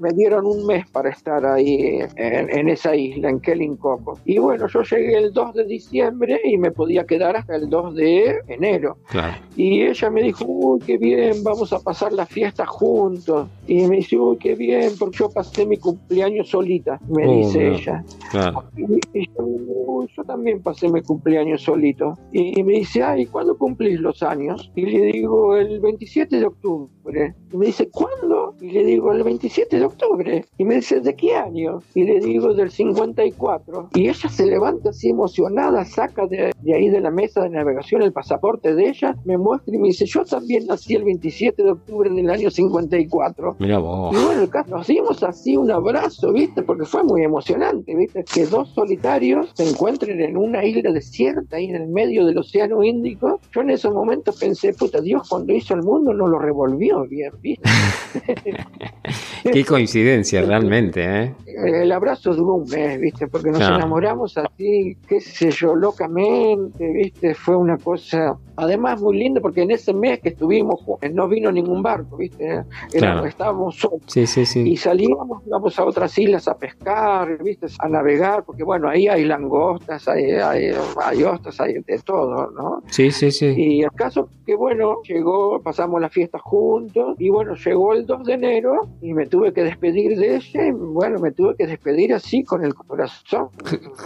Me 0.00 0.12
dieron, 0.14 0.46
un 0.46 0.64
mes 0.66 0.88
para 0.90 1.10
estar 1.10 1.44
ahí 1.44 1.98
en, 2.16 2.68
esa 2.70 2.96
isla, 2.96 3.28
en 3.28 3.40
Kellincoco. 3.40 4.18
Y 4.24 4.38
bueno, 4.38 4.66
yo 4.66 4.82
llegué 4.82 5.18
el 5.18 5.25
2 5.32 5.54
de 5.54 5.64
diciembre 5.64 6.40
y 6.44 6.56
me 6.58 6.70
podía 6.70 7.04
quedar 7.04 7.36
hasta 7.36 7.56
el 7.56 7.68
2 7.68 7.94
de 7.94 8.40
enero. 8.48 8.98
Claro. 9.08 9.36
Y 9.56 9.82
ella 9.82 10.10
me 10.10 10.22
dijo, 10.22 10.44
uy, 10.46 10.80
qué 10.86 10.98
bien, 10.98 11.42
vamos 11.42 11.72
a 11.72 11.80
pasar 11.80 12.12
la 12.12 12.26
fiesta 12.26 12.66
juntos. 12.66 13.48
Y 13.66 13.86
me 13.86 13.96
dice, 13.96 14.16
uy, 14.18 14.36
qué 14.38 14.54
bien, 14.54 14.92
porque 14.98 15.18
yo 15.18 15.30
pasé 15.30 15.66
mi 15.66 15.76
cumpleaños 15.76 16.48
solita, 16.48 17.00
me 17.08 17.26
oh, 17.26 17.36
dice 17.36 17.74
ella. 17.74 18.04
Claro. 18.30 18.64
Y, 18.76 19.26
yo, 19.26 20.06
yo, 20.14 20.24
también 20.24 20.62
pasé 20.62 20.88
mi 20.88 21.02
cumpleaños 21.02 21.62
solito. 21.62 22.18
Y, 22.32 22.58
y 22.58 22.62
me 22.62 22.74
dice, 22.74 23.02
ay, 23.02 23.26
¿cuándo 23.26 23.56
cumplís 23.56 24.00
los 24.00 24.22
años? 24.22 24.70
Y 24.74 24.86
le 24.86 25.12
digo, 25.12 25.56
el 25.56 25.80
27 25.80 26.38
de 26.38 26.46
octubre. 26.46 27.34
Y 27.52 27.56
me 27.56 27.66
dice, 27.66 27.88
¿cuándo? 27.88 28.54
Y 28.60 28.70
le 28.70 28.84
digo, 28.84 29.12
el 29.12 29.22
27 29.22 29.78
de 29.78 29.84
octubre. 29.84 30.44
Y 30.58 30.64
me 30.64 30.76
dice, 30.76 31.00
¿de 31.00 31.14
qué 31.14 31.34
año? 31.34 31.80
Y 31.94 32.04
le 32.04 32.20
digo, 32.20 32.54
del 32.54 32.70
54. 32.70 33.90
Y 33.94 34.08
ella 34.08 34.28
se 34.28 34.46
levanta 34.46 34.90
así 34.90 35.12
emocionada, 35.16 35.84
saca 35.84 36.26
de, 36.26 36.52
ahí 36.74 36.90
de 36.90 37.00
la 37.00 37.10
mesa 37.10 37.42
de 37.42 37.50
navegación 37.50 38.02
el 38.02 38.12
pasaporte 38.12 38.74
de 38.74 38.90
ella, 38.90 39.16
me 39.24 39.38
muestra 39.38 39.74
y 39.74 39.78
me 39.78 39.88
dice, 39.88 40.04
yo 40.04 40.24
también 40.24 40.66
nací 40.66 40.94
el 40.94 41.04
27 41.04 41.62
de 41.62 41.70
octubre 41.70 42.10
del 42.10 42.28
año 42.28 42.50
54. 42.50 43.56
Mira 43.58 43.78
vos. 43.78 44.14
Y 44.14 44.24
bueno, 44.24 44.48
nos 44.68 44.86
dimos 44.86 45.22
así 45.22 45.56
un 45.56 45.70
abrazo, 45.70 46.32
¿viste? 46.32 46.62
Porque 46.62 46.84
fue 46.84 47.02
muy 47.02 47.22
emocionante, 47.22 47.94
¿viste? 47.94 48.24
Que 48.24 48.46
dos 48.46 48.68
solitarios 48.74 49.50
se 49.54 49.68
encuentren 49.68 50.20
en 50.20 50.36
una 50.36 50.64
isla 50.64 50.92
desierta, 50.92 51.56
ahí 51.56 51.70
en 51.70 51.76
el 51.76 51.88
medio 51.88 52.26
del 52.26 52.36
Océano 52.38 52.82
Índico. 52.84 53.40
Yo 53.52 53.62
en 53.62 53.70
ese 53.70 53.90
momento 53.90 54.32
pensé, 54.38 54.74
puta, 54.74 55.00
Dios 55.00 55.26
cuando 55.28 55.54
hizo 55.54 55.74
el 55.74 55.82
mundo 55.82 56.12
no 56.12 56.26
lo 56.26 56.38
revolvió 56.38 57.06
bien, 57.06 57.32
¿viste? 57.40 57.68
Qué 59.52 59.64
coincidencia 59.64 60.42
realmente, 60.42 61.04
¿eh? 61.04 61.34
El 61.64 61.90
abrazo 61.92 62.34
duró 62.34 62.54
un 62.54 62.68
mes, 62.68 63.00
¿viste? 63.00 63.28
Porque 63.28 63.50
nos 63.50 63.62
enamoramos 63.62 64.36
así, 64.36 64.96
qué 65.08 65.20
sé 65.20 65.50
yo, 65.50 65.74
locamente, 65.74 66.86
¿viste? 66.92 67.34
Fue 67.34 67.56
una 67.56 67.78
cosa, 67.78 68.36
además 68.56 69.00
muy 69.00 69.16
linda, 69.18 69.40
porque 69.40 69.62
en 69.62 69.70
ese 69.70 69.92
mes 69.92 70.20
que 70.20 70.30
estuvimos, 70.30 70.80
no 71.12 71.28
vino 71.28 71.52
ningún 71.52 71.82
barco, 71.82 72.16
¿viste? 72.16 72.64
Estábamos 72.92 73.76
solos. 73.76 74.00
Sí, 74.06 74.26
sí, 74.26 74.46
sí. 74.46 74.60
Y 74.60 74.76
salíamos, 74.76 75.42
íbamos 75.46 75.78
a 75.78 75.84
otras 75.84 76.16
islas 76.18 76.48
a 76.48 76.56
pescar, 76.56 77.42
¿viste? 77.42 77.66
A 77.78 77.88
navegar, 77.88 78.44
porque 78.44 78.64
bueno, 78.64 78.88
ahí 78.88 79.08
hay 79.08 79.24
langostas, 79.24 80.08
hay, 80.08 80.32
hay, 80.32 80.70
hay 81.02 81.22
ostras, 81.22 81.60
hay 81.60 81.74
de 81.74 81.98
todo, 81.98 82.50
¿no? 82.50 82.82
Sí, 82.88 83.10
sí, 83.10 83.30
sí. 83.30 83.54
Y 83.56 83.82
el 83.82 83.92
caso 83.92 84.28
que 84.44 84.54
bueno, 84.54 85.02
llegó, 85.02 85.60
pasamos 85.60 86.00
la 86.00 86.08
fiesta 86.08 86.38
juntos 86.38 87.16
y 87.18 87.28
bueno, 87.28 87.54
llegó 87.54 87.92
el 87.94 88.06
2 88.06 88.24
de 88.24 88.32
enero 88.32 88.88
y 89.00 89.12
me 89.12 89.26
tuve 89.26 89.52
que 89.52 89.62
despedir 89.64 90.16
de 90.18 90.36
ella 90.36 90.66
y 90.66 90.70
bueno, 90.70 91.18
me 91.18 91.32
tuve 91.32 91.56
que 91.56 91.66
despedir 91.66 92.14
así 92.14 92.44
con 92.44 92.64
el 92.64 92.74
corazón 92.74 93.48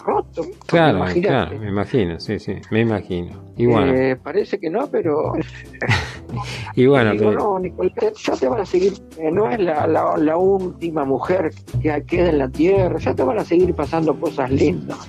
roto. 0.05 0.43
Claro, 0.67 1.05
claro, 1.21 1.59
me 1.59 1.69
imagino, 1.69 2.19
sí, 2.19 2.39
sí, 2.39 2.55
me 2.71 2.81
imagino. 2.81 3.51
Y 3.57 3.67
bueno. 3.67 3.93
Eh, 3.93 4.17
parece 4.17 4.40
que 4.49 4.71
no, 4.71 4.87
pero... 4.89 5.33
y 6.75 6.87
bueno, 6.87 7.15
no, 7.15 7.59
Nicole, 7.59 7.93
ya 8.17 8.33
te 8.35 8.49
van 8.49 8.61
a 8.61 8.67
seguir, 8.67 8.95
eh, 9.19 9.31
no 9.31 9.51
es 9.51 9.59
la, 9.61 9.87
la, 9.87 10.17
la 10.17 10.37
última 10.37 11.05
mujer 11.05 11.53
que 11.83 12.05
queda 12.07 12.31
en 12.31 12.39
la 12.39 12.49
tierra, 12.49 12.99
ya 12.99 13.15
te 13.15 13.23
van 13.23 13.39
a 13.39 13.45
seguir 13.45 13.75
pasando 13.75 14.19
cosas 14.19 14.51
lindas. 14.51 15.09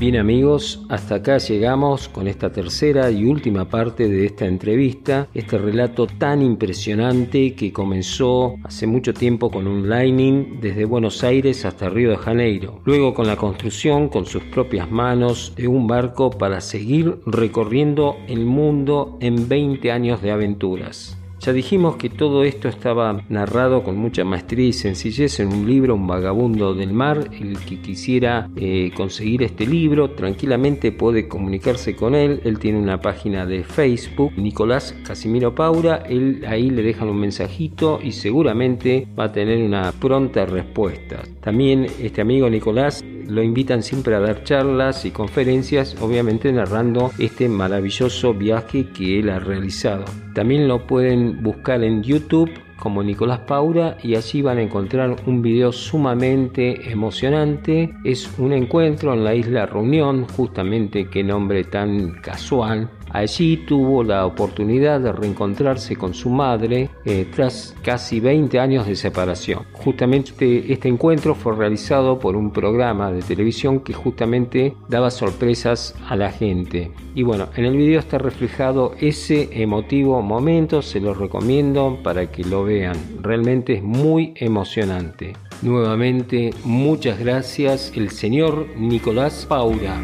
Bien 0.00 0.16
amigos, 0.16 0.80
hasta 0.88 1.16
acá 1.16 1.36
llegamos 1.36 2.08
con 2.08 2.26
esta 2.26 2.50
tercera 2.50 3.10
y 3.10 3.26
última 3.26 3.68
parte 3.68 4.08
de 4.08 4.24
esta 4.24 4.46
entrevista, 4.46 5.28
este 5.34 5.58
relato 5.58 6.06
tan 6.06 6.40
impresionante 6.40 7.54
que 7.54 7.70
comenzó 7.70 8.54
hace 8.64 8.86
mucho 8.86 9.12
tiempo 9.12 9.50
con 9.50 9.66
un 9.66 9.90
lining 9.90 10.58
desde 10.58 10.86
Buenos 10.86 11.22
Aires 11.22 11.66
hasta 11.66 11.90
Río 11.90 12.12
de 12.12 12.16
Janeiro, 12.16 12.80
luego 12.86 13.12
con 13.12 13.26
la 13.26 13.36
construcción 13.36 14.08
con 14.08 14.24
sus 14.24 14.42
propias 14.44 14.90
manos 14.90 15.52
de 15.54 15.68
un 15.68 15.86
barco 15.86 16.30
para 16.30 16.62
seguir 16.62 17.18
recorriendo 17.26 18.16
el 18.26 18.46
mundo 18.46 19.18
en 19.20 19.50
20 19.50 19.92
años 19.92 20.22
de 20.22 20.30
aventuras. 20.30 21.19
Ya 21.40 21.54
dijimos 21.54 21.96
que 21.96 22.10
todo 22.10 22.44
esto 22.44 22.68
estaba 22.68 23.22
narrado 23.30 23.82
con 23.82 23.96
mucha 23.96 24.24
maestría 24.24 24.66
y 24.66 24.74
sencillez 24.74 25.40
en 25.40 25.48
un 25.48 25.66
libro, 25.66 25.94
Un 25.94 26.06
vagabundo 26.06 26.74
del 26.74 26.92
mar. 26.92 27.30
El 27.32 27.58
que 27.60 27.80
quisiera 27.80 28.50
eh, 28.56 28.90
conseguir 28.94 29.42
este 29.42 29.66
libro 29.66 30.10
tranquilamente 30.10 30.92
puede 30.92 31.28
comunicarse 31.28 31.96
con 31.96 32.14
él. 32.14 32.42
Él 32.44 32.58
tiene 32.58 32.78
una 32.78 33.00
página 33.00 33.46
de 33.46 33.64
Facebook, 33.64 34.34
Nicolás 34.36 34.94
Casimiro 35.02 35.54
Paura. 35.54 36.04
Él 36.06 36.44
ahí 36.46 36.68
le 36.68 36.82
dejan 36.82 37.08
un 37.08 37.20
mensajito 37.20 38.00
y 38.02 38.12
seguramente 38.12 39.08
va 39.18 39.24
a 39.24 39.32
tener 39.32 39.64
una 39.64 39.92
pronta 39.92 40.44
respuesta. 40.44 41.22
También 41.40 41.86
este 42.02 42.20
amigo 42.20 42.50
Nicolás 42.50 43.02
lo 43.30 43.42
invitan 43.42 43.82
siempre 43.82 44.14
a 44.14 44.20
dar 44.20 44.42
charlas 44.44 45.04
y 45.04 45.10
conferencias, 45.10 45.96
obviamente 46.00 46.52
narrando 46.52 47.12
este 47.18 47.48
maravilloso 47.48 48.34
viaje 48.34 48.88
que 48.88 49.20
él 49.20 49.30
ha 49.30 49.38
realizado. 49.38 50.04
También 50.34 50.66
lo 50.66 50.86
pueden 50.86 51.42
buscar 51.42 51.82
en 51.84 52.02
YouTube 52.02 52.50
como 52.80 53.02
Nicolás 53.02 53.40
Paura 53.40 53.96
y 54.02 54.16
allí 54.16 54.42
van 54.42 54.58
a 54.58 54.62
encontrar 54.62 55.14
un 55.26 55.42
video 55.42 55.70
sumamente 55.70 56.90
emocionante. 56.90 57.94
Es 58.04 58.38
un 58.38 58.52
encuentro 58.52 59.12
en 59.12 59.22
la 59.22 59.34
isla 59.34 59.66
Reunión, 59.66 60.26
justamente 60.26 61.08
qué 61.08 61.22
nombre 61.22 61.62
tan 61.64 62.12
casual. 62.22 62.90
Allí 63.12 63.56
tuvo 63.58 64.02
la 64.04 64.26
oportunidad 64.26 65.00
de 65.00 65.12
reencontrarse 65.12 65.96
con 65.96 66.14
su 66.14 66.30
madre 66.30 66.90
eh, 67.04 67.26
tras 67.34 67.74
casi 67.82 68.20
20 68.20 68.58
años 68.58 68.86
de 68.86 68.96
separación. 68.96 69.64
Justamente 69.72 70.72
este 70.72 70.88
encuentro 70.88 71.34
fue 71.34 71.56
realizado 71.56 72.18
por 72.18 72.36
un 72.36 72.52
programa 72.52 73.10
de 73.10 73.22
televisión 73.22 73.80
que 73.80 73.92
justamente 73.92 74.74
daba 74.88 75.10
sorpresas 75.10 75.94
a 76.08 76.16
la 76.16 76.30
gente. 76.30 76.92
Y 77.14 77.22
bueno, 77.22 77.48
en 77.56 77.64
el 77.64 77.76
video 77.76 77.98
está 77.98 78.18
reflejado 78.18 78.94
ese 79.00 79.48
emotivo 79.52 80.22
momento, 80.22 80.82
se 80.82 81.00
lo 81.00 81.14
recomiendo 81.14 81.98
para 82.02 82.30
que 82.30 82.44
lo 82.44 82.64
vean. 82.64 82.96
Realmente 83.20 83.74
es 83.74 83.82
muy 83.82 84.32
emocionante. 84.36 85.34
Nuevamente, 85.62 86.54
muchas 86.64 87.18
gracias, 87.18 87.92
el 87.94 88.10
señor 88.10 88.66
Nicolás 88.78 89.44
Paura. 89.46 90.00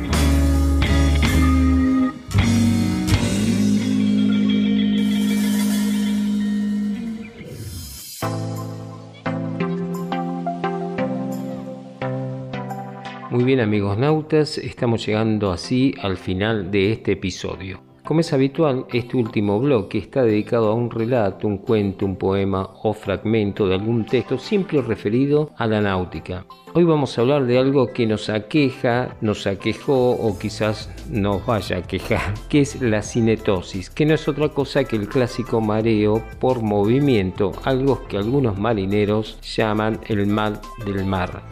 Muy 13.29 13.43
bien 13.43 13.59
amigos 13.59 13.99
nautas, 13.99 14.57
estamos 14.57 15.05
llegando 15.05 15.51
así 15.51 15.93
al 16.01 16.17
final 16.17 16.71
de 16.71 16.93
este 16.93 17.13
episodio. 17.13 17.81
Como 18.05 18.21
es 18.21 18.33
habitual, 18.33 18.87
este 18.93 19.17
último 19.17 19.59
bloque 19.59 19.99
está 19.99 20.23
dedicado 20.23 20.71
a 20.71 20.75
un 20.75 20.93
relato, 20.93 21.49
un 21.49 21.59
cuento, 21.59 22.07
un 22.07 22.15
poema 22.15 22.71
o 22.85 22.95
fragmento 22.95 23.67
de 23.67 23.75
algún 23.75 24.07
texto 24.07 24.39
siempre 24.39 24.81
referido 24.81 25.51
a 25.57 25.67
la 25.67 25.81
náutica. 25.81 26.47
Hoy 26.73 26.85
vamos 26.85 27.19
a 27.19 27.23
hablar 27.23 27.47
de 27.47 27.59
algo 27.59 27.93
que 27.93 28.07
nos 28.07 28.29
aqueja, 28.29 29.17
nos 29.21 29.49
aquejó 29.49 30.11
o 30.13 30.39
quizás 30.39 30.89
nos 31.11 31.45
vaya 31.45 31.79
a 31.79 31.83
quejar, 31.83 32.33
que 32.49 32.61
es 32.61 32.81
la 32.81 33.03
cinetosis, 33.03 33.91
que 33.91 34.07
no 34.07 34.15
es 34.15 34.29
otra 34.29 34.51
cosa 34.51 34.85
que 34.85 34.95
el 34.95 35.09
clásico 35.09 35.61
mareo 35.61 36.23
por 36.39 36.63
movimiento, 36.63 37.51
algo 37.65 38.07
que 38.07 38.19
algunos 38.19 38.57
marineros 38.57 39.41
llaman 39.43 39.99
el 40.07 40.29
mal 40.29 40.61
del 40.85 41.05
mar. 41.05 41.43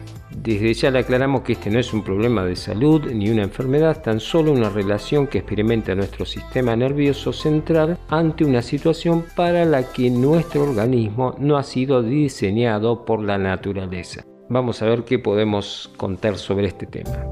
Desde 0.41 0.73
ya 0.73 0.91
le 0.91 0.99
aclaramos 0.99 1.41
que 1.41 1.53
este 1.53 1.69
no 1.71 1.79
es 1.79 1.91
un 1.93 2.03
problema 2.03 2.45
de 2.45 2.55
salud 2.55 3.11
ni 3.11 3.29
una 3.29 3.43
enfermedad, 3.43 4.01
tan 4.01 4.19
solo 4.19 4.51
una 4.51 4.69
relación 4.69 5.27
que 5.27 5.39
experimenta 5.39 5.95
nuestro 5.95 6.25
sistema 6.25 6.75
nervioso 6.75 7.33
central 7.33 7.97
ante 8.09 8.45
una 8.45 8.61
situación 8.61 9.25
para 9.35 9.65
la 9.65 9.91
que 9.91 10.09
nuestro 10.11 10.63
organismo 10.63 11.35
no 11.39 11.57
ha 11.57 11.63
sido 11.63 12.03
diseñado 12.03 13.05
por 13.05 13.23
la 13.23 13.37
naturaleza. 13.37 14.23
Vamos 14.49 14.81
a 14.81 14.85
ver 14.85 15.03
qué 15.03 15.17
podemos 15.17 15.91
contar 15.97 16.37
sobre 16.37 16.67
este 16.67 16.85
tema. 16.85 17.25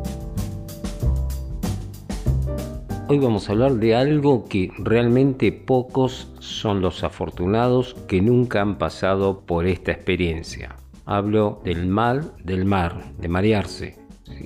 Hoy 3.10 3.20
vamos 3.20 3.48
a 3.48 3.52
hablar 3.52 3.74
de 3.74 3.96
algo 3.96 4.46
que 4.46 4.72
realmente 4.80 5.52
pocos 5.52 6.32
son 6.40 6.82
los 6.82 7.04
afortunados 7.04 7.96
que 8.08 8.22
nunca 8.22 8.62
han 8.62 8.80
pasado 8.80 9.42
por 9.42 9.68
esta 9.68 9.92
experiencia. 9.92 10.78
Hablo 11.06 11.62
del 11.64 11.88
mal 11.88 12.34
del 12.44 12.66
mar, 12.66 13.14
de 13.18 13.28
marearse. 13.28 13.98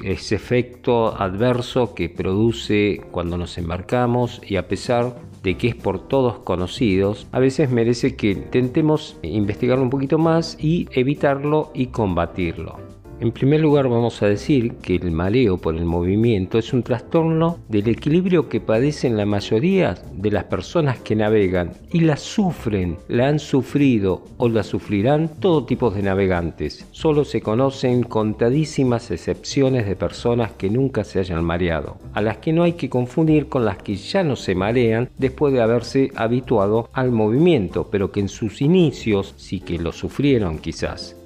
Ese 0.03 0.36
efecto 0.36 1.16
adverso 1.20 1.93
que 1.93 2.10
produce 2.10 3.01
cuando 3.12 3.38
nos 3.38 3.58
embarcamos 3.58 4.41
y 4.45 4.55
a 4.55 4.68
pesar 4.68 5.16
de 5.43 5.55
que 5.55 5.70
es 5.70 5.76
por 5.76 6.08
todos 6.08 6.39
conocidos, 6.39 7.28
a 7.32 7.39
veces 7.39 7.70
merece 7.70 8.16
que 8.16 8.32
intentemos 8.32 9.18
investigarlo 9.22 9.84
un 9.84 9.89
poquito 9.89 10.18
más 10.18 10.58
y 10.60 10.88
evitarlo 10.91 11.72
y 11.74 11.88
combatirlo. 11.88 12.86
En 13.20 13.32
primer 13.32 13.61
lugar 13.61 13.89
vamos 13.89 14.22
a 14.22 14.28
decir 14.28 14.76
que 14.76 14.95
el 14.95 15.09
mareo 15.09 15.57
por 15.57 15.76
el 15.76 15.86
movimiento 15.86 16.59
es 16.59 16.72
un 16.72 16.84
trastorno 16.84 17.57
del 17.68 17.88
equilibrio 17.88 18.47
que 18.47 18.61
padecen 18.61 19.18
la 19.18 19.26
mayoría 19.26 19.95
de 20.13 20.30
las 20.30 20.43
personas 20.43 20.99
que 20.99 21.15
navegan 21.15 21.72
y 21.91 22.01
la 22.01 22.15
sufren, 22.15 22.97
la 23.07 23.28
han 23.28 23.39
sufrido 23.39 24.24
o 24.38 24.49
la 24.49 24.61
sufrirán 24.61 25.32
todo 25.39 25.65
tipo 25.65 25.89
de 25.89 26.03
navegantes. 26.03 26.86
Solo 26.91 27.26
se 27.26 27.41
conocen 27.41 28.03
contadísimas 28.03 29.09
excepciones 29.09 29.88
de 29.88 29.95
personas 29.95 30.51
que 30.51 30.70
nunca 30.70 31.03
se 31.03 31.18
hayan 31.18 31.43
mareado, 31.43 31.97
a 32.13 32.22
las 32.22 32.38
que 32.38 32.53
no 32.53 32.61
hay 32.61 32.74
que 32.74 32.88
confundir 32.89 33.47
con 33.47 33.65
las 33.65 33.78
que 33.78 33.95
ya 33.95 34.22
no 34.22 34.36
se 34.36 34.53
marean 34.53 35.09
después 35.18 35.53
de 35.55 35.61
haberse 35.61 36.11
habituado 36.15 36.88
al 36.93 37.11
movimiento, 37.11 37.88
pero 37.89 38.11
que 38.11 38.20
en 38.20 38.30
sus 38.30 38.61
inicios 38.61 39.34
sí 39.38 39.59
que 39.59 39.80
lo 39.80 39.91
sufrieron 39.91 40.59
quizás 40.59 41.16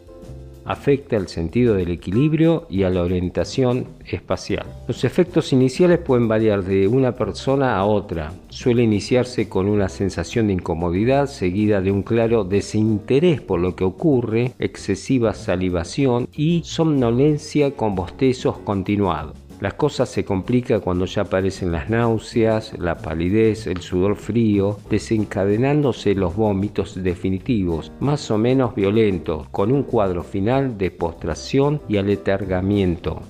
afecta 0.65 1.15
el 1.17 1.27
sentido 1.27 1.75
del 1.75 1.91
equilibrio 1.91 2.67
y 2.69 2.83
a 2.83 2.89
la 2.89 3.01
orientación 3.01 3.87
espacial. 4.05 4.65
Los 4.87 5.03
efectos 5.03 5.53
iniciales 5.53 5.99
pueden 5.99 6.27
variar 6.27 6.63
de 6.63 6.87
una 6.87 7.13
persona 7.13 7.77
a 7.77 7.85
otra. 7.85 8.31
Suele 8.49 8.83
iniciarse 8.83 9.49
con 9.49 9.67
una 9.67 9.89
sensación 9.89 10.47
de 10.47 10.53
incomodidad 10.53 11.27
seguida 11.27 11.81
de 11.81 11.91
un 11.91 12.03
claro 12.03 12.43
desinterés 12.43 13.41
por 13.41 13.59
lo 13.59 13.75
que 13.75 13.83
ocurre, 13.83 14.53
excesiva 14.59 15.33
salivación 15.33 16.27
y 16.33 16.61
somnolencia 16.63 17.71
con 17.71 17.95
bostezos 17.95 18.57
continuados. 18.59 19.40
Las 19.61 19.75
cosas 19.75 20.09
se 20.09 20.25
complican 20.25 20.81
cuando 20.81 21.05
ya 21.05 21.21
aparecen 21.21 21.71
las 21.71 21.87
náuseas, 21.87 22.73
la 22.79 22.97
palidez, 22.97 23.67
el 23.67 23.81
sudor 23.81 24.15
frío, 24.15 24.79
desencadenándose 24.89 26.15
los 26.15 26.35
vómitos 26.35 27.01
definitivos, 27.03 27.91
más 27.99 28.31
o 28.31 28.39
menos 28.39 28.73
violentos, 28.73 29.47
con 29.49 29.71
un 29.71 29.83
cuadro 29.83 30.23
final 30.23 30.79
de 30.79 30.89
postración 30.89 31.79
y 31.87 31.97
aletargamiento. 31.97 33.21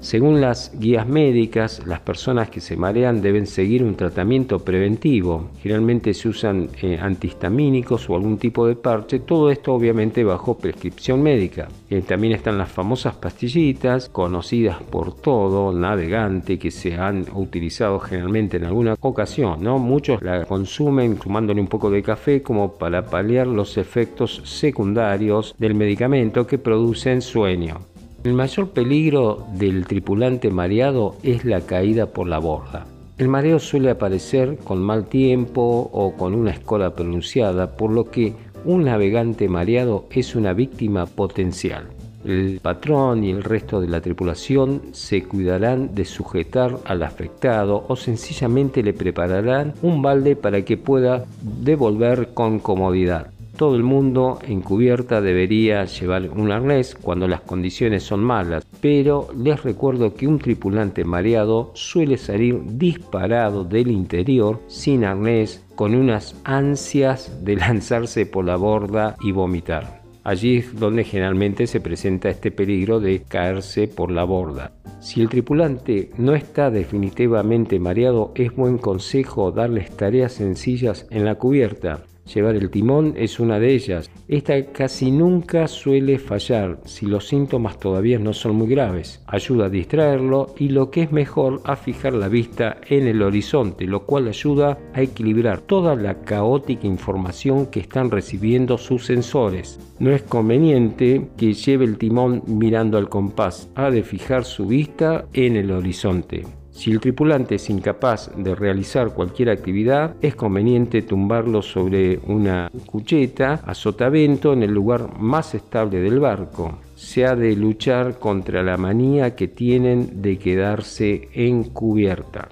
Según 0.00 0.40
las 0.40 0.72
guías 0.80 1.06
médicas, 1.06 1.82
las 1.86 2.00
personas 2.00 2.48
que 2.48 2.62
se 2.62 2.74
marean 2.74 3.20
deben 3.20 3.46
seguir 3.46 3.84
un 3.84 3.96
tratamiento 3.96 4.58
preventivo. 4.60 5.50
Generalmente 5.62 6.14
se 6.14 6.30
usan 6.30 6.70
eh, 6.80 6.98
antihistamínicos 6.98 8.08
o 8.08 8.14
algún 8.14 8.38
tipo 8.38 8.66
de 8.66 8.76
parche, 8.76 9.20
todo 9.20 9.50
esto 9.50 9.74
obviamente 9.74 10.24
bajo 10.24 10.56
prescripción 10.56 11.22
médica. 11.22 11.68
Eh, 11.90 12.00
también 12.00 12.32
están 12.32 12.56
las 12.56 12.72
famosas 12.72 13.14
pastillitas, 13.14 14.08
conocidas 14.08 14.82
por 14.82 15.14
todo 15.14 15.70
navegante, 15.70 16.58
que 16.58 16.70
se 16.70 16.94
han 16.94 17.26
utilizado 17.34 18.00
generalmente 18.00 18.56
en 18.56 18.64
alguna 18.64 18.96
ocasión. 19.00 19.62
¿no? 19.62 19.78
Muchos 19.78 20.22
la 20.22 20.46
consumen 20.46 21.18
tomándole 21.18 21.60
un 21.60 21.68
poco 21.68 21.90
de 21.90 22.02
café 22.02 22.40
como 22.40 22.72
para 22.72 23.04
paliar 23.04 23.46
los 23.46 23.76
efectos 23.76 24.40
secundarios 24.44 25.54
del 25.58 25.74
medicamento 25.74 26.46
que 26.46 26.56
producen 26.56 27.20
sueño. 27.20 27.89
El 28.22 28.34
mayor 28.34 28.68
peligro 28.68 29.46
del 29.54 29.86
tripulante 29.86 30.50
mareado 30.50 31.16
es 31.22 31.46
la 31.46 31.62
caída 31.62 32.04
por 32.04 32.28
la 32.28 32.38
borda. 32.38 32.86
El 33.16 33.28
mareo 33.28 33.58
suele 33.58 33.88
aparecer 33.88 34.58
con 34.58 34.82
mal 34.82 35.06
tiempo 35.06 35.88
o 35.90 36.14
con 36.18 36.34
una 36.34 36.50
escola 36.50 36.94
pronunciada, 36.94 37.78
por 37.78 37.90
lo 37.90 38.10
que 38.10 38.34
un 38.66 38.84
navegante 38.84 39.48
mareado 39.48 40.04
es 40.10 40.34
una 40.34 40.52
víctima 40.52 41.06
potencial. 41.06 41.88
El 42.22 42.60
patrón 42.62 43.24
y 43.24 43.30
el 43.30 43.42
resto 43.42 43.80
de 43.80 43.88
la 43.88 44.02
tripulación 44.02 44.82
se 44.92 45.22
cuidarán 45.22 45.94
de 45.94 46.04
sujetar 46.04 46.76
al 46.84 47.02
afectado 47.02 47.86
o 47.88 47.96
sencillamente 47.96 48.82
le 48.82 48.92
prepararán 48.92 49.72
un 49.80 50.02
balde 50.02 50.36
para 50.36 50.62
que 50.62 50.76
pueda 50.76 51.24
devolver 51.40 52.34
con 52.34 52.58
comodidad. 52.58 53.28
Todo 53.60 53.76
el 53.76 53.82
mundo 53.82 54.38
en 54.48 54.62
cubierta 54.62 55.20
debería 55.20 55.84
llevar 55.84 56.30
un 56.30 56.50
arnés 56.50 56.94
cuando 56.94 57.28
las 57.28 57.42
condiciones 57.42 58.02
son 58.02 58.24
malas, 58.24 58.66
pero 58.80 59.28
les 59.36 59.62
recuerdo 59.62 60.14
que 60.14 60.26
un 60.26 60.38
tripulante 60.38 61.04
mareado 61.04 61.70
suele 61.74 62.16
salir 62.16 62.58
disparado 62.78 63.64
del 63.64 63.90
interior 63.90 64.62
sin 64.66 65.04
arnés 65.04 65.62
con 65.74 65.94
unas 65.94 66.40
ansias 66.44 67.44
de 67.44 67.56
lanzarse 67.56 68.24
por 68.24 68.46
la 68.46 68.56
borda 68.56 69.16
y 69.20 69.32
vomitar. 69.32 70.00
Allí 70.24 70.56
es 70.56 70.80
donde 70.80 71.04
generalmente 71.04 71.66
se 71.66 71.82
presenta 71.82 72.30
este 72.30 72.50
peligro 72.50 72.98
de 72.98 73.24
caerse 73.24 73.88
por 73.88 74.10
la 74.10 74.24
borda. 74.24 74.72
Si 75.02 75.20
el 75.20 75.28
tripulante 75.28 76.08
no 76.16 76.34
está 76.34 76.70
definitivamente 76.70 77.78
mareado, 77.78 78.32
es 78.36 78.56
buen 78.56 78.78
consejo 78.78 79.52
darles 79.52 79.94
tareas 79.94 80.32
sencillas 80.32 81.06
en 81.10 81.26
la 81.26 81.34
cubierta, 81.34 82.04
Llevar 82.34 82.54
el 82.54 82.70
timón 82.70 83.14
es 83.16 83.40
una 83.40 83.58
de 83.58 83.74
ellas. 83.74 84.08
Esta 84.28 84.66
casi 84.66 85.10
nunca 85.10 85.66
suele 85.66 86.18
fallar 86.18 86.78
si 86.84 87.06
los 87.06 87.26
síntomas 87.26 87.78
todavía 87.80 88.20
no 88.20 88.32
son 88.32 88.54
muy 88.54 88.68
graves. 88.68 89.20
Ayuda 89.26 89.66
a 89.66 89.70
distraerlo 89.70 90.54
y 90.56 90.68
lo 90.68 90.90
que 90.90 91.02
es 91.02 91.12
mejor 91.12 91.60
a 91.64 91.74
fijar 91.74 92.12
la 92.12 92.28
vista 92.28 92.76
en 92.88 93.08
el 93.08 93.22
horizonte, 93.22 93.86
lo 93.86 94.06
cual 94.06 94.28
ayuda 94.28 94.78
a 94.94 95.02
equilibrar 95.02 95.60
toda 95.60 95.96
la 95.96 96.22
caótica 96.22 96.86
información 96.86 97.66
que 97.66 97.80
están 97.80 98.10
recibiendo 98.10 98.78
sus 98.78 99.06
sensores. 99.06 99.80
No 99.98 100.12
es 100.12 100.22
conveniente 100.22 101.28
que 101.36 101.52
lleve 101.52 101.84
el 101.84 101.98
timón 101.98 102.42
mirando 102.46 102.96
al 102.96 103.08
compás, 103.08 103.68
ha 103.74 103.90
de 103.90 104.04
fijar 104.04 104.44
su 104.44 104.66
vista 104.66 105.26
en 105.32 105.56
el 105.56 105.72
horizonte. 105.72 106.59
Si 106.72 106.90
el 106.90 107.00
tripulante 107.00 107.56
es 107.56 107.68
incapaz 107.68 108.30
de 108.36 108.54
realizar 108.54 109.12
cualquier 109.12 109.50
actividad, 109.50 110.14
es 110.22 110.34
conveniente 110.34 111.02
tumbarlo 111.02 111.62
sobre 111.62 112.18
una 112.26 112.70
cucheta 112.86 113.60
a 113.66 113.74
sotavento 113.74 114.52
en 114.52 114.62
el 114.62 114.70
lugar 114.70 115.18
más 115.18 115.54
estable 115.54 116.00
del 116.00 116.20
barco. 116.20 116.78
Se 116.94 117.26
ha 117.26 117.34
de 117.34 117.54
luchar 117.56 118.18
contra 118.18 118.62
la 118.62 118.76
manía 118.76 119.34
que 119.34 119.48
tienen 119.48 120.22
de 120.22 120.38
quedarse 120.38 121.28
en 121.34 121.64
cubierta. 121.64 122.48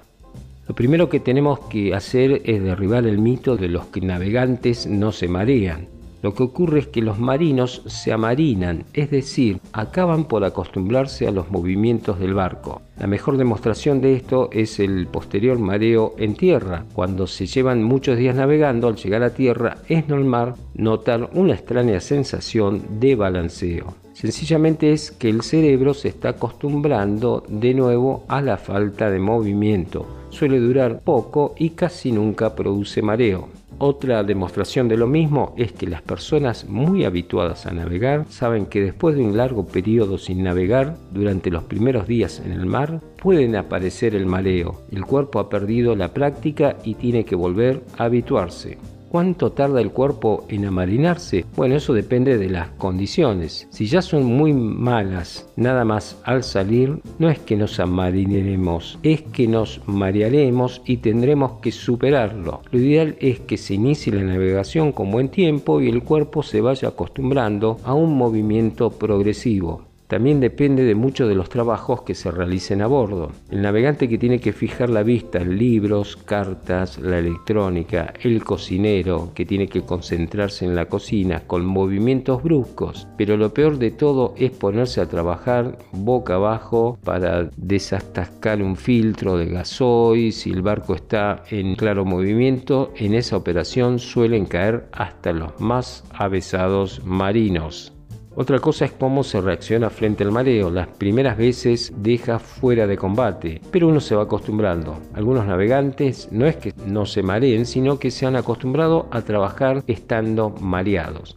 Lo 0.67 0.75
primero 0.75 1.09
que 1.09 1.19
tenemos 1.19 1.61
que 1.61 1.95
hacer 1.95 2.43
es 2.45 2.61
derribar 2.61 3.07
el 3.07 3.17
mito 3.17 3.57
de 3.57 3.69
los 3.69 3.87
que 3.87 4.01
navegantes 4.01 4.85
no 4.85 5.11
se 5.11 5.27
marean. 5.27 5.98
Lo 6.21 6.33
que 6.33 6.43
ocurre 6.43 6.79
es 6.79 6.87
que 6.87 7.01
los 7.01 7.19
marinos 7.19 7.81
se 7.85 8.11
amarinan, 8.11 8.83
es 8.93 9.09
decir, 9.09 9.59
acaban 9.71 10.25
por 10.25 10.43
acostumbrarse 10.43 11.27
a 11.27 11.31
los 11.31 11.49
movimientos 11.49 12.19
del 12.19 12.33
barco. 12.33 12.81
La 12.99 13.07
mejor 13.07 13.37
demostración 13.37 14.01
de 14.01 14.15
esto 14.15 14.49
es 14.51 14.79
el 14.79 15.07
posterior 15.07 15.57
mareo 15.59 16.15
en 16.17 16.35
tierra. 16.35 16.83
Cuando 16.93 17.27
se 17.27 17.45
llevan 17.45 17.83
muchos 17.83 18.17
días 18.17 18.35
navegando, 18.35 18.89
al 18.89 18.97
llegar 18.97 19.23
a 19.23 19.33
tierra 19.33 19.77
es 19.87 20.09
normal 20.09 20.55
notar 20.73 21.29
una 21.33 21.53
extraña 21.53 22.01
sensación 22.01 22.81
de 22.99 23.15
balanceo. 23.15 23.93
Sencillamente 24.13 24.91
es 24.91 25.11
que 25.11 25.29
el 25.29 25.43
cerebro 25.43 25.93
se 25.93 26.09
está 26.09 26.29
acostumbrando 26.29 27.45
de 27.47 27.73
nuevo 27.73 28.25
a 28.27 28.41
la 28.41 28.57
falta 28.57 29.09
de 29.09 29.19
movimiento. 29.19 30.05
Suele 30.29 30.59
durar 30.59 30.99
poco 30.99 31.55
y 31.57 31.69
casi 31.69 32.11
nunca 32.11 32.53
produce 32.53 33.01
mareo. 33.01 33.47
Otra 33.81 34.23
demostración 34.23 34.89
de 34.89 34.97
lo 34.97 35.07
mismo 35.07 35.53
es 35.55 35.71
que 35.71 35.87
las 35.87 36.01
personas 36.01 36.67
muy 36.67 37.05
habituadas 37.05 37.65
a 37.65 37.71
navegar 37.71 38.25
saben 38.27 38.65
que 38.65 38.81
después 38.81 39.15
de 39.15 39.23
un 39.23 39.37
largo 39.37 39.65
periodo 39.67 40.17
sin 40.17 40.43
navegar, 40.43 40.97
durante 41.11 41.49
los 41.49 41.63
primeros 41.63 42.05
días 42.05 42.41
en 42.45 42.51
el 42.51 42.65
mar, 42.65 42.99
pueden 43.21 43.55
aparecer 43.55 44.15
el 44.15 44.25
mareo. 44.25 44.81
El 44.91 45.05
cuerpo 45.05 45.39
ha 45.39 45.47
perdido 45.47 45.95
la 45.95 46.13
práctica 46.13 46.75
y 46.83 46.95
tiene 46.95 47.23
que 47.23 47.35
volver 47.35 47.81
a 47.97 48.03
habituarse. 48.03 48.77
¿Cuánto 49.09 49.51
tarda 49.51 49.81
el 49.81 49.91
cuerpo 49.91 50.45
en 50.49 50.65
amarinarse? 50.65 51.43
Bueno, 51.55 51.75
eso 51.75 51.93
depende 51.93 52.37
de 52.37 52.47
las 52.47 52.69
condiciones. 52.69 53.67
Si 53.71 53.87
ya 53.87 54.03
son 54.03 54.23
muy 54.23 54.53
malas, 54.53 55.49
nada 55.55 55.83
más 55.83 56.21
al 56.25 56.43
salir, 56.43 57.01
no 57.17 57.27
es 57.27 57.39
que 57.39 57.55
nos 57.55 57.79
amarinaremos, 57.79 58.99
es 59.01 59.23
que 59.23 59.47
nos 59.47 59.81
marearemos 59.87 60.83
y 60.85 60.97
tendremos 60.97 61.53
que 61.53 61.71
superarlo. 61.71 62.61
Lo 62.71 62.79
ideal 62.79 63.15
es 63.19 63.39
que 63.39 63.57
se 63.57 63.73
inicie 63.73 64.13
la 64.13 64.21
navegación 64.21 64.91
con 64.91 65.09
buen 65.09 65.29
tiempo 65.29 65.81
y 65.81 65.89
el 65.89 66.03
cuerpo 66.03 66.43
se 66.43 66.61
vaya 66.61 66.89
acostumbrando 66.89 67.77
a 67.83 67.95
un 67.95 68.15
movimiento 68.15 68.91
progresivo. 68.91 69.88
También 70.09 70.39
depende 70.39 70.83
de 70.85 70.95
muchos 70.95 71.29
de 71.29 71.35
los 71.35 71.49
trabajos 71.49 72.01
que 72.01 72.15
se 72.15 72.31
realicen 72.31 72.81
a 72.81 72.87
bordo. 72.87 73.31
El 73.51 73.61
navegante 73.61 74.09
que 74.09 74.17
tiene 74.17 74.39
que 74.39 74.53
fijar 74.53 74.89
la 74.89 75.03
vista 75.03 75.37
en 75.37 75.59
libros, 75.59 76.17
cartas, 76.17 76.97
la 76.97 77.19
electrónica, 77.19 78.11
el 78.23 78.43
cocinero 78.43 79.31
que 79.35 79.45
tiene 79.45 79.67
que 79.67 79.83
concentrarse 79.83 80.65
en 80.65 80.75
la 80.75 80.87
cocina 80.87 81.41
con 81.45 81.63
movimientos 81.63 82.41
bruscos. 82.41 83.07
Pero 83.19 83.37
lo 83.37 83.53
peor 83.53 83.77
de 83.77 83.91
todo 83.91 84.33
es 84.35 84.49
ponerse 84.49 84.99
a 84.99 85.05
trabajar 85.05 85.77
boca 85.91 86.35
abajo 86.35 86.97
para 87.03 87.51
desatascar 87.55 88.63
un 88.63 88.77
filtro 88.77 89.37
de 89.37 89.45
gasoil. 89.45 90.33
Si 90.33 90.49
el 90.49 90.63
barco 90.63 90.95
está 90.95 91.43
en 91.51 91.75
claro 91.75 92.03
movimiento, 92.03 92.91
en 92.95 93.13
esa 93.13 93.37
operación 93.37 93.99
suelen 93.99 94.47
caer 94.47 94.87
hasta 94.91 95.33
los 95.33 95.61
más 95.61 96.03
avesados 96.15 97.05
marinos. 97.05 97.93
Otra 98.41 98.59
cosa 98.59 98.85
es 98.85 98.93
cómo 98.93 99.25
se 99.25 99.41
reacciona 99.41 99.89
frente 99.89 100.23
al 100.23 100.31
mareo. 100.31 100.71
Las 100.71 100.87
primeras 100.87 101.37
veces 101.37 101.91
deja 101.97 102.39
fuera 102.39 102.87
de 102.87 102.95
combate, 102.95 103.59
pero 103.69 103.89
uno 103.89 103.99
se 103.99 104.15
va 104.15 104.23
acostumbrando. 104.23 104.97
Algunos 105.13 105.45
navegantes 105.45 106.29
no 106.31 106.45
es 106.45 106.55
que 106.55 106.73
no 106.85 107.05
se 107.05 107.21
mareen, 107.21 107.65
sino 107.65 107.99
que 107.99 108.11
se 108.11 108.25
han 108.25 108.37
acostumbrado 108.37 109.07
a 109.11 109.23
trabajar 109.23 109.83
estando 109.87 110.51
mareados. 110.51 111.35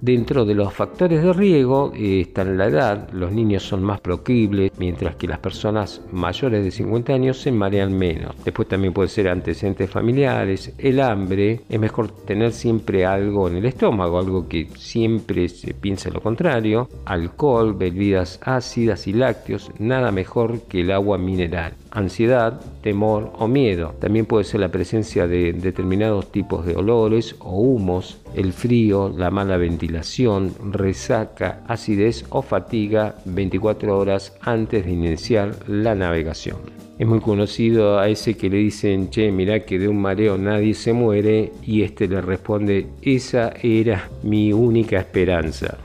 Dentro 0.00 0.44
de 0.44 0.54
los 0.54 0.72
factores 0.72 1.22
de 1.22 1.32
riesgo 1.32 1.92
eh, 1.94 2.20
están 2.22 2.56
la 2.58 2.66
edad, 2.66 3.08
los 3.12 3.32
niños 3.32 3.62
son 3.62 3.82
más 3.82 4.00
proclibles, 4.00 4.72
mientras 4.78 5.16
que 5.16 5.26
las 5.26 5.38
personas 5.38 6.02
mayores 6.12 6.64
de 6.64 6.70
50 6.70 7.12
años 7.12 7.40
se 7.40 7.52
marean 7.52 7.96
menos. 7.96 8.34
Después 8.44 8.68
también 8.68 8.92
puede 8.92 9.08
ser 9.08 9.28
antecedentes 9.28 9.90
familiares, 9.90 10.74
el 10.78 11.00
hambre, 11.00 11.60
es 11.68 11.80
mejor 11.80 12.10
tener 12.10 12.52
siempre 12.52 13.06
algo 13.06 13.48
en 13.48 13.56
el 13.56 13.64
estómago, 13.64 14.18
algo 14.18 14.48
que 14.48 14.68
siempre 14.76 15.48
se 15.48 15.74
piensa 15.74 16.10
lo 16.10 16.20
contrario, 16.20 16.88
alcohol, 17.04 17.74
bebidas 17.74 18.40
ácidas 18.42 19.06
y 19.06 19.12
lácteos, 19.12 19.70
nada 19.78 20.12
mejor 20.12 20.62
que 20.62 20.80
el 20.80 20.90
agua 20.90 21.18
mineral 21.18 21.74
ansiedad, 21.94 22.60
temor 22.82 23.32
o 23.38 23.48
miedo. 23.48 23.94
También 24.00 24.26
puede 24.26 24.44
ser 24.44 24.60
la 24.60 24.68
presencia 24.68 25.26
de 25.26 25.52
determinados 25.52 26.30
tipos 26.30 26.66
de 26.66 26.76
olores 26.76 27.36
o 27.38 27.52
humos, 27.60 28.18
el 28.34 28.52
frío, 28.52 29.12
la 29.16 29.30
mala 29.30 29.56
ventilación, 29.56 30.54
resaca, 30.70 31.62
acidez 31.66 32.24
o 32.30 32.42
fatiga 32.42 33.16
24 33.24 33.98
horas 33.98 34.36
antes 34.40 34.84
de 34.84 34.92
iniciar 34.92 35.56
la 35.68 35.94
navegación. 35.94 36.58
Es 36.98 37.06
muy 37.06 37.20
conocido 37.20 37.98
a 37.98 38.08
ese 38.08 38.36
que 38.36 38.48
le 38.48 38.58
dicen, 38.58 39.10
che, 39.10 39.32
mirá 39.32 39.64
que 39.64 39.78
de 39.78 39.88
un 39.88 40.00
mareo 40.00 40.38
nadie 40.38 40.74
se 40.74 40.92
muere 40.92 41.52
y 41.62 41.82
este 41.82 42.06
le 42.06 42.20
responde, 42.20 42.86
esa 43.02 43.52
era 43.62 44.08
mi 44.22 44.52
única 44.52 44.98
esperanza. 44.98 45.76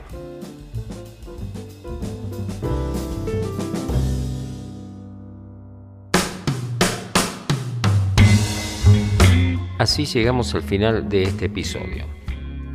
Así 9.78 10.04
llegamos 10.04 10.54
al 10.54 10.62
final 10.62 11.08
de 11.08 11.22
este 11.22 11.46
episodio. 11.46 12.04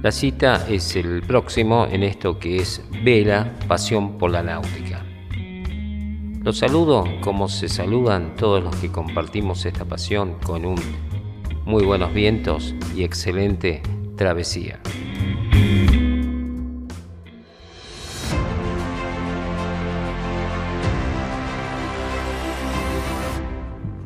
La 0.06 0.12
cita 0.12 0.68
es 0.70 0.96
el 0.96 1.24
próximo 1.24 1.88
en 1.90 2.04
esto 2.04 2.38
que 2.38 2.58
es 2.58 2.80
Vela, 3.04 3.52
Pasión 3.68 4.20
por 4.20 4.30
la 4.30 4.44
Náutica. 4.44 5.04
Los 6.44 6.60
saludo 6.60 7.06
como 7.22 7.50
se 7.50 7.68
saludan 7.70 8.36
todos 8.36 8.64
los 8.64 8.76
que 8.76 8.92
compartimos 8.92 9.66
esta 9.66 9.84
pasión 9.84 10.36
con 10.44 10.64
un 10.64 10.80
muy 11.66 11.84
buenos 11.84 12.14
vientos 12.14 12.76
y 12.96 13.04
excelente 13.04 13.82
travesía. 14.16 14.80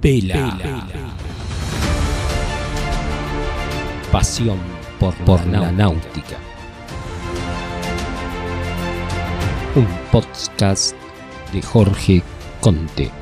Vela 0.01 0.87
pasión 4.13 4.78
por, 4.99 5.13
por 5.25 5.45
la 5.47 5.71
náutica. 5.71 6.37
Un 9.75 9.87
podcast 10.11 10.95
de 11.53 11.61
Jorge 11.61 12.21
Conte. 12.59 13.18